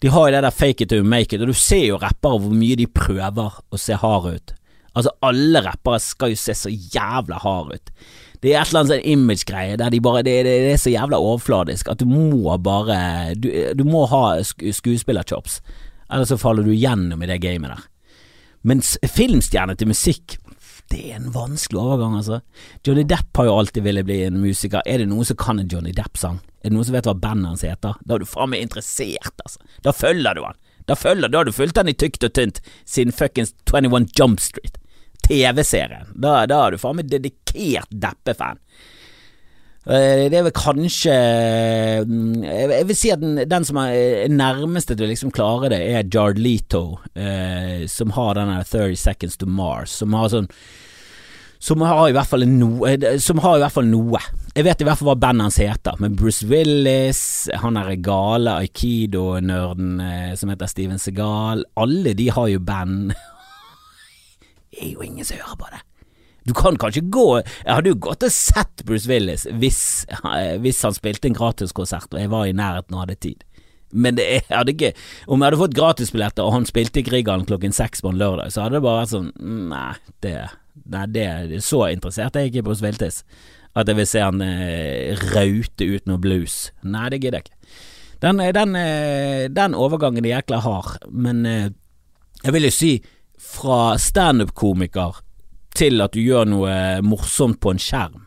De 0.00 0.08
har 0.08 0.28
jo 0.28 0.32
det 0.32 0.44
der 0.46 0.54
fake 0.54 0.86
it 0.86 0.92
to 0.94 1.02
make 1.04 1.34
it, 1.34 1.42
og 1.42 1.50
du 1.50 1.56
ser 1.56 1.84
jo 1.90 2.00
rappere 2.00 2.40
hvor 2.40 2.56
mye 2.56 2.78
de 2.78 2.86
prøver 2.88 3.60
å 3.60 3.80
se 3.80 3.98
harde 4.00 4.38
ut. 4.38 4.54
Altså 4.96 5.12
alle 5.22 5.60
rappere 5.62 6.00
skal 6.02 6.32
jo 6.32 6.40
se 6.40 6.56
så 6.56 6.72
jævla 6.72 7.42
harde 7.42 7.76
ut. 7.76 7.92
Det 8.40 8.54
er 8.54 8.62
et 8.62 8.70
eller 8.70 8.80
annet 8.80 8.94
sånn 8.94 9.10
image-greie 9.12 9.76
der 9.76 9.92
de 9.92 10.00
bare 10.00 10.24
det, 10.24 10.38
det, 10.46 10.54
det, 10.64 10.72
er 10.72 10.80
så 10.80 10.92
jævla 10.94 11.20
overfladisk 11.20 11.90
at 11.92 12.00
du 12.00 12.08
må 12.08 12.54
bare 12.64 13.34
Du, 13.36 13.50
du 13.76 13.82
må 13.84 14.06
ha 14.08 14.40
skuespillerchops, 14.40 15.58
ellers 16.08 16.32
så 16.32 16.40
faller 16.40 16.64
du 16.64 16.72
gjennom 16.72 17.20
i 17.20 17.28
det 17.28 17.42
gamet 17.44 17.74
der. 17.74 17.84
Mens 18.66 18.96
filmstjerne 19.08 19.76
til 19.78 19.88
musikk 19.90 20.38
det 20.90 21.04
er 21.12 21.20
en 21.20 21.30
vanskelig 21.30 21.78
overgang, 21.78 22.16
altså. 22.18 22.40
Johnny 22.86 23.04
Depp 23.06 23.38
har 23.38 23.46
jo 23.46 23.52
alltid 23.60 23.84
villet 23.84 24.06
bli 24.08 24.16
en 24.26 24.40
musiker. 24.42 24.82
Er 24.82 24.98
det 24.98 25.06
noen 25.06 25.28
som 25.28 25.38
kan 25.38 25.60
en 25.62 25.68
Johnny 25.70 25.92
Depp-sang? 25.94 26.40
Er 26.60 26.66
det 26.66 26.74
noen 26.74 26.88
som 26.88 26.96
vet 26.96 27.06
hva 27.06 27.14
bandet 27.14 27.52
hans 27.52 27.62
heter? 27.62 28.00
Da 28.02 28.16
er 28.16 28.24
du 28.24 28.26
faen 28.26 28.50
meg 28.50 28.64
interessert, 28.66 29.36
altså. 29.44 29.62
Da 29.86 29.94
følger 29.94 30.34
du 30.34 30.42
han. 30.48 30.58
Da 30.90 30.96
følger, 30.98 31.30
da 31.30 31.38
har 31.38 31.46
du 31.46 31.54
fulgt 31.54 31.78
han 31.78 31.92
i 31.92 31.94
tykt 31.94 32.26
og 32.26 32.34
tynt 32.34 32.58
siden 32.82 33.14
fuckings 33.14 33.54
21 33.70 34.10
Jump 34.18 34.42
Street. 34.42 34.80
TV-serien. 35.28 36.10
Da, 36.18 36.40
da 36.50 36.64
er 36.66 36.74
du 36.74 36.82
faen 36.82 36.98
meg 36.98 37.12
dedikert 37.12 37.94
Deppe-fan. 37.94 38.58
Eh, 39.88 40.26
det 40.28 40.36
er 40.36 40.44
vel 40.44 40.52
kanskje 40.52 41.14
mm, 42.04 42.42
Jeg 42.44 42.84
vil 42.84 42.96
si 42.98 43.08
at 43.14 43.22
den, 43.22 43.38
den 43.48 43.64
som 43.64 43.78
er 43.80 44.28
nærmeste 44.28 44.92
til 44.92 45.06
å 45.06 45.08
liksom 45.08 45.32
klare 45.32 45.70
det, 45.72 45.80
er 45.80 46.10
Jard 46.12 46.36
Leto, 46.36 46.98
eh, 47.16 47.86
som 47.88 48.12
har 48.12 48.36
denne 48.36 48.60
30 48.60 49.00
Seconds 49.00 49.40
to 49.40 49.48
Mars, 49.48 49.94
som 50.02 50.12
har 50.18 50.28
sånn 50.34 50.50
som 51.60 51.82
har 51.84 52.06
i 52.08 52.14
hvert 52.16 52.28
fall 52.28 52.46
noe 52.48 52.88
eh, 52.88 53.18
Som 53.20 53.42
har 53.44 53.58
i 53.58 53.60
hvert 53.60 53.74
fall 53.74 53.88
noe. 53.88 54.20
Jeg 54.56 54.64
vet 54.64 54.80
i 54.80 54.86
hvert 54.88 54.96
fall 54.96 55.10
hva 55.10 55.18
bandet 55.20 55.46
hans 55.48 55.58
heter, 55.60 55.98
men 56.00 56.16
Bruce 56.16 56.48
Willis, 56.48 57.22
han 57.62 57.76
er 57.76 57.92
gale 58.00 58.56
aikido-nerden 58.64 60.00
eh, 60.00 60.32
som 60.40 60.52
heter 60.52 60.72
Steven 60.72 61.00
Segal, 61.00 61.64
alle 61.76 62.16
de 62.16 62.30
har 62.32 62.48
jo 62.48 62.64
band. 62.64 63.12
det 64.72 64.86
er 64.86 64.92
jo 64.94 65.04
ingen 65.04 65.24
som 65.24 65.40
hører 65.40 65.60
på 65.60 65.72
det. 65.72 65.84
Du 66.48 66.54
kan 66.56 66.78
kanskje 66.80 67.02
gå 67.12 67.26
Jeg 67.42 67.68
hadde 67.68 67.92
jo 67.92 67.98
gått 68.06 68.24
og 68.24 68.32
sett 68.32 68.84
Bruce 68.88 69.08
Willis 69.10 69.46
hvis, 69.60 69.80
hvis 70.62 70.80
han 70.86 70.96
spilte 70.96 71.28
en 71.28 71.36
gratiskonsert 71.36 72.14
og 72.14 72.20
jeg 72.22 72.32
var 72.32 72.48
i 72.48 72.56
nærheten 72.56 72.96
og 72.96 73.04
hadde 73.04 73.18
tid. 73.20 73.44
Men 73.90 74.16
det 74.16 74.26
jeg 74.26 74.46
hadde 74.48 74.74
ikke 74.74 74.92
Om 75.26 75.40
jeg 75.40 75.50
hadde 75.50 75.62
fått 75.64 75.76
gratisbilletter 75.78 76.46
og 76.46 76.56
han 76.56 76.68
spilte 76.68 77.04
Grieghallen 77.06 77.48
klokken 77.48 77.74
seks 77.76 78.04
på 78.04 78.12
en 78.12 78.20
lørdag, 78.20 78.52
så 78.54 78.64
hadde 78.64 78.78
det 78.78 78.84
bare 78.86 79.02
vært 79.02 79.14
sånn 79.14 79.30
Nei, 79.70 79.94
det, 80.24 80.36
nei, 80.86 81.06
det 81.12 81.62
Så 81.66 81.84
interessert 81.90 82.36
er 82.36 82.46
jeg 82.46 82.54
ikke 82.54 82.64
i 82.64 82.68
Bruce 82.70 82.86
Willis 82.86 83.24
at 83.78 83.86
jeg 83.86 84.00
vil 84.00 84.08
se 84.08 84.22
han 84.24 84.42
eh, 84.42 85.14
raute 85.30 85.86
ut 85.86 86.08
noe 86.10 86.18
blues. 86.18 86.54
Nei, 86.82 87.04
det 87.12 87.20
gidder 87.22 87.38
jeg 87.38 87.46
ikke. 87.46 87.76
Den, 88.20 88.42
den, 88.56 88.74
eh, 88.76 89.44
den 89.46 89.76
overgangen 89.78 90.26
er 90.26 90.40
jækla 90.40 90.58
hard, 90.64 91.06
men 91.06 91.44
eh, 91.46 91.68
jeg 92.42 92.56
vil 92.56 92.66
jo 92.66 92.72
si 92.74 92.90
fra 93.40 93.94
standup-komiker 94.00 95.22
til 95.76 96.02
at 96.02 96.16
du 96.16 96.22
gjør 96.22 96.48
noe 96.50 96.74
morsomt 97.06 97.60
på 97.62 97.74
en 97.74 97.80
skjerm. 97.82 98.26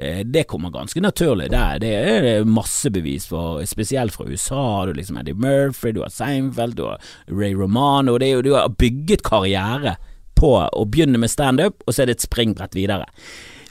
Eh, 0.00 0.22
det 0.24 0.46
kommer 0.48 0.70
ganske 0.70 1.00
naturlig. 1.00 1.50
Det 1.52 1.90
er, 1.92 2.44
masse 2.48 2.90
bevis 2.90 3.26
for, 3.28 3.60
spesielt 3.68 4.14
fra 4.16 4.24
USA. 4.24 4.86
Du 4.86 4.94
liksom 4.96 5.18
Eddie 5.20 5.36
Murphy, 5.36 5.92
du 5.92 6.00
har 6.00 6.14
Seinfeld, 6.14 6.78
du 6.78 6.86
har 6.88 7.02
Ray 7.28 7.52
Romano. 7.54 8.16
Det 8.18 8.30
er 8.30 8.38
jo, 8.38 8.42
du 8.42 8.54
har 8.56 8.72
bygget 8.80 9.26
karriere 9.26 9.98
på 10.40 10.54
å 10.56 10.84
begynne 10.88 11.20
med 11.20 11.28
standup, 11.28 11.82
og 11.84 11.92
så 11.92 12.02
er 12.02 12.08
det 12.08 12.16
et 12.16 12.28
springbrett 12.28 12.76
videre. 12.78 13.10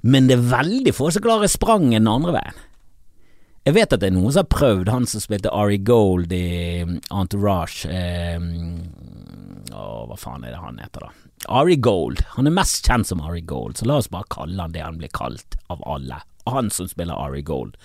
Men 0.06 0.30
det 0.30 0.38
er 0.38 0.50
veldig 0.52 0.94
få 0.94 1.10
som 1.12 1.26
klarer 1.26 1.50
spranget 1.50 1.98
den 1.98 2.12
andre 2.12 2.36
veien. 2.38 2.66
Jeg 3.66 3.76
vet 3.76 3.94
at 3.94 4.02
det 4.02 4.12
er 4.12 4.16
noen 4.16 4.32
som 4.32 4.46
har 4.46 4.54
prøvd, 4.54 4.90
han 4.94 5.10
som 5.10 5.22
spilte 5.22 5.52
Ari 5.54 5.82
Gold 5.86 6.32
i 6.34 6.86
Entourage 7.12 7.90
eh, 7.92 8.38
Å, 9.74 9.84
hva 10.10 10.18
faen 10.18 10.46
er 10.46 10.54
det 10.56 10.62
han 10.62 10.80
heter, 10.82 11.10
da? 11.10 11.29
Ari 11.48 11.76
Gold. 11.76 12.24
Han 12.36 12.50
er 12.50 12.56
mest 12.56 12.88
kjent 12.88 13.08
som 13.08 13.22
Ari 13.24 13.42
Gold, 13.48 13.78
så 13.78 13.88
la 13.88 14.00
oss 14.02 14.12
bare 14.12 14.28
kalle 14.32 14.62
han 14.62 14.74
det 14.76 14.84
han 14.84 15.00
blir 15.00 15.12
kalt 15.16 15.56
av 15.72 15.84
alle. 15.88 16.20
Han 16.50 16.72
som 16.74 16.90
spiller 16.90 17.16
Ari 17.16 17.42
Gold. 17.48 17.78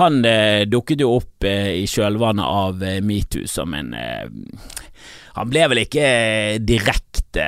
Han 0.00 0.24
eh, 0.24 0.64
dukket 0.64 1.02
jo 1.04 1.18
opp 1.18 1.44
eh, 1.44 1.82
i 1.82 1.86
kjølvannet 1.90 2.46
av 2.46 2.82
eh, 2.86 3.02
metoo 3.04 3.44
som 3.50 3.74
en 3.76 3.92
eh, 3.92 4.24
Han 5.36 5.52
ble 5.52 5.66
vel 5.68 5.82
ikke 5.82 6.06
eh, 6.06 6.56
direkte 6.64 7.44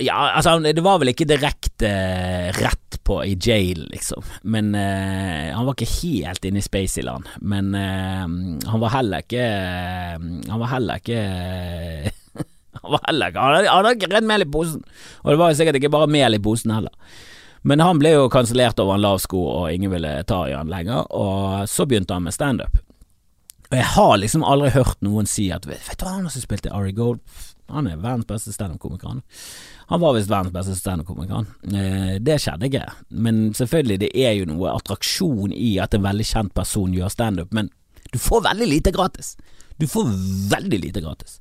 Ja, 0.00 0.16
altså, 0.32 0.56
det 0.64 0.84
var 0.84 1.02
vel 1.02 1.12
ikke 1.12 1.28
direkte 1.28 1.90
rett 2.56 2.96
på 3.06 3.20
i 3.22 3.36
jail, 3.38 3.84
liksom. 3.92 4.24
Men 4.50 4.72
uh, 4.74 5.52
han 5.54 5.62
var 5.62 5.76
ikke 5.76 6.00
helt 6.02 6.48
inne 6.48 6.58
i 6.58 6.64
Spaceyland. 6.64 7.28
Men 7.38 7.68
han 7.76 8.80
var 8.82 8.96
heller 8.96 9.22
ikke 9.22 9.44
Han 9.46 10.58
var 10.58 10.72
heller 10.72 10.98
ikke 10.98 11.20
Han 12.86 13.20
var 13.26 13.92
ikke 13.92 14.06
hadde 14.06 14.12
redd 14.14 14.28
mel 14.28 14.44
i 14.46 14.50
posen. 14.50 14.84
Og 15.24 15.32
det 15.32 15.40
var 15.40 15.52
jo 15.52 15.58
sikkert 15.60 15.80
ikke 15.80 15.92
bare 15.94 16.10
mel 16.10 16.38
i 16.38 16.42
posen 16.42 16.74
heller. 16.74 16.92
Men 17.66 17.82
han 17.82 17.98
ble 17.98 18.12
jo 18.14 18.28
kansellert 18.30 18.78
over 18.78 18.94
en 18.94 19.02
lav 19.02 19.18
sko, 19.18 19.40
og 19.42 19.72
ingen 19.74 19.90
ville 19.90 20.10
ta 20.28 20.44
i 20.46 20.54
han 20.54 20.70
lenger. 20.70 21.08
Og 21.10 21.66
så 21.70 21.86
begynte 21.88 22.14
han 22.14 22.26
med 22.26 22.36
standup. 22.36 22.78
Og 23.66 23.74
jeg 23.74 23.88
har 23.96 24.12
liksom 24.22 24.44
aldri 24.46 24.70
hørt 24.76 25.00
noen 25.02 25.26
si 25.26 25.48
at 25.50 25.66
Vet 25.66 25.96
du 25.98 26.06
hva 26.06 26.20
han 26.20 26.30
som 26.30 26.44
spilte 26.44 26.70
Ari 26.70 26.94
Gold? 26.94 27.18
Han 27.74 27.88
er 27.90 27.98
verdens 27.98 28.28
beste 28.28 28.52
standup-komiker. 28.54 29.16
Han 29.90 30.02
var 30.02 30.14
visst 30.14 30.30
verdens 30.30 30.54
beste 30.54 30.76
standup-komiker. 30.78 31.48
Eh, 31.66 32.12
det 32.22 32.38
skjedde 32.42 32.68
ikke. 32.68 32.84
Men 33.10 33.48
selvfølgelig, 33.58 33.98
det 34.04 34.12
er 34.14 34.36
jo 34.38 34.46
noe 34.52 34.76
attraksjon 34.76 35.50
i 35.50 35.72
at 35.82 35.96
en 35.98 36.06
veldig 36.06 36.26
kjent 36.28 36.54
person 36.54 36.94
gjør 36.94 37.10
standup, 37.10 37.50
men 37.50 37.72
du 38.12 38.20
får 38.22 38.44
veldig 38.46 38.68
lite 38.70 38.94
gratis. 38.94 39.34
Du 39.82 39.88
får 39.90 40.14
veldig 40.54 40.78
lite 40.84 41.02
gratis. 41.02 41.40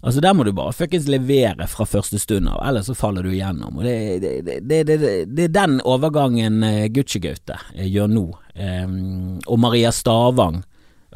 Altså 0.00 0.20
Der 0.20 0.34
må 0.34 0.44
du 0.46 0.52
bare 0.54 0.72
fuckings 0.72 1.08
levere 1.10 1.66
fra 1.70 1.86
første 1.88 2.20
stund 2.22 2.48
av, 2.50 2.60
ellers 2.68 2.86
så 2.86 2.94
faller 2.94 3.26
du 3.26 3.32
igjennom. 3.32 3.78
Og 3.80 3.84
Det, 3.84 4.42
det, 4.62 4.82
det, 4.86 4.98
det 5.26 5.46
er 5.48 5.54
den 5.54 5.78
overgangen 5.82 6.62
uh, 6.62 6.86
Gucci-Gaute 6.94 7.58
uh, 7.74 7.86
gjør 7.86 8.12
nå, 8.12 8.26
um, 8.54 9.38
og 9.46 9.58
Maria 9.58 9.90
Stavang 9.94 10.62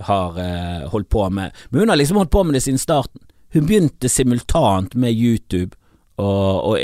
har 0.09 0.39
uh, 0.39 0.89
holdt 0.91 1.11
på 1.13 1.29
med. 1.31 1.55
Men 1.71 1.85
hun 1.85 1.93
har 1.93 2.01
liksom 2.01 2.19
holdt 2.19 2.35
på 2.35 2.43
med 2.43 2.59
det 2.59 2.65
siden 2.65 2.83
starten. 2.83 3.23
Hun 3.53 3.69
begynte 3.69 4.09
simultant 4.11 4.95
med 4.95 5.15
YouTube. 5.15 5.77
Og, 6.23 6.69
og, 6.69 6.77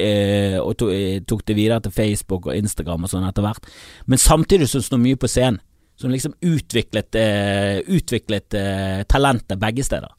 og 0.64 0.72
tok, 0.80 0.90
tok 1.28 1.42
det 1.46 1.54
videre 1.54 1.82
til 1.84 1.92
Facebook 1.92 2.46
og 2.48 2.56
Instagram 2.56 3.04
og 3.04 3.10
sånn 3.12 3.26
etter 3.28 3.44
hvert. 3.44 3.68
Men 4.08 4.18
samtidig 4.18 4.66
hun 4.72 4.82
står 4.82 5.00
mye 5.02 5.18
på 5.20 5.28
scenen. 5.30 5.60
Så 5.94 6.08
hun 6.08 6.14
liksom 6.14 6.34
utviklet, 6.42 7.14
utviklet 7.86 8.56
talentet 9.12 9.60
begge 9.60 9.84
steder. 9.86 10.10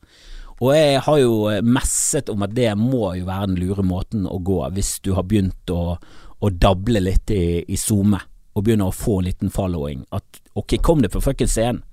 Og 0.59 0.73
jeg 0.75 1.03
har 1.05 1.19
jo 1.21 1.35
eh, 1.51 1.61
messet 1.63 2.29
om 2.31 2.43
at 2.43 2.55
det 2.55 2.71
må 2.79 3.13
jo 3.17 3.27
være 3.29 3.51
den 3.51 3.61
lure 3.61 3.85
måten 3.85 4.27
å 4.27 4.39
gå 4.43 4.59
hvis 4.75 4.97
du 5.05 5.13
har 5.15 5.27
begynt 5.27 5.71
å, 5.71 5.95
å 6.39 6.51
dable 6.51 7.03
litt 7.03 7.31
i, 7.31 7.61
i 7.63 7.79
SoMe 7.79 8.19
og 8.55 8.65
begynner 8.65 8.89
å 8.89 8.95
få 8.95 9.19
en 9.19 9.29
liten 9.29 9.53
following. 9.53 10.03
At 10.15 10.41
ok, 10.59 10.79
kom 10.83 11.03
det 11.03 11.13
på 11.13 11.23
fuckings 11.23 11.55
scenen. 11.55 11.83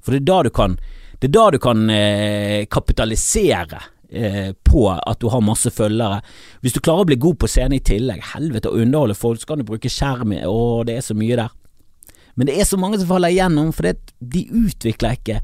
For 0.00 0.14
det 0.14 0.22
er 0.22 0.28
da 0.30 0.40
du 0.46 0.50
kan, 0.54 0.78
det 1.18 1.28
er 1.28 1.34
da 1.34 1.46
du 1.52 1.58
kan 1.60 1.88
eh, 1.92 2.64
kapitalisere 2.70 3.82
eh, 4.08 4.54
på 4.64 4.86
at 4.94 5.20
du 5.20 5.28
har 5.32 5.44
masse 5.44 5.72
følgere. 5.74 6.22
Hvis 6.62 6.76
du 6.76 6.80
klarer 6.80 7.04
å 7.04 7.10
bli 7.10 7.18
god 7.20 7.40
på 7.42 7.50
scenen 7.50 7.76
i 7.76 7.84
tillegg, 7.84 8.24
helvete 8.32 8.70
å 8.70 8.78
underholde 8.78 9.18
folk, 9.18 9.42
så 9.42 9.52
kan 9.52 9.60
du 9.60 9.68
bruke 9.68 9.92
skjerm, 9.92 10.32
og 10.48 10.86
det 10.88 10.96
er 10.96 11.04
så 11.04 11.18
mye 11.18 11.40
der. 11.42 11.52
Men 12.38 12.48
det 12.48 12.56
er 12.56 12.70
så 12.70 12.78
mange 12.78 13.00
som 13.00 13.10
faller 13.10 13.34
igjennom, 13.34 13.74
for 13.74 13.90
de 13.90 14.44
utvikler 14.46 15.18
ikke 15.18 15.40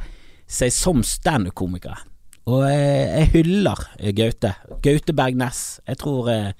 seg 0.47 0.73
som 0.73 1.03
standup-komikere. 1.03 1.99
Og 2.45 2.61
jeg, 2.69 3.05
jeg 3.09 3.29
hyller 3.33 3.81
Gaute. 4.13 4.51
Gaute 4.85 5.15
Bergnes. 5.17 5.61
Jeg 5.89 5.97
tror 6.03 6.29
eh, 6.29 6.51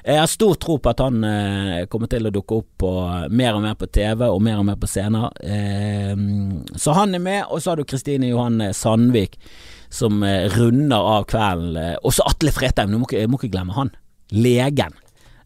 Jeg 0.00 0.16
har 0.22 0.30
stor 0.32 0.56
tro 0.60 0.78
på 0.80 0.92
at 0.94 1.02
han 1.04 1.20
eh, 1.28 1.84
kommer 1.92 2.08
til 2.08 2.24
å 2.24 2.32
dukke 2.32 2.60
opp 2.62 2.70
på, 2.80 2.92
mer 3.28 3.58
og 3.58 3.64
mer 3.66 3.76
på 3.76 3.90
TV 3.92 4.24
og 4.24 4.40
mer 4.44 4.62
og 4.62 4.66
mer 4.70 4.80
på 4.80 4.88
scener. 4.88 5.28
Eh, 5.44 6.16
så 6.80 6.96
han 6.96 7.16
er 7.16 7.24
med, 7.26 7.42
og 7.50 7.60
så 7.60 7.72
har 7.72 7.80
du 7.80 7.88
Kristine 7.88 8.32
Johan 8.32 8.70
Sandvik 8.72 9.36
som 9.92 10.24
runder 10.56 11.12
av 11.12 11.28
kvelden. 11.30 11.76
Og 12.02 12.16
så 12.16 12.24
Atle 12.26 12.50
Fretheim, 12.50 12.90
du 12.90 12.98
må, 12.98 13.06
må 13.28 13.38
ikke 13.38 13.52
glemme 13.52 13.76
han. 13.76 13.92
Legen. 14.32 14.96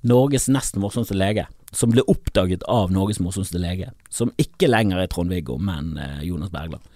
Norges 0.07 0.47
nest 0.49 0.79
morsomste 0.79 1.19
lege. 1.19 1.49
Som 1.75 1.91
ble 1.93 2.07
oppdaget 2.09 2.63
av 2.71 2.95
Norges 2.95 3.19
morsomste 3.21 3.61
lege. 3.61 3.91
Som 4.15 4.31
ikke 4.41 4.71
lenger 4.71 5.03
er 5.03 5.11
Trond-Viggo, 5.11 5.59
men 5.61 5.99
Jonas 6.25 6.55
Bergland. 6.55 6.87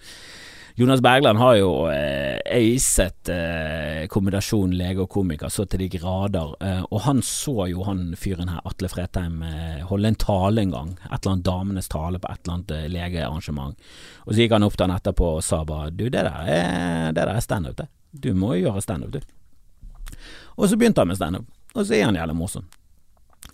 Jonas 0.75 1.01
Bergland 1.01 1.37
har 1.37 1.55
jo 1.59 1.67
eh, 1.85 2.39
øyset 2.57 3.29
eh, 3.29 4.07
kombinasjon 4.09 4.71
lege 4.73 5.03
og 5.03 5.09
komiker 5.13 5.51
så 5.53 5.67
til 5.69 5.83
de 5.83 5.89
grader, 5.99 6.55
eh, 6.65 6.81
og 6.89 7.03
han 7.05 7.21
så 7.21 7.67
jo 7.69 7.85
han 7.85 8.15
fyren 8.17 8.49
her, 8.49 8.63
Atle 8.65 8.89
Fretheim, 8.89 9.43
eh, 9.45 9.83
holde 9.85 10.09
en 10.09 10.17
tale 10.17 10.63
en 10.65 10.73
gang. 10.73 10.89
Et 11.11 11.13
eller 11.19 11.35
annet 11.35 11.45
damenes 11.45 11.91
tale 11.93 12.17
på 12.17 12.31
et 12.31 12.41
eller 12.41 12.55
annet 12.55 12.73
eh, 12.73 12.89
legearrangement. 12.89 13.85
Og 14.25 14.33
så 14.33 14.39
gikk 14.41 14.57
han 14.57 14.65
opp 14.65 14.79
til 14.79 14.87
han 14.87 14.97
etterpå 14.97 15.31
og 15.35 15.45
sa 15.45 15.61
bare 15.61 15.93
du, 15.93 16.07
det 16.07 16.25
der 16.25 16.33
er, 16.41 17.11
det 17.13 17.21
der 17.21 17.35
er 17.35 17.45
standup, 17.45 17.77
det. 17.77 17.91
Du 18.09 18.31
må 18.33 18.55
jo 18.57 18.71
gjøre 18.71 18.81
standup, 18.81 19.13
du. 19.13 20.17
Og 20.57 20.71
så 20.71 20.77
begynte 20.77 21.05
han 21.05 21.13
med 21.13 21.21
standup, 21.21 21.45
og 21.75 21.85
så 21.85 21.99
er 21.99 22.07
han 22.09 22.17
jævlig 22.17 22.41
morsom. 22.41 22.65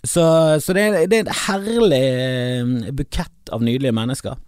Så, 0.00 0.24
så 0.64 0.72
det, 0.72 0.88
er, 0.88 1.02
det 1.04 1.18
er 1.18 1.28
en 1.28 1.40
herlig 1.44 2.04
eh, 2.08 2.94
bukett 2.96 3.52
av 3.52 3.60
nydelige 3.60 3.92
mennesker. 3.92 4.40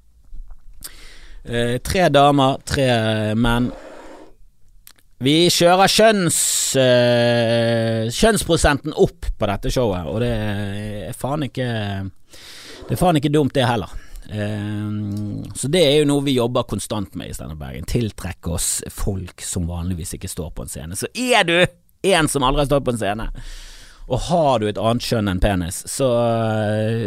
Eh, 1.45 1.78
tre 1.82 2.07
damer, 2.09 2.61
tre 2.64 2.86
menn. 3.34 3.72
Vi 5.22 5.47
kjører 5.51 5.90
kjønns, 5.90 6.38
eh, 6.78 8.07
kjønnsprosenten 8.11 8.95
opp 8.95 9.26
på 9.38 9.47
dette 9.51 9.70
showet, 9.70 10.07
og 10.07 10.20
det 10.22 10.30
er 11.09 11.12
faen 11.12 11.47
ikke 11.47 12.11
Det 12.82 12.97
er 12.97 12.99
faen 12.99 13.16
ikke 13.16 13.30
dumt, 13.30 13.55
det 13.55 13.64
heller. 13.64 13.88
Eh, 14.28 14.90
så 15.55 15.70
det 15.70 15.82
er 15.82 15.99
jo 16.01 16.09
noe 16.11 16.24
vi 16.26 16.34
jobber 16.34 16.64
konstant 16.64 17.14
med 17.14 17.30
i 17.30 17.32
Standup 17.32 17.59
Bergen. 17.59 17.84
Tiltrekke 17.84 18.51
oss 18.51 18.82
folk 18.90 19.40
som 19.40 19.68
vanligvis 19.68 20.14
ikke 20.14 20.28
står 20.28 20.51
på 20.51 20.62
en 20.62 20.68
scene. 20.68 20.97
Så 20.99 21.07
er 21.14 21.45
du 21.45 21.66
en 22.03 22.28
som 22.28 22.43
aldri 22.43 22.62
har 22.62 22.66
stått 22.66 22.84
på 22.84 22.90
en 22.90 22.99
scene, 22.99 23.30
og 24.09 24.18
har 24.18 24.59
du 24.59 24.66
et 24.66 24.78
annet 24.78 25.03
kjønn 25.03 25.30
enn 25.30 25.40
penis, 25.40 25.84
så, 25.86 26.11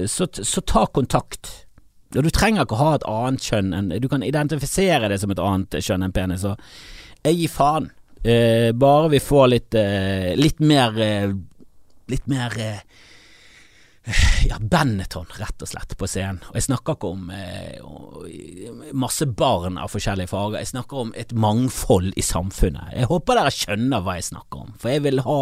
så, 0.08 0.28
så 0.32 0.62
ta 0.62 0.86
kontakt. 0.88 1.65
Og 2.14 2.22
du 2.24 2.30
trenger 2.34 2.66
ikke 2.66 2.78
å 2.78 2.84
ha 2.84 2.92
et 2.96 3.08
annet 3.10 3.48
kjønn 3.50 3.74
enn 3.76 3.90
Du 4.02 4.08
kan 4.12 4.24
identifisere 4.24 5.10
det 5.12 5.18
som 5.22 5.34
et 5.34 5.42
annet 5.42 5.80
kjønn 5.82 6.06
enn 6.06 6.16
penis, 6.16 6.46
og 6.48 6.60
jeg 7.26 7.40
gir 7.40 7.52
faen. 7.52 7.90
Eh, 8.26 8.72
bare 8.78 9.10
vi 9.14 9.20
får 9.22 9.50
litt 9.52 9.76
eh, 9.78 10.32
Litt 10.34 10.58
mer 10.66 10.96
eh, 10.98 11.34
Litt 12.10 12.26
mer 12.30 12.56
eh, 12.58 12.80
ja, 14.46 14.58
Benetton, 14.62 15.26
rett 15.40 15.62
og 15.62 15.70
slett, 15.70 15.96
på 15.98 16.08
scenen. 16.10 16.42
Og 16.52 16.60
jeg 16.60 16.68
snakker 16.68 16.98
ikke 16.98 17.10
om 17.16 17.32
eh, 17.34 18.92
masse 18.94 19.26
barn 19.26 19.80
av 19.82 19.90
forskjellige 19.94 20.30
farger, 20.30 20.60
jeg 20.62 20.74
snakker 20.76 21.02
om 21.02 21.14
et 21.18 21.34
mangfold 21.34 22.12
i 22.14 22.26
samfunnet. 22.26 22.94
Jeg 22.94 23.10
håper 23.10 23.40
dere 23.40 23.54
skjønner 23.56 24.06
hva 24.06 24.20
jeg 24.20 24.30
snakker 24.30 24.68
om, 24.68 24.76
for 24.78 24.94
jeg 24.94 25.06
vil 25.08 25.24
ha 25.26 25.40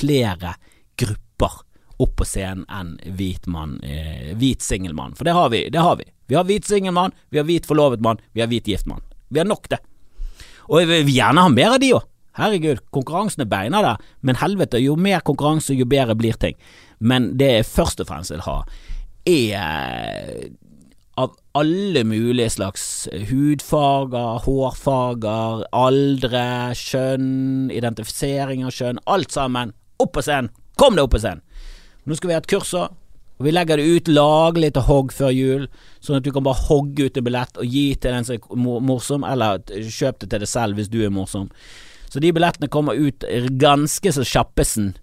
flere 0.00 0.54
grupper 0.96 1.60
opp 2.02 2.16
på 2.18 2.26
scenen 2.28 2.66
enn 2.72 2.96
hvit 3.16 3.46
mann, 3.50 3.78
eh, 3.82 4.34
hvit 4.36 4.62
singelmann. 4.62 5.14
For 5.16 5.24
det 5.24 5.36
har 5.36 5.50
vi. 5.52 5.68
Det 5.72 5.80
har 5.80 5.96
vi. 5.96 6.04
Vi 6.26 6.34
har 6.34 6.44
hvit 6.44 6.66
singelmann, 6.66 7.14
vi 7.30 7.38
har 7.38 7.46
hvit 7.46 7.66
forlovet 7.66 8.02
mann, 8.02 8.18
vi 8.32 8.42
har 8.42 8.50
hvit 8.50 8.66
gift 8.68 8.86
mann. 8.86 9.00
Vi 9.28 9.38
har 9.38 9.46
nok, 9.46 9.68
det. 9.68 9.78
Og 10.68 10.82
jeg 10.82 10.90
vil 10.90 11.14
gjerne 11.14 11.46
ha 11.46 11.52
mer 11.52 11.76
av 11.76 11.80
de 11.80 11.92
òg. 11.94 12.04
Herregud, 12.36 12.82
konkurransen 12.92 13.46
er 13.46 13.48
beina 13.48 13.80
der, 13.80 14.02
men 14.20 14.36
helvete, 14.36 14.82
jo 14.82 14.96
mer 15.00 15.22
konkurranse, 15.24 15.72
jo 15.72 15.86
bedre 15.88 16.16
blir 16.18 16.36
ting. 16.36 16.58
Men 17.00 17.30
det 17.40 17.48
jeg 17.52 17.68
først 17.70 18.02
og 18.02 18.10
fremst 18.10 18.34
vil 18.34 18.44
ha, 18.44 18.58
er 19.26 20.50
av 21.16 21.32
alle 21.56 22.02
mulige 22.04 22.50
slags 22.58 22.84
hudfarger, 23.30 24.42
hårfarger, 24.44 25.64
aldre, 25.72 26.44
kjønn, 26.76 27.70
identifisering 27.72 28.66
av 28.66 28.74
kjønn, 28.76 29.00
alt 29.08 29.32
sammen. 29.32 29.72
Opp 30.02 30.12
på 30.18 30.26
scenen! 30.26 30.52
Kom 30.76 30.98
deg 30.98 31.06
opp 31.06 31.14
på 31.16 31.22
scenen! 31.22 31.40
Nå 32.06 32.16
skal 32.16 32.30
vi 32.30 32.36
ha 32.36 32.42
et 32.42 32.50
kurs. 32.50 32.72
Og 32.76 33.44
Vi 33.44 33.52
legger 33.52 33.76
det 33.76 33.84
ut 33.84 34.08
laglig 34.08 34.70
til 34.72 34.86
hogg 34.86 35.10
før 35.12 35.32
jul, 35.34 35.66
sånn 36.00 36.20
at 36.20 36.24
du 36.24 36.30
kan 36.32 36.44
bare 36.46 36.62
hogge 36.70 37.10
ut 37.10 37.18
en 37.18 37.26
billett 37.26 37.58
og 37.60 37.68
gi 37.68 37.90
til 38.00 38.14
den 38.14 38.24
som 38.24 38.38
er 38.38 38.80
morsom, 38.88 39.26
eller 39.28 39.60
kjøp 39.66 40.22
det 40.22 40.30
til 40.30 40.40
deg 40.40 40.48
selv 40.48 40.80
hvis 40.80 40.88
du 40.88 41.02
er 41.04 41.12
morsom. 41.12 41.50
Så 42.08 42.22
de 42.22 42.30
billettene 42.32 42.70
kommer 42.72 42.96
ut 42.96 43.26
ganske 43.60 44.12
så 44.14 44.24
kjappesen. 44.24 44.94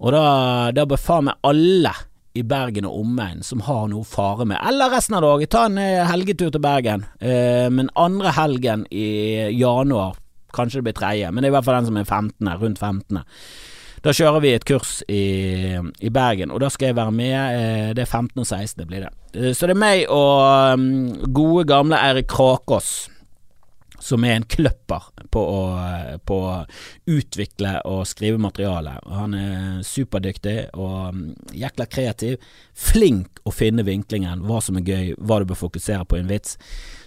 Og 0.00 0.14
da, 0.14 0.24
da 0.72 0.86
bør 0.88 1.00
faen 1.00 1.28
meg 1.28 1.44
alle 1.44 1.92
i 2.32 2.42
Bergen 2.48 2.86
og 2.88 3.02
omegn 3.02 3.42
som 3.44 3.60
har 3.66 3.84
noe 3.92 4.06
fare 4.08 4.46
med, 4.48 4.56
eller 4.64 4.90
resten 4.94 5.18
av 5.18 5.24
dagen, 5.26 5.50
ta 5.52 5.66
en 5.68 5.76
eh, 5.78 6.00
helgetur 6.08 6.48
til 6.54 6.62
Bergen. 6.64 7.04
Eh, 7.20 7.68
men 7.68 7.92
andre 8.00 8.32
helgen 8.32 8.86
i 8.88 9.52
januar, 9.58 10.16
kanskje 10.56 10.80
det 10.80 10.86
blir 10.88 10.96
tredje, 10.96 11.28
men 11.28 11.44
det 11.44 11.50
er 11.50 11.52
i 11.52 11.56
hvert 11.58 11.68
fall 11.68 11.78
den 11.82 11.90
som 11.90 12.00
er 12.00 12.08
15., 12.08 12.52
rundt 12.62 12.80
15. 12.80 13.20
Da 14.02 14.10
kjører 14.10 14.42
vi 14.42 14.50
et 14.56 14.66
kurs 14.66 14.96
i, 15.06 15.22
i, 15.78 16.10
Bergen, 16.10 16.50
og 16.50 16.58
da 16.62 16.70
skal 16.72 16.90
jeg 16.90 16.98
være 16.98 17.14
med. 17.14 17.34
Eh, 17.38 17.90
det 17.94 18.02
er 18.02 18.10
15. 18.10 18.34
og 18.42 18.46
16. 18.48 18.86
blir 18.90 19.06
det. 19.06 19.12
Eh, 19.38 19.52
så 19.54 19.70
det 19.70 19.76
er 19.76 19.82
meg 19.82 20.04
og 20.10 20.74
um, 20.74 20.86
gode, 21.30 21.68
gamle 21.70 22.00
Eirik 22.02 22.30
Krakås 22.32 22.92
som 24.02 24.24
er 24.26 24.34
en 24.34 24.46
kløpper 24.50 25.04
på 25.30 25.42
å, 25.46 25.60
på 26.26 26.38
å, 26.42 26.54
utvikle 27.12 27.76
og 27.86 28.02
skrive 28.10 28.40
materiale. 28.42 28.96
Han 29.06 29.36
er 29.38 29.84
superdyktig 29.86 30.56
og 30.74 31.14
um, 31.14 31.22
jækla 31.54 31.86
kreativ. 31.86 32.42
Flink 32.74 33.38
å 33.46 33.54
finne 33.54 33.86
vinklingen, 33.86 34.42
hva 34.48 34.58
som 34.64 34.80
er 34.80 34.88
gøy, 34.88 35.14
hva 35.22 35.38
du 35.38 35.46
bør 35.52 35.62
fokusere 35.62 36.02
på 36.08 36.18
i 36.18 36.24
en 36.24 36.30
vits. 36.32 36.58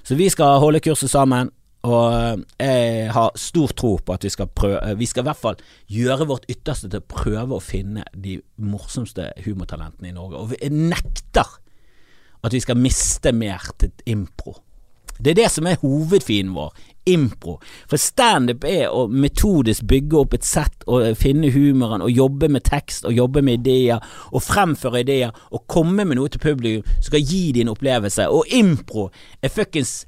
Så 0.07 0.15
vi 0.15 0.29
skal 0.31 0.61
holde 0.63 0.83
kurset 0.85 1.11
sammen, 1.11 1.51
Og 1.85 2.43
jeg 2.57 3.11
har 3.13 3.35
stor 3.37 3.73
tro 3.77 3.95
på 4.01 4.15
at 4.15 4.25
vi 4.25 4.31
skal 4.33 4.49
prøve 4.49 4.95
Vi 4.97 5.07
skal 5.09 5.25
i 5.25 5.29
hvert 5.29 5.41
fall 5.41 5.59
gjøre 5.91 6.27
vårt 6.31 6.47
ytterste 6.49 6.89
til 6.89 7.03
å 7.03 7.09
prøve 7.09 7.57
å 7.57 7.63
finne 7.63 8.05
de 8.13 8.39
morsomste 8.57 9.31
humortalentene 9.45 10.09
i 10.09 10.15
Norge. 10.15 10.41
Og 10.41 10.55
jeg 10.57 10.73
nekter 10.73 11.59
at 12.45 12.53
vi 12.53 12.61
skal 12.61 12.77
miste 12.77 13.33
mer 13.33 13.63
til 13.81 13.93
impro. 14.09 14.55
Det 15.15 15.31
er 15.31 15.37
det 15.39 15.51
som 15.51 15.67
er 15.67 15.79
hovedfienden 15.79 16.55
vår. 16.55 16.73
Impro. 17.07 17.59
For 17.87 18.01
standup 18.01 18.65
er 18.67 18.89
å 18.89 19.05
metodisk 19.07 19.85
bygge 19.87 20.17
opp 20.19 20.33
et 20.35 20.45
sett 20.47 20.83
og 20.91 21.05
finne 21.19 21.51
humoren 21.53 22.03
og 22.03 22.11
jobbe 22.11 22.49
med 22.51 22.65
tekst 22.67 23.05
og 23.05 23.15
jobbe 23.15 23.43
med 23.45 23.61
ideer 23.61 24.03
og 24.31 24.43
fremføre 24.43 25.05
ideer 25.05 25.31
og 25.51 25.67
komme 25.71 26.03
med 26.03 26.19
noe 26.19 26.33
til 26.33 26.43
publikum 26.43 26.85
som 26.97 27.09
skal 27.11 27.23
gi 27.23 27.43
en 27.61 27.71
opplevelse. 27.71 28.27
Og 28.27 28.49
impro 28.57 29.07
er 29.41 29.53
fuckings 29.53 30.01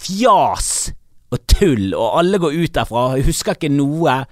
fjas 0.00 0.94
og 1.34 1.44
tull, 1.50 1.92
og 1.92 2.18
alle 2.20 2.40
går 2.42 2.56
ut 2.56 2.74
derfra 2.76 3.04
og 3.12 3.28
husker 3.28 3.58
ikke 3.58 3.72
noe. 3.72 4.22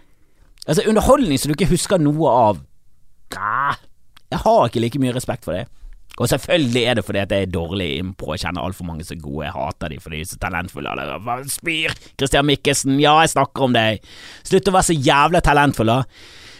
Altså, 0.66 0.86
underholdning 0.88 1.40
som 1.40 1.50
du 1.50 1.56
ikke 1.56 1.72
husker 1.74 2.02
noe 2.02 2.32
av. 2.32 2.64
Jeg 4.32 4.44
har 4.44 4.66
ikke 4.68 4.82
like 4.82 5.00
mye 5.02 5.14
respekt 5.16 5.46
for 5.46 5.56
det. 5.56 5.66
Og 6.20 6.28
selvfølgelig 6.28 6.82
er 6.84 6.98
det 6.98 7.04
fordi 7.06 7.20
at 7.22 7.32
jeg 7.32 7.46
er 7.46 7.52
dårlig 7.52 7.88
impro. 7.98 8.34
Jeg 8.34 8.44
kjenner 8.44 8.66
altfor 8.66 8.84
mange 8.84 9.04
er 9.08 9.20
gode. 9.20 9.46
Jeg 9.46 9.54
hater 9.56 9.92
de 9.94 10.00
fordi 10.00 10.20
de 10.20 10.26
er 10.26 10.30
så 10.30 10.38
talentfulle. 10.42 10.92
Spyr! 11.48 11.94
Christian 12.20 12.46
Mikkelsen, 12.46 13.00
ja, 13.00 13.14
jeg 13.24 13.32
snakker 13.32 13.66
om 13.66 13.76
deg. 13.76 14.04
Slutt 14.44 14.68
å 14.68 14.74
være 14.76 14.88
så 14.90 14.96
jævla 14.98 15.40
talentfull, 15.44 15.88
da. 15.88 16.02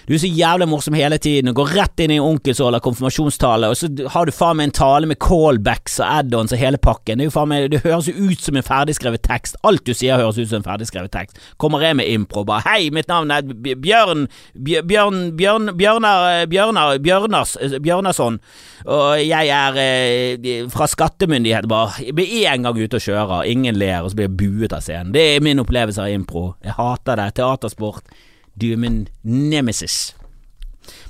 Du 0.06 0.14
er 0.16 0.20
så 0.22 0.30
jævlig 0.30 0.66
morsom 0.70 0.96
hele 0.98 1.18
tiden 1.22 1.52
og 1.52 1.60
går 1.60 1.72
rett 1.76 2.02
inn 2.02 2.14
i 2.16 2.20
onkelsåla, 2.22 2.80
konfirmasjonstale, 2.82 3.70
og 3.70 3.78
så 3.78 3.90
har 4.14 4.26
du 4.26 4.34
faen 4.34 4.58
meg 4.58 4.70
en 4.70 4.74
tale 4.78 5.08
med 5.10 5.20
callbacks 5.22 6.00
og 6.00 6.08
add-ons 6.08 6.54
og 6.54 6.58
hele 6.60 6.80
pakken. 6.82 7.22
Det, 7.22 7.30
meg, 7.48 7.68
det 7.72 7.82
høres 7.84 8.08
jo 8.10 8.30
ut 8.30 8.42
som 8.42 8.58
en 8.58 8.66
ferdigskrevet 8.66 9.22
tekst. 9.26 9.58
Alt 9.68 9.84
du 9.86 9.94
sier 9.94 10.18
høres 10.18 10.40
ut 10.40 10.50
som 10.50 10.60
en 10.60 10.66
ferdigskrevet 10.66 11.12
tekst. 11.14 11.38
Kommer 11.62 11.84
jeg 11.86 11.98
med 12.00 12.10
impro, 12.10 12.42
bare 12.48 12.66
hei, 12.66 12.90
mitt 12.94 13.10
navn 13.10 13.30
er 13.34 13.46
Bjørn 13.46 14.26
Bjørn 14.54 15.20
Bjørn 15.38 15.72
Bjørnar 15.78 16.48
Bjørnar 16.50 16.98
Bjørnars 17.02 17.56
Bjørnarsson, 17.82 18.40
og 18.86 19.22
jeg 19.22 19.52
er 19.54 19.78
eh, 19.82 20.66
fra 20.72 20.88
skattemyndighet, 20.90 21.68
bare. 21.70 22.10
Blir 22.16 22.50
én 22.50 22.66
gang 22.66 22.78
ute 22.78 22.98
og 22.98 23.06
kjører, 23.06 23.46
ingen 23.50 23.78
ler, 23.78 24.02
og 24.02 24.10
så 24.10 24.18
blir 24.18 24.28
jeg 24.30 24.36
buet 24.40 24.74
av 24.76 24.82
scenen. 24.84 25.14
Det 25.14 25.24
er 25.36 25.44
min 25.44 25.62
opplevelse 25.62 26.02
av 26.02 26.12
impro. 26.12 26.52
Jeg 26.64 26.76
hater 26.78 27.18
det. 27.20 27.30
Teatersport. 27.38 28.10
Du 28.58 28.68
er 28.72 28.80
min 28.80 29.06
nemesis. 29.22 30.12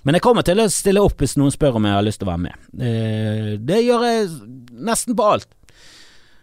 Men 0.02 0.18
jeg 0.18 0.24
kommer 0.24 0.44
til 0.46 0.60
å 0.60 0.68
stille 0.70 1.02
opp 1.02 1.22
hvis 1.22 1.36
noen 1.40 1.54
spør 1.54 1.78
om 1.78 1.88
jeg 1.88 1.96
har 1.96 2.06
lyst 2.06 2.20
til 2.22 2.28
å 2.28 2.32
være 2.32 2.44
med. 2.44 2.70
Eh, 2.76 3.50
det 3.62 3.82
gjør 3.86 4.06
jeg 4.08 4.30
nesten 4.82 5.16
på 5.18 5.26
alt. 5.34 5.48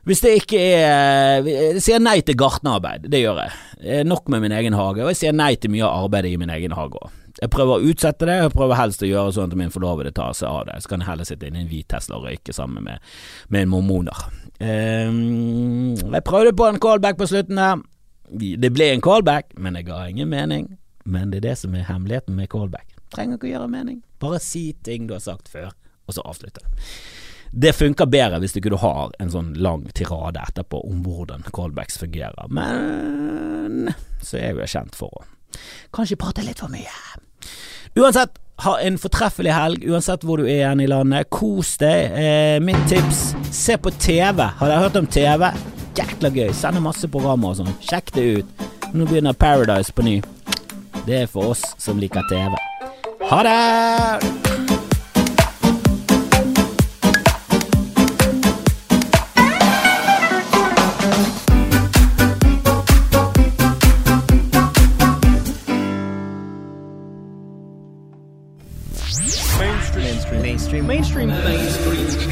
Hvis 0.08 0.24
det 0.24 0.32
ikke 0.40 0.60
er 0.60 1.46
Jeg 1.46 1.82
sier 1.84 2.00
nei 2.02 2.22
til 2.26 2.38
gartnerarbeid, 2.40 3.10
det 3.12 3.20
gjør 3.22 3.44
jeg. 3.44 3.58
Det 3.80 3.98
er 4.00 4.08
nok 4.08 4.32
med 4.32 4.42
min 4.46 4.56
egen 4.56 4.76
hage, 4.76 5.04
og 5.04 5.12
jeg 5.12 5.20
sier 5.20 5.36
nei 5.36 5.54
til 5.56 5.72
mye 5.74 5.86
av 5.86 6.08
arbeidet 6.08 6.34
i 6.34 6.40
min 6.40 6.52
egen 6.56 6.74
hage 6.76 6.98
òg. 6.98 7.12
Jeg 7.40 7.52
prøver 7.54 7.78
å 7.78 7.92
utsette 7.92 8.28
det, 8.28 8.40
jeg 8.42 8.52
prøver 8.52 8.76
helst 8.76 9.04
å 9.06 9.08
gjøre 9.08 9.32
sånn 9.36 9.54
at 9.54 9.60
min 9.60 9.72
forlovede 9.72 10.12
tar 10.16 10.34
seg 10.36 10.50
av 10.50 10.66
det. 10.68 10.80
Så 10.82 10.92
kan 10.92 11.04
jeg 11.04 11.08
heller 11.12 11.28
sitte 11.28 11.48
inne 11.48 11.62
i 11.62 11.64
en 11.64 11.70
hvit 11.70 11.88
Tesla 11.92 12.18
og 12.18 12.26
røyke 12.28 12.56
sammen 12.56 12.84
med, 12.84 13.06
med 13.54 13.70
mormoner. 13.72 14.26
Um, 14.60 15.94
jeg 15.96 16.26
prøvde 16.28 16.56
på 16.58 16.68
en 16.68 16.82
callback 16.84 17.20
på 17.20 17.30
slutten 17.30 17.62
der. 17.62 17.86
Det 18.60 18.74
ble 18.76 18.90
en 18.92 19.04
callback, 19.06 19.54
men 19.56 19.80
jeg 19.80 19.88
ga 19.88 20.02
ingen 20.10 20.32
mening. 20.32 20.68
Men 21.06 21.32
det 21.32 21.42
er 21.42 21.48
det 21.50 21.58
som 21.62 21.76
er 21.76 21.88
hemmeligheten 21.88 22.36
med 22.36 22.50
callback. 22.52 22.96
Trenger 23.14 23.40
ikke 23.40 23.50
å 23.50 23.54
gjøre 23.54 23.72
mening. 23.72 24.02
Bare 24.22 24.42
si 24.44 24.74
ting 24.86 25.08
du 25.10 25.16
har 25.16 25.24
sagt 25.24 25.50
før, 25.50 25.72
og 26.06 26.18
så 26.18 26.26
avslutte 26.28 26.62
det. 26.64 27.72
Funker 27.74 28.06
bedre 28.06 28.38
hvis 28.44 28.54
du 28.54 28.60
ikke 28.62 28.78
har 28.84 29.16
en 29.20 29.32
sånn 29.34 29.56
lang 29.58 29.88
tirade 29.98 30.42
etterpå 30.44 30.84
om 30.86 31.02
hvordan 31.06 31.48
callbacks 31.56 31.98
fungerer, 31.98 32.46
men 32.54 33.90
så 34.22 34.38
er 34.38 34.54
jo 34.54 34.68
kjent 34.70 34.98
for 34.98 35.10
å 35.10 35.26
kanskje 35.96 36.20
prate 36.20 36.46
litt 36.46 36.62
for 36.62 36.70
mye. 36.70 36.94
Uansett, 37.98 38.38
ha 38.64 38.76
en 38.84 39.00
fortreffelig 39.02 39.54
helg, 39.56 39.86
uansett 39.88 40.26
hvor 40.28 40.42
du 40.42 40.46
er 40.46 40.60
igjen 40.60 40.84
i 40.84 40.88
landet. 40.92 41.30
Kos 41.34 41.78
deg. 41.82 42.12
Eh, 42.12 42.58
mitt 42.64 42.82
tips, 42.92 43.32
se 43.56 43.78
på 43.80 43.92
TV. 43.98 44.44
Har 44.60 44.70
dere 44.70 44.84
hørt 44.84 45.00
om 45.00 45.08
TV? 45.08 45.48
Jækla 45.98 46.32
gøy. 46.36 46.52
Sender 46.56 46.84
masse 46.84 47.10
programmer 47.12 47.54
og 47.54 47.62
sånn. 47.62 47.78
Sjekk 47.84 48.14
det 48.18 48.26
ut. 48.40 48.68
Nå 48.94 49.08
begynner 49.10 49.38
Paradise 49.38 49.96
på 49.96 50.06
ny. 50.06 50.20
Det 51.10 51.18
er 51.18 51.26
for 51.26 51.42
oss 51.42 51.64
som 51.78 51.98
liker 51.98 52.22
TV. 52.30 52.54
Ha 53.30 53.44
det! 53.44 54.50
mainstream. 70.00 70.42
Mainstream. 70.42 70.88
Mainstream. 70.88 71.30
Mainstream 71.30 72.29